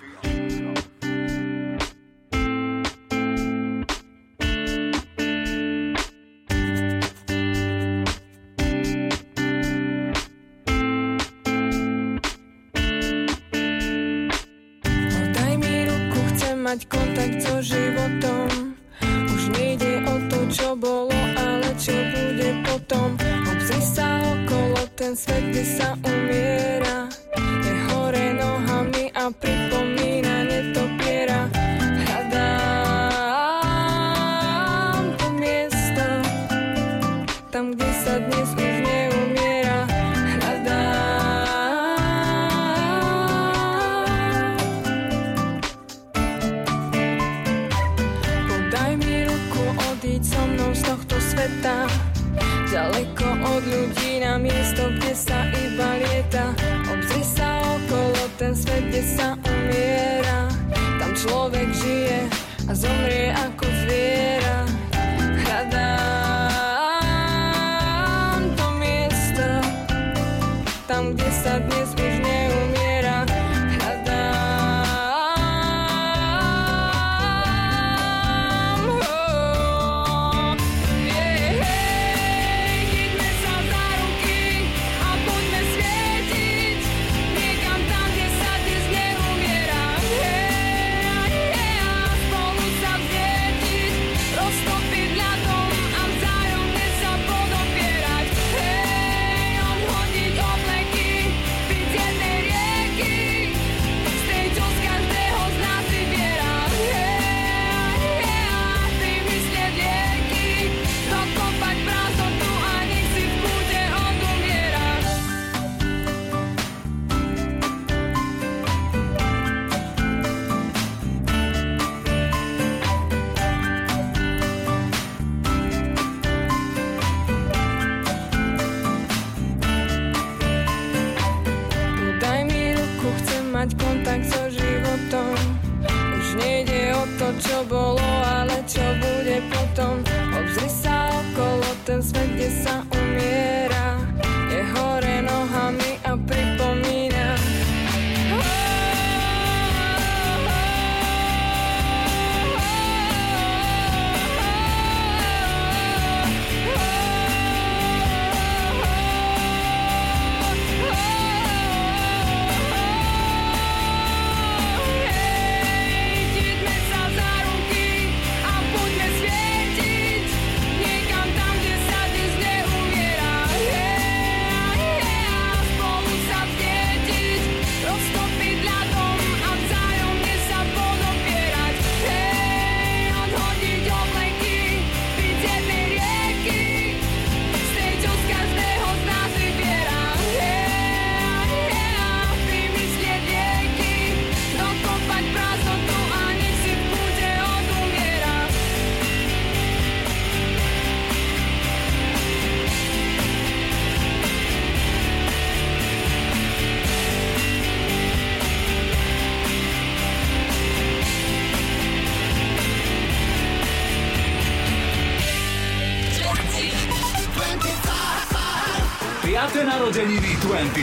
[16.65, 18.73] Mať kontakt so životom.
[19.05, 23.13] Už nejde o to, čo bolo, ale čo bude potom.
[23.45, 26.74] Obzri sa okolo, ten svet, kde sa umiera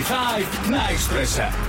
[0.02, 1.61] 95 na ekspresa.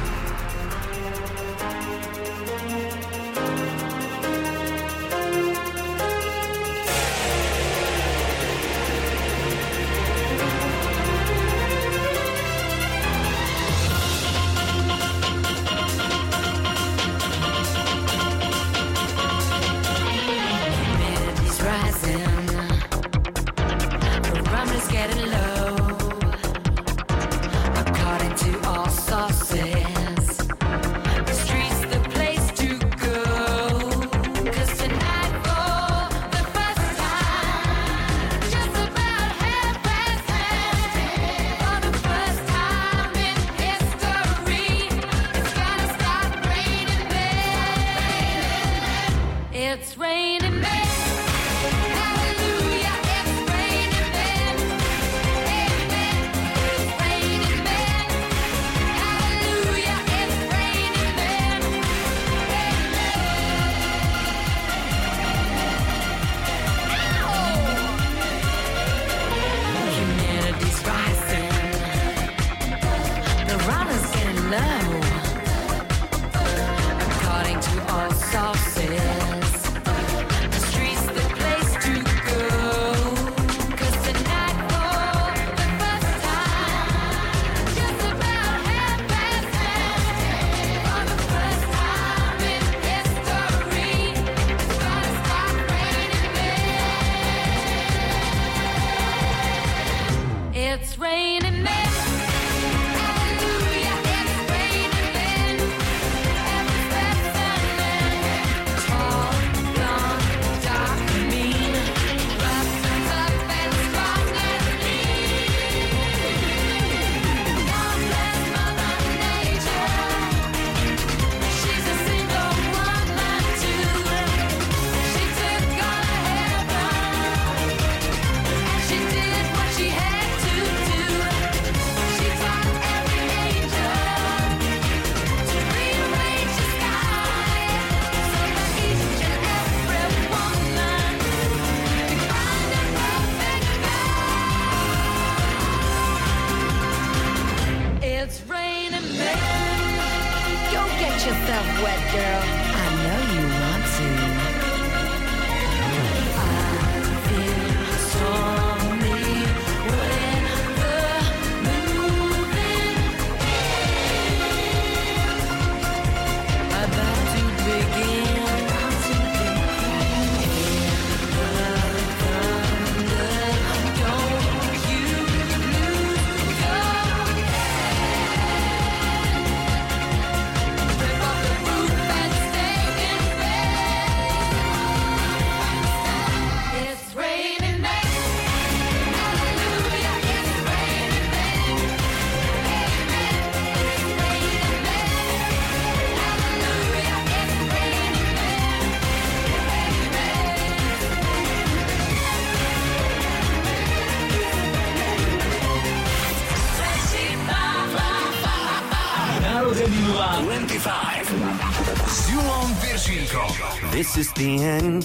[214.03, 215.01] this is the end,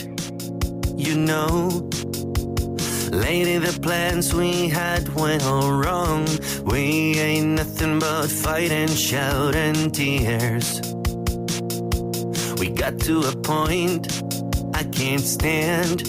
[0.97, 1.69] you know.
[3.13, 6.27] Lady, the plans we had went all wrong.
[6.65, 10.81] We ain't nothing but fight and shout and tears.
[12.59, 14.05] We got to a point
[14.75, 16.03] I can't stand.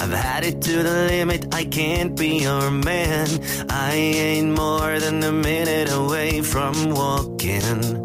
[0.00, 3.26] I've had it to the limit, I can't be your man.
[3.68, 7.95] I ain't more than a minute away from walking.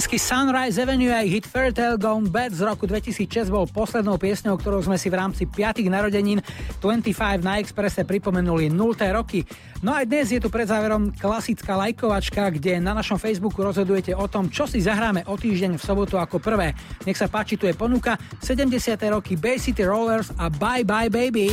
[0.00, 4.80] Fínsky Sunrise Avenue a hit Fairytale Gone Bad z roku 2006 bol poslednou piesňou, ktorou
[4.80, 5.84] sme si v rámci 5.
[5.92, 6.40] narodenín
[6.80, 8.96] 25 na Expresse pripomenuli 0.
[9.12, 9.44] roky.
[9.84, 14.24] No aj dnes je tu pred záverom klasická lajkovačka, kde na našom Facebooku rozhodujete o
[14.24, 16.72] tom, čo si zahráme o týždeň v sobotu ako prvé.
[17.04, 18.96] Nech sa páči, tu je ponuka 70.
[19.12, 21.52] roky Bay City Rollers a Bye Bye Baby.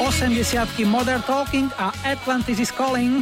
[0.00, 3.20] 80 Modern Talking a Atlantis is Calling.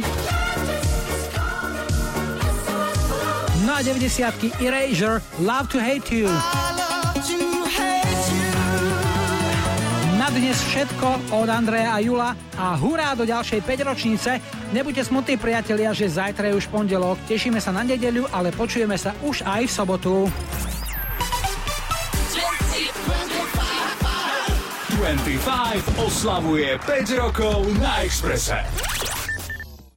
[3.67, 6.31] No a 90 Erasure Love to Hate You.
[10.15, 14.39] Na dnes všetko od Andreja a Jula a hurá do ďalšej 5 ročnice.
[14.71, 17.19] Nebuďte smutní priatelia, že zajtra je už pondelok.
[17.27, 20.15] Tešíme sa na nedeľu, ale počujeme sa už aj v sobotu.
[24.95, 28.63] 25 oslavuje 5 rokov na Exprese.